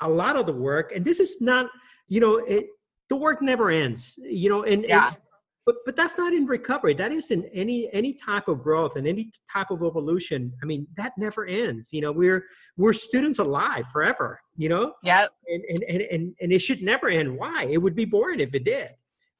a 0.00 0.08
lot 0.08 0.36
of 0.36 0.46
the 0.46 0.52
work, 0.52 0.92
and 0.94 1.04
this 1.04 1.20
is 1.20 1.40
not, 1.40 1.70
you 2.08 2.20
know, 2.20 2.36
it, 2.36 2.66
the 3.08 3.16
work 3.16 3.42
never 3.42 3.70
ends. 3.70 4.18
You 4.18 4.48
know, 4.48 4.62
and, 4.64 4.84
yeah. 4.84 5.08
And, 5.08 5.16
but 5.64 5.76
but 5.84 5.96
that's 5.96 6.16
not 6.16 6.32
in 6.32 6.46
recovery. 6.46 6.94
That 6.94 7.12
is 7.12 7.30
in 7.30 7.44
any 7.52 7.88
any 7.92 8.12
type 8.14 8.46
of 8.46 8.62
growth 8.62 8.96
and 8.96 9.06
any 9.06 9.32
type 9.52 9.70
of 9.70 9.82
evolution. 9.82 10.52
I 10.62 10.66
mean, 10.66 10.86
that 10.96 11.12
never 11.18 11.44
ends. 11.46 11.92
You 11.92 12.02
know, 12.02 12.12
we're 12.12 12.44
we're 12.76 12.92
students 12.92 13.38
alive 13.38 13.86
forever. 13.88 14.40
You 14.56 14.68
know. 14.68 14.94
yeah 15.02 15.26
And 15.48 15.64
and 15.68 15.82
and 15.88 16.02
and, 16.02 16.34
and 16.40 16.52
it 16.52 16.60
should 16.60 16.82
never 16.82 17.08
end. 17.08 17.36
Why? 17.36 17.64
It 17.70 17.78
would 17.78 17.96
be 17.96 18.04
boring 18.04 18.40
if 18.40 18.54
it 18.54 18.64
did. 18.64 18.90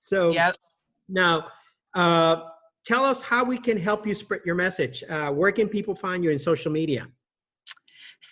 So. 0.00 0.32
Yep. 0.32 0.57
Now. 1.09 1.48
Uh, 1.94 2.36
tell 2.84 3.04
us 3.04 3.22
how 3.22 3.42
we 3.42 3.59
can 3.59 3.76
help 3.76 4.07
you 4.07 4.14
spread 4.14 4.40
your 4.44 4.54
message. 4.54 5.02
Uh, 5.09 5.30
where 5.30 5.50
can 5.50 5.68
people 5.68 5.94
find 5.94 6.22
you 6.22 6.30
in 6.30 6.38
social 6.38 6.70
media? 6.70 7.07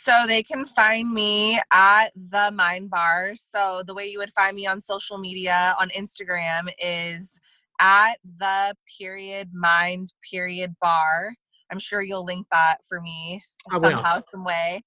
So 0.02 0.26
they 0.26 0.42
can 0.42 0.66
find 0.66 1.10
me 1.10 1.60
at 1.72 2.08
the 2.14 2.50
Mind 2.52 2.90
Bar. 2.90 3.34
So 3.36 3.82
the 3.86 3.94
way 3.94 4.06
you 4.06 4.18
would 4.18 4.32
find 4.32 4.56
me 4.56 4.66
on 4.66 4.80
social 4.80 5.18
media 5.18 5.74
on 5.80 5.88
Instagram 5.90 6.68
is 6.78 7.38
at 7.80 8.14
the 8.24 8.76
period 8.98 9.50
mind 9.54 10.12
period 10.28 10.74
bar. 10.80 11.34
I'm 11.74 11.80
sure 11.80 12.02
you'll 12.02 12.24
link 12.24 12.46
that 12.52 12.76
for 12.88 13.00
me 13.00 13.42
somehow, 13.68 14.20
some 14.20 14.44
way. 14.44 14.84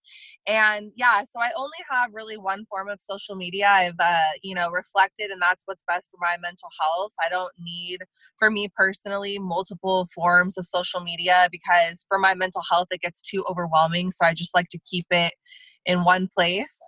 And 0.48 0.94
yeah, 0.96 1.24
so 1.26 1.42
I 1.42 1.50
only 1.58 1.78
have 1.90 2.12
really 2.14 2.38
one 2.38 2.66
form 2.70 2.88
of 2.88 3.02
social 3.02 3.36
media. 3.36 3.68
I've, 3.68 4.00
uh, 4.00 4.38
you 4.42 4.56
know, 4.56 4.70
reflected, 4.70 5.32
and 5.32 5.42
that's 5.42 5.64
what's 5.66 5.84
best 5.86 6.10
for 6.10 6.18
my 6.22 6.38
mental 6.42 6.70
health. 6.80 7.12
I 7.22 7.28
don't 7.28 7.52
need, 7.60 8.00
for 8.40 8.50
me 8.50 8.70
personally, 8.74 9.38
multiple 9.38 10.08
forms 10.16 10.58
of 10.58 10.66
social 10.66 11.02
media 11.02 11.50
because 11.52 12.06
for 12.08 12.20
my 12.20 12.34
mental 12.36 12.62
health, 12.72 12.88
it 12.92 13.02
gets 13.02 13.22
too 13.22 13.44
overwhelming. 13.50 14.12
So 14.12 14.26
I 14.26 14.34
just 14.34 14.56
like 14.56 14.70
to 14.70 14.80
keep 14.90 15.08
it 15.12 15.34
in 15.86 16.06
one 16.06 16.30
place. 16.34 16.80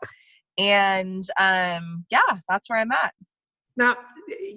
And 0.58 1.26
um, 1.38 2.06
yeah, 2.10 2.40
that's 2.48 2.70
where 2.70 2.80
I'm 2.80 2.94
at. 2.94 3.14
Now, 3.76 3.98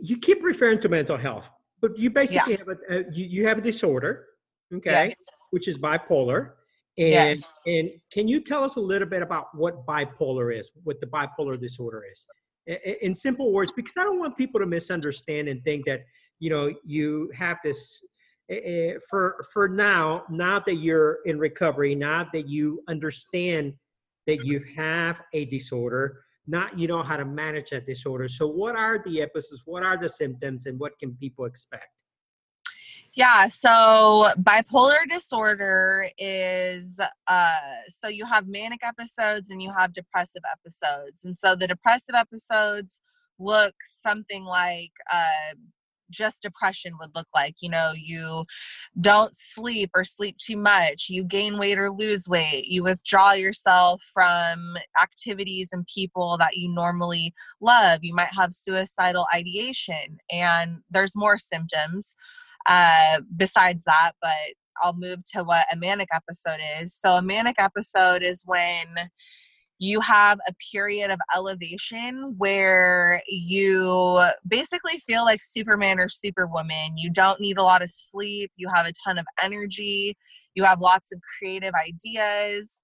you 0.00 0.18
keep 0.18 0.44
referring 0.44 0.78
to 0.80 0.88
mental 0.88 1.16
health, 1.16 1.50
but 1.80 1.98
you 1.98 2.10
basically 2.10 2.52
yeah. 2.52 2.58
have 2.58 2.68
a, 2.68 3.00
uh, 3.00 3.02
you, 3.12 3.24
you 3.24 3.46
have 3.46 3.58
a 3.58 3.60
disorder, 3.60 4.26
okay, 4.74 5.08
yes. 5.08 5.14
which 5.50 5.68
is 5.68 5.78
bipolar 5.78 6.52
and 6.98 7.40
yes. 7.40 7.54
and 7.66 7.90
can 8.12 8.28
you 8.28 8.40
tell 8.40 8.64
us 8.64 8.76
a 8.76 8.80
little 8.80 9.08
bit 9.08 9.22
about 9.22 9.46
what 9.54 9.86
bipolar 9.86 10.56
is, 10.56 10.70
what 10.84 11.00
the 11.00 11.06
bipolar 11.06 11.58
disorder 11.58 12.04
is, 12.10 12.26
in 13.00 13.14
simple 13.14 13.50
words? 13.50 13.72
Because 13.74 13.94
I 13.96 14.04
don't 14.04 14.18
want 14.18 14.36
people 14.36 14.60
to 14.60 14.66
misunderstand 14.66 15.48
and 15.48 15.64
think 15.64 15.86
that 15.86 16.02
you 16.38 16.50
know 16.50 16.72
you 16.84 17.30
have 17.34 17.58
this. 17.64 18.02
Eh, 18.50 18.56
eh, 18.56 18.92
for 19.08 19.42
for 19.54 19.68
now, 19.68 20.24
now 20.28 20.60
that 20.66 20.74
you're 20.74 21.18
in 21.24 21.38
recovery, 21.38 21.94
now 21.94 22.28
that 22.32 22.46
you 22.46 22.82
understand 22.88 23.72
that 24.26 24.44
you 24.44 24.62
have 24.76 25.22
a 25.32 25.46
disorder, 25.46 26.24
not 26.46 26.78
you 26.78 26.88
know 26.88 27.02
how 27.02 27.16
to 27.16 27.24
manage 27.24 27.70
that 27.70 27.86
disorder. 27.86 28.28
So, 28.28 28.46
what 28.46 28.76
are 28.76 29.02
the 29.02 29.22
episodes? 29.22 29.62
What 29.64 29.82
are 29.82 29.96
the 29.96 30.10
symptoms, 30.10 30.66
and 30.66 30.78
what 30.78 30.98
can 30.98 31.14
people 31.14 31.46
expect? 31.46 32.01
Yeah, 33.14 33.46
so 33.48 34.28
bipolar 34.38 35.06
disorder 35.08 36.08
is 36.18 36.98
uh 37.28 37.56
so 37.88 38.08
you 38.08 38.24
have 38.24 38.48
manic 38.48 38.80
episodes 38.82 39.50
and 39.50 39.60
you 39.62 39.70
have 39.76 39.92
depressive 39.92 40.42
episodes. 40.50 41.24
And 41.24 41.36
so 41.36 41.54
the 41.54 41.66
depressive 41.66 42.14
episodes 42.14 43.00
look 43.38 43.74
something 44.00 44.44
like 44.44 44.92
uh 45.12 45.54
just 46.10 46.42
depression 46.42 46.92
would 47.00 47.10
look 47.14 47.26
like. 47.34 47.54
You 47.60 47.70
know, 47.70 47.92
you 47.96 48.44
don't 49.00 49.36
sleep 49.36 49.90
or 49.94 50.04
sleep 50.04 50.36
too 50.38 50.56
much, 50.58 51.08
you 51.10 51.24
gain 51.24 51.58
weight 51.58 51.78
or 51.78 51.90
lose 51.90 52.28
weight, 52.28 52.66
you 52.66 52.82
withdraw 52.82 53.32
yourself 53.32 54.02
from 54.12 54.74
activities 55.02 55.70
and 55.72 55.86
people 55.86 56.36
that 56.38 56.56
you 56.56 56.68
normally 56.72 57.34
love. 57.60 58.00
You 58.02 58.14
might 58.14 58.34
have 58.38 58.52
suicidal 58.52 59.26
ideation, 59.34 60.18
and 60.30 60.80
there's 60.90 61.16
more 61.16 61.38
symptoms 61.38 62.16
uh, 62.68 63.20
besides 63.36 63.84
that, 63.84 64.12
but 64.20 64.32
I'll 64.82 64.96
move 64.96 65.20
to 65.34 65.44
what 65.44 65.66
a 65.72 65.76
manic 65.76 66.08
episode 66.14 66.60
is. 66.80 66.94
So, 66.94 67.12
a 67.12 67.22
manic 67.22 67.56
episode 67.58 68.22
is 68.22 68.42
when 68.46 69.10
you 69.82 69.98
have 70.00 70.38
a 70.46 70.54
period 70.72 71.10
of 71.10 71.18
elevation 71.34 72.36
where 72.38 73.20
you 73.26 74.22
basically 74.46 74.96
feel 74.98 75.24
like 75.24 75.40
Superman 75.42 75.98
or 75.98 76.08
Superwoman. 76.08 76.96
You 76.96 77.10
don't 77.10 77.40
need 77.40 77.58
a 77.58 77.64
lot 77.64 77.82
of 77.82 77.90
sleep, 77.90 78.52
you 78.54 78.68
have 78.72 78.86
a 78.86 78.92
ton 79.04 79.18
of 79.18 79.26
energy, 79.42 80.16
you 80.54 80.62
have 80.62 80.80
lots 80.80 81.10
of 81.12 81.20
creative 81.36 81.74
ideas. 81.74 82.80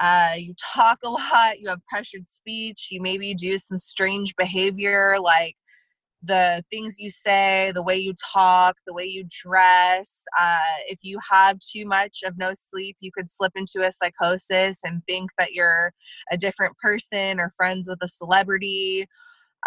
Uh, 0.00 0.34
you 0.36 0.54
talk 0.72 1.00
a 1.04 1.10
lot, 1.10 1.58
you 1.58 1.68
have 1.68 1.84
pressured 1.88 2.28
speech, 2.28 2.88
you 2.92 3.02
maybe 3.02 3.34
do 3.34 3.58
some 3.58 3.80
strange 3.80 4.34
behavior 4.36 5.16
like 5.20 5.56
the 6.22 6.64
things 6.70 6.96
you 6.98 7.10
say, 7.10 7.72
the 7.74 7.82
way 7.82 7.96
you 7.96 8.14
talk, 8.32 8.76
the 8.86 8.92
way 8.92 9.04
you 9.04 9.24
dress. 9.42 10.24
Uh, 10.38 10.58
if 10.86 10.98
you 11.02 11.18
have 11.30 11.58
too 11.58 11.86
much 11.86 12.18
of 12.24 12.36
no 12.36 12.52
sleep, 12.52 12.96
you 13.00 13.10
could 13.14 13.30
slip 13.30 13.52
into 13.54 13.86
a 13.86 13.90
psychosis 13.90 14.80
and 14.84 15.02
think 15.06 15.30
that 15.38 15.52
you're 15.52 15.92
a 16.30 16.36
different 16.36 16.76
person 16.78 17.40
or 17.40 17.50
friends 17.56 17.88
with 17.88 17.98
a 18.02 18.08
celebrity. 18.08 19.06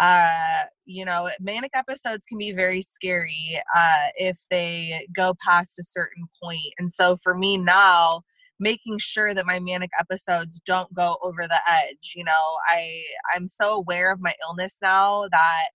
Uh, 0.00 0.64
you 0.84 1.04
know, 1.04 1.30
manic 1.40 1.70
episodes 1.74 2.26
can 2.26 2.38
be 2.38 2.52
very 2.52 2.82
scary 2.82 3.60
uh, 3.74 4.06
if 4.16 4.38
they 4.50 5.06
go 5.14 5.34
past 5.44 5.78
a 5.78 5.84
certain 5.84 6.26
point. 6.42 6.72
And 6.78 6.90
so 6.90 7.16
for 7.16 7.34
me 7.34 7.56
now, 7.56 8.22
making 8.60 8.98
sure 8.98 9.34
that 9.34 9.46
my 9.46 9.58
manic 9.58 9.90
episodes 9.98 10.60
don't 10.64 10.92
go 10.94 11.16
over 11.22 11.46
the 11.48 11.60
edge 11.68 12.12
you 12.14 12.22
know 12.22 12.56
i 12.68 13.02
i'm 13.34 13.48
so 13.48 13.74
aware 13.74 14.12
of 14.12 14.20
my 14.20 14.32
illness 14.46 14.78
now 14.80 15.24
that 15.32 15.70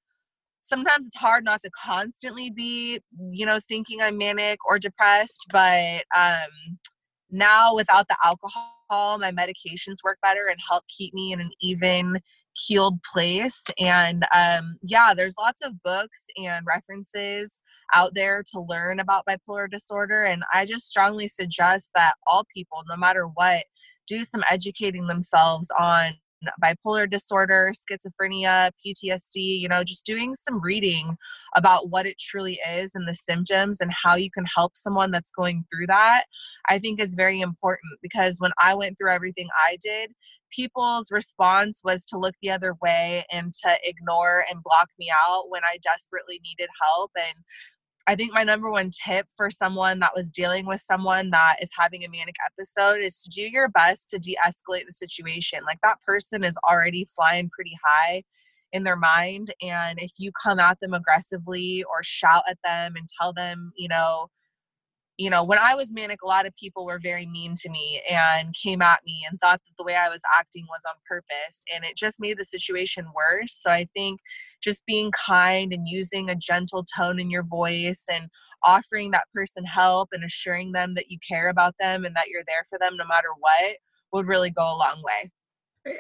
sometimes 0.70 1.08
it's 1.08 1.18
hard 1.18 1.44
not 1.44 1.60
to 1.60 1.70
constantly 1.72 2.52
be 2.52 3.00
you 3.32 3.46
know 3.46 3.60
thinking 3.68 4.02
i'm 4.02 4.18
manic 4.18 4.60
or 4.68 4.78
depressed 4.78 5.44
but 5.52 6.04
um 6.16 6.78
now 7.32 7.76
without 7.76 8.08
the 8.08 8.18
alcohol 8.24 9.18
my 9.18 9.32
medications 9.32 10.04
work 10.04 10.18
better 10.22 10.48
and 10.48 10.60
help 10.68 10.84
keep 10.88 11.14
me 11.14 11.32
in 11.32 11.40
an 11.40 11.52
even 11.62 12.20
healed 12.68 13.00
place. 13.04 13.64
And 13.80 14.26
um 14.36 14.78
yeah 14.82 15.14
there's 15.16 15.36
lots 15.40 15.62
of 15.62 15.82
books 15.84 16.26
and 16.38 16.66
references 16.66 17.62
out 17.94 18.14
there 18.16 18.44
to 18.52 18.62
learn 18.62 19.00
about 19.00 19.26
bipolar 19.28 19.70
disorder 19.70 20.24
and 20.24 20.44
i 20.54 20.66
just 20.66 20.88
strongly 20.88 21.28
suggest 21.28 21.92
that 21.96 22.14
all 22.28 22.44
people 22.54 22.84
no 22.90 22.98
matter 22.98 23.26
what 23.26 23.64
do 24.08 24.24
some 24.24 24.44
educating 24.50 25.08
themselves 25.08 25.72
on 25.80 26.14
bipolar 26.64 27.10
disorder, 27.10 27.74
schizophrenia, 27.74 28.72
PTSD, 28.86 29.60
you 29.60 29.68
know, 29.68 29.84
just 29.84 30.06
doing 30.06 30.34
some 30.34 30.62
reading 30.62 31.16
about 31.56 31.90
what 31.90 32.06
it 32.06 32.18
truly 32.20 32.60
is 32.70 32.92
and 32.96 33.08
the 33.08 33.14
symptoms 33.14 33.82
and 33.82 33.92
how 33.94 34.16
you 34.16 34.30
can 34.32 34.46
help 34.54 34.76
someone 34.76 35.12
that's 35.12 35.32
going 35.32 35.66
through 35.70 35.88
that, 35.88 36.24
I 36.68 36.80
think 36.80 37.00
is 37.00 37.16
very 37.16 37.42
important 37.42 38.00
because 38.02 38.38
when 38.40 38.52
I 38.62 38.76
went 38.76 38.98
through 38.98 39.12
everything 39.12 39.48
I 39.56 39.78
did, 39.82 40.12
people's 40.52 41.12
response 41.12 41.82
was 41.84 42.06
to 42.08 42.18
look 42.18 42.36
the 42.42 42.52
other 42.52 42.76
way 42.82 43.26
and 43.32 43.54
to 43.64 43.78
ignore 43.84 44.46
and 44.50 44.64
block 44.64 44.90
me 44.98 45.10
out 45.28 45.46
when 45.50 45.64
I 45.64 45.78
desperately 45.84 46.40
needed 46.44 46.70
help. 46.82 47.12
And 47.16 47.36
I 48.10 48.16
think 48.16 48.34
my 48.34 48.44
number 48.44 48.72
one 48.72 48.90
tip 48.90 49.28
for 49.38 49.52
someone 49.52 50.00
that 50.00 50.16
was 50.16 50.32
dealing 50.32 50.66
with 50.66 50.80
someone 50.80 51.30
that 51.30 51.58
is 51.62 51.70
having 51.78 52.04
a 52.04 52.10
manic 52.10 52.38
episode 52.44 53.02
is 53.02 53.22
to 53.22 53.30
do 53.30 53.44
your 53.44 53.70
best 53.70 54.10
to 54.10 54.18
de 54.18 54.36
escalate 54.44 54.88
the 54.88 54.92
situation. 54.92 55.60
Like 55.64 55.78
that 55.84 56.02
person 56.02 56.44
is 56.44 56.58
already 56.68 57.06
flying 57.06 57.52
pretty 57.52 57.78
high 57.86 58.24
in 58.74 58.84
their 58.84 58.96
mind. 58.96 59.54
And 59.62 60.00
if 60.02 60.14
you 60.18 60.32
come 60.32 60.60
at 60.60 60.80
them 60.80 60.96
aggressively 60.96 61.84
or 61.84 62.02
shout 62.02 62.46
at 62.50 62.58
them 62.64 62.96
and 62.96 63.08
tell 63.22 63.32
them, 63.32 63.74
you 63.78 63.88
know, 63.88 64.30
you 65.20 65.30
know, 65.30 65.44
when 65.44 65.60
I 65.60 65.76
was 65.76 65.92
manic, 65.92 66.22
a 66.24 66.28
lot 66.28 66.46
of 66.46 66.56
people 66.56 66.86
were 66.86 66.98
very 66.98 67.26
mean 67.26 67.54
to 67.58 67.70
me 67.70 68.02
and 68.10 68.56
came 68.56 68.82
at 68.82 69.02
me 69.06 69.26
and 69.30 69.38
thought 69.38 69.60
that 69.66 69.74
the 69.78 69.84
way 69.84 69.94
I 69.94 70.08
was 70.08 70.22
acting 70.34 70.66
was 70.70 70.82
on 70.88 70.96
purpose. 71.06 71.62
And 71.76 71.84
it 71.84 71.98
just 71.98 72.22
made 72.22 72.40
the 72.40 72.46
situation 72.46 73.06
worse. 73.14 73.60
So 73.62 73.70
I 73.70 73.90
think 73.94 74.22
just 74.64 74.86
being 74.86 75.12
kind 75.12 75.74
and 75.74 75.86
using 75.86 76.30
a 76.30 76.36
gentle 76.36 76.86
tone 76.86 77.20
in 77.20 77.30
your 77.30 77.44
voice 77.44 78.06
and 78.10 78.30
offering 78.64 79.12
that 79.12 79.26
person 79.36 79.66
help 79.66 80.08
and 80.14 80.24
assuring 80.24 80.72
them 80.72 80.94
that 80.94 81.12
you 81.12 81.18
care 81.28 81.50
about 81.50 81.76
them 81.82 82.06
and 82.06 82.16
that 82.16 82.30
you're 82.30 82.46
there 82.48 82.64
for 82.70 82.80
them 82.80 82.96
no 82.96 83.06
matter 83.06 83.28
what 83.40 83.76
would 84.14 84.26
really 84.26 84.52
go 84.52 84.64
a 84.64 84.78
long 84.78 85.04
way. 85.04 85.30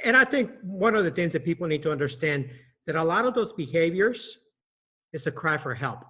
And 0.05 0.15
I 0.15 0.23
think 0.23 0.49
one 0.61 0.95
of 0.95 1.03
the 1.03 1.11
things 1.11 1.33
that 1.33 1.43
people 1.43 1.67
need 1.67 1.83
to 1.83 1.91
understand 1.91 2.49
that 2.87 2.95
a 2.95 3.03
lot 3.03 3.25
of 3.25 3.33
those 3.33 3.51
behaviors 3.51 4.39
is 5.11 5.27
a 5.27 5.31
cry 5.31 5.57
for 5.57 5.75
help. 5.75 6.05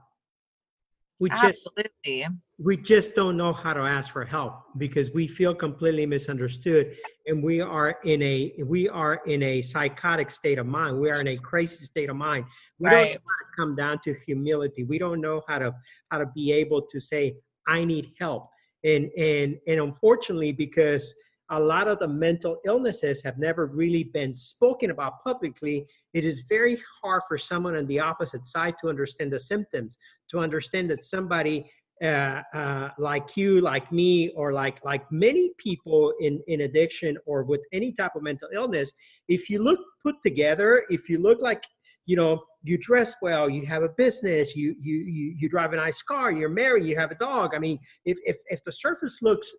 We 1.20 1.30
just, 1.30 1.44
Absolutely. 1.44 2.28
We 2.62 2.76
just 2.76 3.16
don't 3.16 3.38
know 3.38 3.54
how 3.54 3.74
to 3.74 3.82
ask 3.82 4.12
for 4.12 4.26
help 4.26 4.64
because 4.78 5.14
we 5.14 5.28
feel 5.28 5.56
completely 5.56 6.06
misunderstood 6.06 6.94
and 7.26 7.42
we 7.42 7.62
are 7.62 7.98
in 8.04 8.22
a 8.22 8.54
we 8.66 8.90
are 8.90 9.22
in 9.26 9.42
a 9.44 9.62
psychotic 9.62 10.30
state 10.30 10.58
of 10.60 10.66
mind. 10.66 11.00
We 11.00 11.10
are 11.10 11.22
in 11.22 11.28
a 11.28 11.38
crazy 11.38 11.86
state 11.86 12.10
of 12.10 12.18
mind. 12.18 12.46
We 12.78 12.90
right. 12.90 12.96
don't 12.96 13.14
know 13.14 13.20
how 13.20 13.46
to 13.46 13.56
come 13.58 13.76
down 13.78 14.00
to 14.04 14.14
humility. 14.26 14.84
We 14.84 15.00
don't 15.00 15.22
know 15.22 15.42
how 15.48 15.60
to 15.60 15.74
how 16.12 16.18
to 16.18 16.26
be 16.36 16.52
able 16.52 16.82
to 16.82 17.00
say, 17.00 17.38
I 17.66 17.86
need 17.86 18.12
help. 18.20 18.50
And 18.84 19.10
and 19.18 19.58
and 19.66 19.80
unfortunately, 19.80 20.52
because 20.52 21.16
a 21.52 21.60
lot 21.60 21.88
of 21.88 21.98
the 22.00 22.08
mental 22.08 22.60
illnesses 22.64 23.24
have 23.24 23.40
never 23.40 23.66
really 23.68 24.04
been 24.04 24.34
spoken 24.34 24.92
about 24.92 25.24
publicly, 25.24 25.88
it 26.14 26.24
is 26.24 26.44
very 26.48 26.80
hard 27.02 27.24
for 27.28 27.38
someone 27.38 27.76
on 27.76 27.88
the 27.88 28.00
opposite 28.00 28.46
side 28.46 28.76
to 28.82 28.88
understand 28.88 29.32
the 29.32 29.40
symptoms, 29.40 29.98
to 30.30 30.40
understand 30.40 30.90
that 30.92 31.04
somebody 31.04 31.70
uh, 32.04 32.42
uh, 32.54 32.90
like 32.98 33.36
you, 33.36 33.62
like 33.62 33.92
me, 33.92 34.30
or 34.30 34.54
like 34.54 34.84
like 34.86 35.10
many 35.12 35.52
people 35.58 36.14
in 36.22 36.42
in 36.48 36.62
addiction 36.62 37.18
or 37.26 37.44
with 37.44 37.62
any 37.74 37.92
type 37.92 38.16
of 38.16 38.24
mental 38.24 38.48
illness, 38.54 38.92
if 39.28 39.50
you 39.50 39.62
look 39.62 39.80
put 40.04 40.16
together, 40.24 40.84
if 40.90 41.10
you 41.10 41.20
look 41.20 41.42
like 41.42 41.64
you 42.06 42.16
know 42.16 42.42
you 42.64 42.78
dress 42.78 43.14
well, 43.22 43.50
you 43.50 43.66
have 43.66 43.84
a 43.84 43.90
business, 43.90 44.56
you 44.56 44.76
you 44.80 44.96
you, 44.96 45.36
you 45.38 45.50
drive 45.50 45.74
a 45.74 45.76
nice 45.76 46.02
car, 46.02 46.32
you're 46.32 46.50
married, 46.50 46.86
you 46.86 46.96
have 46.96 47.12
a 47.12 47.16
dog. 47.16 47.54
I 47.54 47.60
mean, 47.60 47.78
if 48.06 48.18
if 48.24 48.38
if 48.48 48.64
the 48.64 48.72
surface 48.72 49.20
looks 49.22 49.50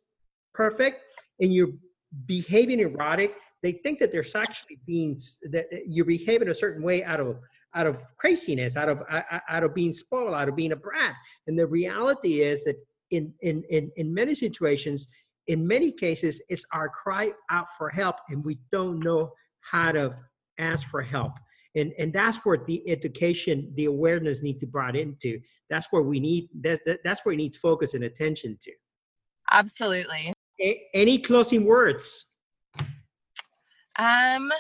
perfect 0.55 1.03
and 1.41 1.53
you're 1.53 1.73
behaving 2.27 2.81
erotic, 2.81 3.35
they 3.63 3.73
think 3.73 3.99
that 3.99 4.13
there's 4.13 4.35
actually 4.35 4.79
being 4.87 5.19
that 5.45 5.67
you're 5.87 6.05
behaving 6.05 6.49
a 6.49 6.55
certain 6.55 6.83
way 6.83 7.05
out 7.05 7.21
of 7.21 7.37
out 7.75 7.87
of 7.87 8.01
craziness, 8.17 8.77
out 8.77 8.89
of 8.89 9.03
out 9.49 9.63
of 9.63 9.75
being 9.75 9.93
spoiled, 9.93 10.35
out 10.35 10.49
of 10.49 10.57
being 10.57 10.73
a 10.73 10.77
brat. 10.77 11.15
And 11.47 11.59
the 11.59 11.67
reality 11.67 12.41
is 12.41 12.65
that 12.65 12.77
in 13.11 13.33
in 13.43 13.63
in, 13.71 13.91
in 13.97 14.13
many 14.13 14.35
situations, 14.35 15.09
in 15.47 15.67
many 15.67 15.93
cases, 15.93 16.41
it's 16.49 16.65
our 16.73 16.89
cry 16.89 17.33
out 17.51 17.67
for 17.77 17.89
help, 17.89 18.17
and 18.29 18.45
we 18.45 18.59
don't 18.71 19.01
know 19.01 19.33
how 19.61 19.93
to 19.93 20.15
ask 20.59 20.89
for 20.89 21.03
help. 21.03 21.33
And, 21.77 21.93
and 21.99 22.13
that's 22.13 22.39
where 22.39 22.59
the 22.67 22.89
education, 22.91 23.73
the 23.77 23.85
awareness 23.85 24.43
need 24.43 24.59
to 24.61 24.67
brought 24.67 24.97
into. 24.97 25.41
That's 25.69 25.87
where 25.91 26.03
we 26.03 26.19
need 26.19 26.49
that's 26.61 26.81
that's 27.05 27.25
where 27.25 27.33
it 27.33 27.37
needs 27.37 27.57
focus 27.57 27.95
and 27.95 28.05
attention 28.05 28.59
to. 28.63 28.73
Absolutely. 29.53 30.33
A- 30.61 30.83
any 30.95 31.19
closing 31.19 31.65
words? 31.65 32.27
Um, 33.99 34.53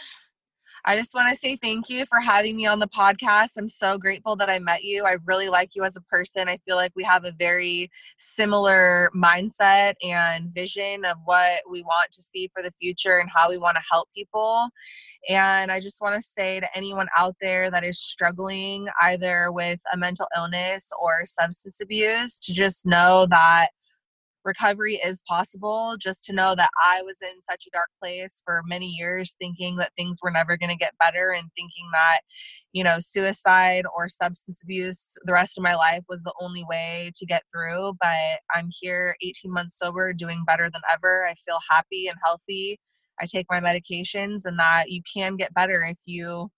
I 0.84 0.96
just 0.96 1.14
want 1.14 1.28
to 1.28 1.38
say 1.38 1.56
thank 1.56 1.90
you 1.90 2.06
for 2.06 2.20
having 2.20 2.56
me 2.56 2.66
on 2.66 2.78
the 2.78 2.88
podcast. 2.88 3.52
I'm 3.58 3.68
so 3.68 3.98
grateful 3.98 4.34
that 4.36 4.48
I 4.48 4.58
met 4.58 4.82
you. 4.82 5.04
I 5.04 5.16
really 5.26 5.48
like 5.48 5.74
you 5.74 5.84
as 5.84 5.96
a 5.96 6.00
person. 6.02 6.48
I 6.48 6.58
feel 6.66 6.76
like 6.76 6.92
we 6.96 7.04
have 7.04 7.24
a 7.24 7.32
very 7.32 7.90
similar 8.16 9.10
mindset 9.14 9.94
and 10.02 10.54
vision 10.54 11.04
of 11.04 11.18
what 11.24 11.60
we 11.70 11.82
want 11.82 12.12
to 12.12 12.22
see 12.22 12.50
for 12.52 12.62
the 12.62 12.72
future 12.80 13.18
and 13.18 13.28
how 13.32 13.50
we 13.50 13.58
want 13.58 13.76
to 13.76 13.82
help 13.90 14.08
people. 14.14 14.68
And 15.28 15.70
I 15.70 15.80
just 15.80 16.00
want 16.00 16.14
to 16.14 16.26
say 16.26 16.60
to 16.60 16.76
anyone 16.76 17.08
out 17.18 17.36
there 17.42 17.70
that 17.70 17.84
is 17.84 18.00
struggling 18.00 18.88
either 19.02 19.52
with 19.52 19.80
a 19.92 19.96
mental 19.98 20.26
illness 20.34 20.90
or 20.98 21.26
substance 21.26 21.80
abuse 21.82 22.38
to 22.40 22.54
just 22.54 22.86
know 22.86 23.26
that 23.28 23.68
recovery 24.44 24.94
is 25.04 25.22
possible 25.28 25.96
just 26.00 26.24
to 26.24 26.32
know 26.32 26.54
that 26.54 26.70
i 26.92 27.02
was 27.04 27.18
in 27.22 27.40
such 27.42 27.64
a 27.66 27.70
dark 27.70 27.88
place 28.02 28.42
for 28.44 28.62
many 28.66 28.86
years 28.86 29.34
thinking 29.38 29.76
that 29.76 29.92
things 29.96 30.18
were 30.22 30.30
never 30.30 30.56
going 30.56 30.70
to 30.70 30.76
get 30.76 30.94
better 30.98 31.30
and 31.32 31.50
thinking 31.56 31.88
that 31.92 32.20
you 32.72 32.84
know 32.84 32.98
suicide 33.00 33.84
or 33.96 34.08
substance 34.08 34.60
abuse 34.62 35.16
the 35.24 35.32
rest 35.32 35.58
of 35.58 35.64
my 35.64 35.74
life 35.74 36.02
was 36.08 36.22
the 36.22 36.34
only 36.40 36.64
way 36.70 37.10
to 37.16 37.26
get 37.26 37.42
through 37.52 37.92
but 38.00 38.40
i'm 38.54 38.68
here 38.80 39.16
18 39.22 39.52
months 39.52 39.78
sober 39.78 40.12
doing 40.12 40.44
better 40.46 40.70
than 40.70 40.82
ever. 40.92 41.26
I 41.26 41.34
feel 41.34 41.58
happy 41.70 42.06
and 42.06 42.16
healthy. 42.22 42.78
I 43.20 43.26
take 43.26 43.46
my 43.50 43.60
medications 43.60 44.42
and 44.44 44.58
that 44.58 44.90
you 44.90 45.02
can 45.12 45.36
get 45.36 45.54
better 45.54 45.82
if 45.82 45.98
you 46.04 46.50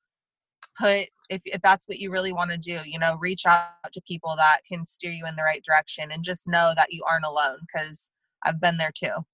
put 0.78 1.08
if, 1.30 1.42
if 1.44 1.60
that's 1.62 1.86
what 1.86 1.98
you 1.98 2.10
really 2.10 2.32
want 2.32 2.50
to 2.50 2.58
do 2.58 2.80
you 2.84 2.98
know 2.98 3.16
reach 3.18 3.44
out 3.46 3.70
to 3.92 4.00
people 4.02 4.34
that 4.36 4.58
can 4.68 4.84
steer 4.84 5.10
you 5.10 5.24
in 5.26 5.36
the 5.36 5.42
right 5.42 5.62
direction 5.64 6.10
and 6.10 6.24
just 6.24 6.48
know 6.48 6.72
that 6.76 6.92
you 6.92 7.04
aren't 7.08 7.24
alone 7.24 7.58
because 7.66 8.10
i've 8.44 8.60
been 8.60 8.76
there 8.76 8.92
too. 8.94 9.24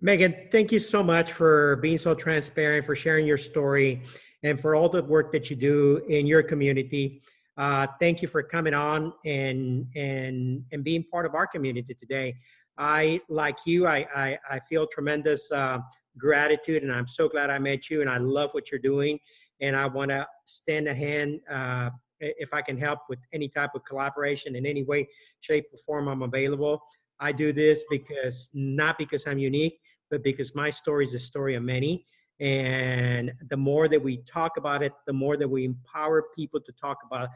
Megan 0.00 0.34
thank 0.52 0.70
you 0.70 0.78
so 0.78 1.02
much 1.02 1.32
for 1.32 1.76
being 1.76 1.98
so 1.98 2.14
transparent 2.14 2.84
for 2.84 2.94
sharing 2.94 3.26
your 3.26 3.38
story 3.38 4.02
and 4.42 4.60
for 4.60 4.74
all 4.74 4.88
the 4.88 5.02
work 5.02 5.32
that 5.32 5.50
you 5.50 5.56
do 5.56 6.00
in 6.08 6.26
your 6.26 6.42
community. 6.42 7.20
Uh, 7.56 7.88
thank 7.98 8.22
you 8.22 8.28
for 8.28 8.42
coming 8.42 8.74
on 8.74 9.12
and 9.24 9.86
and 9.96 10.64
and 10.70 10.84
being 10.84 11.04
part 11.10 11.26
of 11.26 11.34
our 11.34 11.46
community 11.46 11.94
today. 11.94 12.36
I 12.78 13.20
like 13.28 13.58
you 13.66 13.86
i 13.86 14.06
i, 14.14 14.38
I 14.48 14.60
feel 14.60 14.86
tremendous 14.86 15.50
uh, 15.50 15.80
gratitude 16.16 16.82
and 16.82 16.92
i'm 16.92 17.06
so 17.06 17.28
glad 17.28 17.50
i 17.50 17.58
met 17.58 17.90
you 17.90 18.00
and 18.00 18.10
i 18.10 18.18
love 18.18 18.50
what 18.52 18.70
you're 18.70 18.80
doing 18.80 19.18
and 19.60 19.76
I 19.76 19.86
want 19.86 20.10
to 20.10 20.26
stand 20.44 20.88
a 20.88 20.94
hand 20.94 21.40
uh, 21.50 21.90
if 22.20 22.52
I 22.52 22.62
can 22.62 22.76
help 22.76 23.00
with 23.08 23.18
any 23.32 23.48
type 23.48 23.70
of 23.74 23.84
collaboration 23.84 24.56
in 24.56 24.66
any 24.66 24.82
way, 24.82 25.08
shape, 25.40 25.66
or 25.72 25.78
form. 25.78 26.08
I'm 26.08 26.22
available. 26.22 26.82
I 27.20 27.32
do 27.32 27.52
this 27.52 27.84
because 27.90 28.50
not 28.54 28.98
because 28.98 29.26
I'm 29.26 29.38
unique, 29.38 29.80
but 30.10 30.22
because 30.22 30.54
my 30.54 30.70
story 30.70 31.04
is 31.04 31.14
a 31.14 31.18
story 31.18 31.54
of 31.54 31.62
many. 31.62 32.06
And 32.40 33.32
the 33.50 33.56
more 33.56 33.88
that 33.88 34.02
we 34.02 34.18
talk 34.18 34.56
about 34.56 34.82
it, 34.82 34.92
the 35.06 35.12
more 35.12 35.36
that 35.36 35.48
we 35.48 35.64
empower 35.64 36.26
people 36.36 36.60
to 36.60 36.72
talk 36.72 36.98
about 37.04 37.30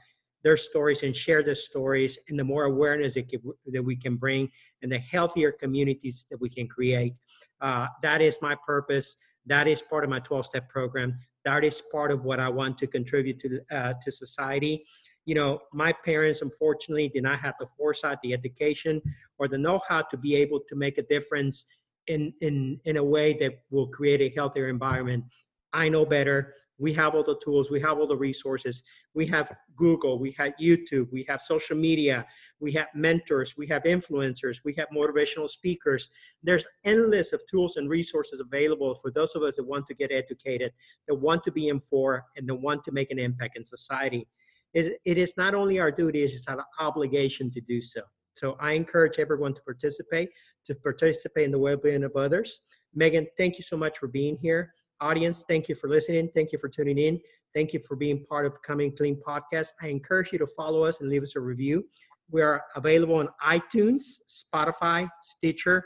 their 0.45 0.57
stories 0.57 1.03
and 1.03 1.15
share 1.15 1.43
their 1.43 1.55
stories, 1.55 2.19
and 2.29 2.39
the 2.39 2.45
more 2.45 2.65
awareness 2.65 3.15
that, 3.15 3.31
that 3.67 3.83
we 3.83 3.97
can 3.97 4.17
bring, 4.17 4.51
and 4.83 4.91
the 4.91 4.99
healthier 4.99 5.53
communities 5.53 6.27
that 6.31 6.41
we 6.41 6.49
can 6.49 6.67
create. 6.67 7.15
Uh, 7.61 7.87
that 8.03 8.21
is 8.21 8.39
my 8.43 8.57
purpose. 8.67 9.17
That 9.47 9.69
is 9.69 9.83
part 9.83 10.03
of 10.03 10.11
my 10.11 10.19
12 10.21 10.47
step 10.47 10.69
program 10.69 11.19
that 11.45 11.65
is 11.65 11.83
part 11.91 12.11
of 12.11 12.25
what 12.25 12.41
I 12.41 12.49
want 12.49 12.79
to 12.79 12.87
contribute 12.87 13.39
to 13.41 13.61
uh, 13.71 13.95
to 14.01 14.11
society. 14.11 14.85
You 15.25 15.37
know, 15.37 15.61
my 15.73 15.93
parents 16.05 16.43
unfortunately 16.43 17.09
did 17.09 17.23
not 17.23 17.39
have 17.39 17.55
the 17.61 17.67
foresight, 17.79 18.19
the 18.23 18.33
education, 18.33 19.01
or 19.39 19.47
the 19.47 19.59
know-how 19.59 20.03
to 20.03 20.17
be 20.17 20.35
able 20.35 20.61
to 20.69 20.75
make 20.75 20.99
a 20.99 21.03
difference 21.03 21.65
in 22.07 22.33
in 22.41 22.81
in 22.85 22.97
a 22.97 23.05
way 23.05 23.33
that 23.35 23.53
will 23.71 23.89
create 23.89 24.21
a 24.21 24.35
healthier 24.35 24.69
environment. 24.69 25.25
I 25.73 25.89
know 25.89 26.05
better 26.05 26.55
we 26.83 26.93
have 26.93 27.15
all 27.15 27.23
the 27.23 27.39
tools 27.45 27.71
we 27.71 27.81
have 27.81 27.97
all 27.99 28.09
the 28.09 28.17
resources. 28.17 28.83
We 29.15 29.25
have 29.29 29.49
google 29.77 30.19
we 30.19 30.33
have 30.33 30.53
youtube 30.61 31.07
we 31.13 31.25
have 31.29 31.41
social 31.41 31.77
media 31.77 32.27
we 32.61 32.73
have 32.73 32.89
mentors 32.95 33.57
we 33.57 33.67
have 33.69 33.85
influencers 33.85 34.57
we 34.65 34.75
have 34.75 34.89
motivational 34.91 35.49
speakers. 35.49 36.09
There's 36.43 36.67
endless 36.85 37.33
of 37.33 37.41
tools 37.49 37.77
and 37.77 37.89
resources 37.89 38.41
available 38.41 38.97
for 38.97 39.11
those 39.13 39.35
of 39.37 39.43
us 39.45 39.57
that 39.57 39.65
want 39.65 39.87
to 39.87 39.95
get 39.95 40.11
educated 40.11 40.73
that 41.07 41.15
want 41.15 41.45
to 41.45 41.53
be 41.53 41.69
informed 41.69 42.25
and 42.37 42.49
that 42.49 42.57
want 42.57 42.83
to 42.85 42.93
make 42.93 43.13
an 43.13 43.19
impact 43.19 43.57
in 43.57 43.65
society. 43.65 44.27
It, 44.75 44.99
it 45.05 45.19
is 45.19 45.35
not 45.37 45.55
only 45.55 45.79
our 45.79 45.93
duty 45.93 46.25
it's 46.25 46.49
our 46.49 46.67
obligation 46.81 47.51
to 47.53 47.61
do 47.61 47.81
so. 47.81 48.03
So 48.35 48.57
i 48.59 48.73
encourage 48.73 49.21
everyone 49.21 49.55
to 49.55 49.63
participate 49.63 50.31
to 50.65 50.75
participate 50.75 51.45
in 51.45 51.53
the 51.53 51.61
well-being 51.61 52.03
of 52.03 52.17
others. 52.17 52.61
Megan 52.93 53.29
thank 53.39 53.57
you 53.57 53.63
so 53.63 53.77
much 53.77 53.99
for 53.99 54.09
being 54.09 54.37
here 54.37 54.75
audience, 55.03 55.45
thank 55.47 55.69
you 55.69 55.75
for 55.75 55.89
listening. 55.89 56.31
Thank 56.35 56.53
you 56.53 56.59
for 56.59 56.69
tuning 56.69 56.99
in. 56.99 57.21
Thank 57.55 57.73
you 57.75 57.81
for 57.81 57.97
being 57.97 58.25
part 58.25 58.47
of 58.47 58.63
Coming 58.63 58.97
Clean 58.97 59.17
podcast. 59.17 59.69
I 59.83 59.89
encourage 59.89 60.33
you 60.33 60.39
to 60.39 60.47
follow 60.47 60.85
us 60.85 61.01
and 61.01 61.11
leave 61.11 61.23
us 61.23 61.37
a 61.37 61.41
review. 61.41 61.85
We 62.31 62.41
are 62.41 62.63
available 62.77 63.17
on 63.17 63.29
iTunes, 63.45 64.03
Spotify, 64.27 65.09
Stitcher, 65.21 65.85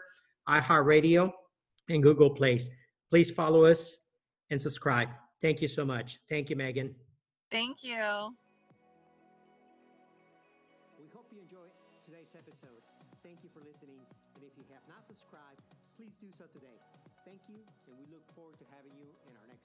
iHeartRadio, 0.49 1.33
and 1.89 2.03
Google 2.03 2.31
Plays. 2.31 2.71
Please 3.11 3.31
follow 3.31 3.64
us 3.64 3.99
and 4.51 4.62
subscribe. 4.62 5.09
Thank 5.43 5.61
you 5.61 5.69
so 5.69 5.85
much. 5.85 6.19
Thank 6.29 6.51
you, 6.51 6.57
Megan. 6.57 6.95
Thank 7.51 7.83
you. 7.83 8.35
We 10.99 11.07
hope 11.12 11.27
you 11.33 11.41
enjoyed 11.41 11.73
today's 12.05 12.31
episode. 12.37 12.83
Thank 13.25 13.39
you 13.43 13.51
for 13.53 13.61
listening. 13.61 13.99
And 14.37 14.45
if 14.45 14.53
you 14.57 14.64
have 14.73 14.83
not 14.89 15.07
subscribed, 15.07 15.62
please 15.97 16.12
do 16.21 16.29
so 16.39 16.45
today. 16.53 16.79
Thank 17.27 17.43
you, 17.51 17.59
and 17.91 17.99
we 17.99 18.07
look 18.07 18.22
forward 18.39 18.55
to 18.62 18.64
having 18.70 18.95
you 19.03 19.11
in 19.27 19.35
our 19.35 19.47
next. 19.51 19.55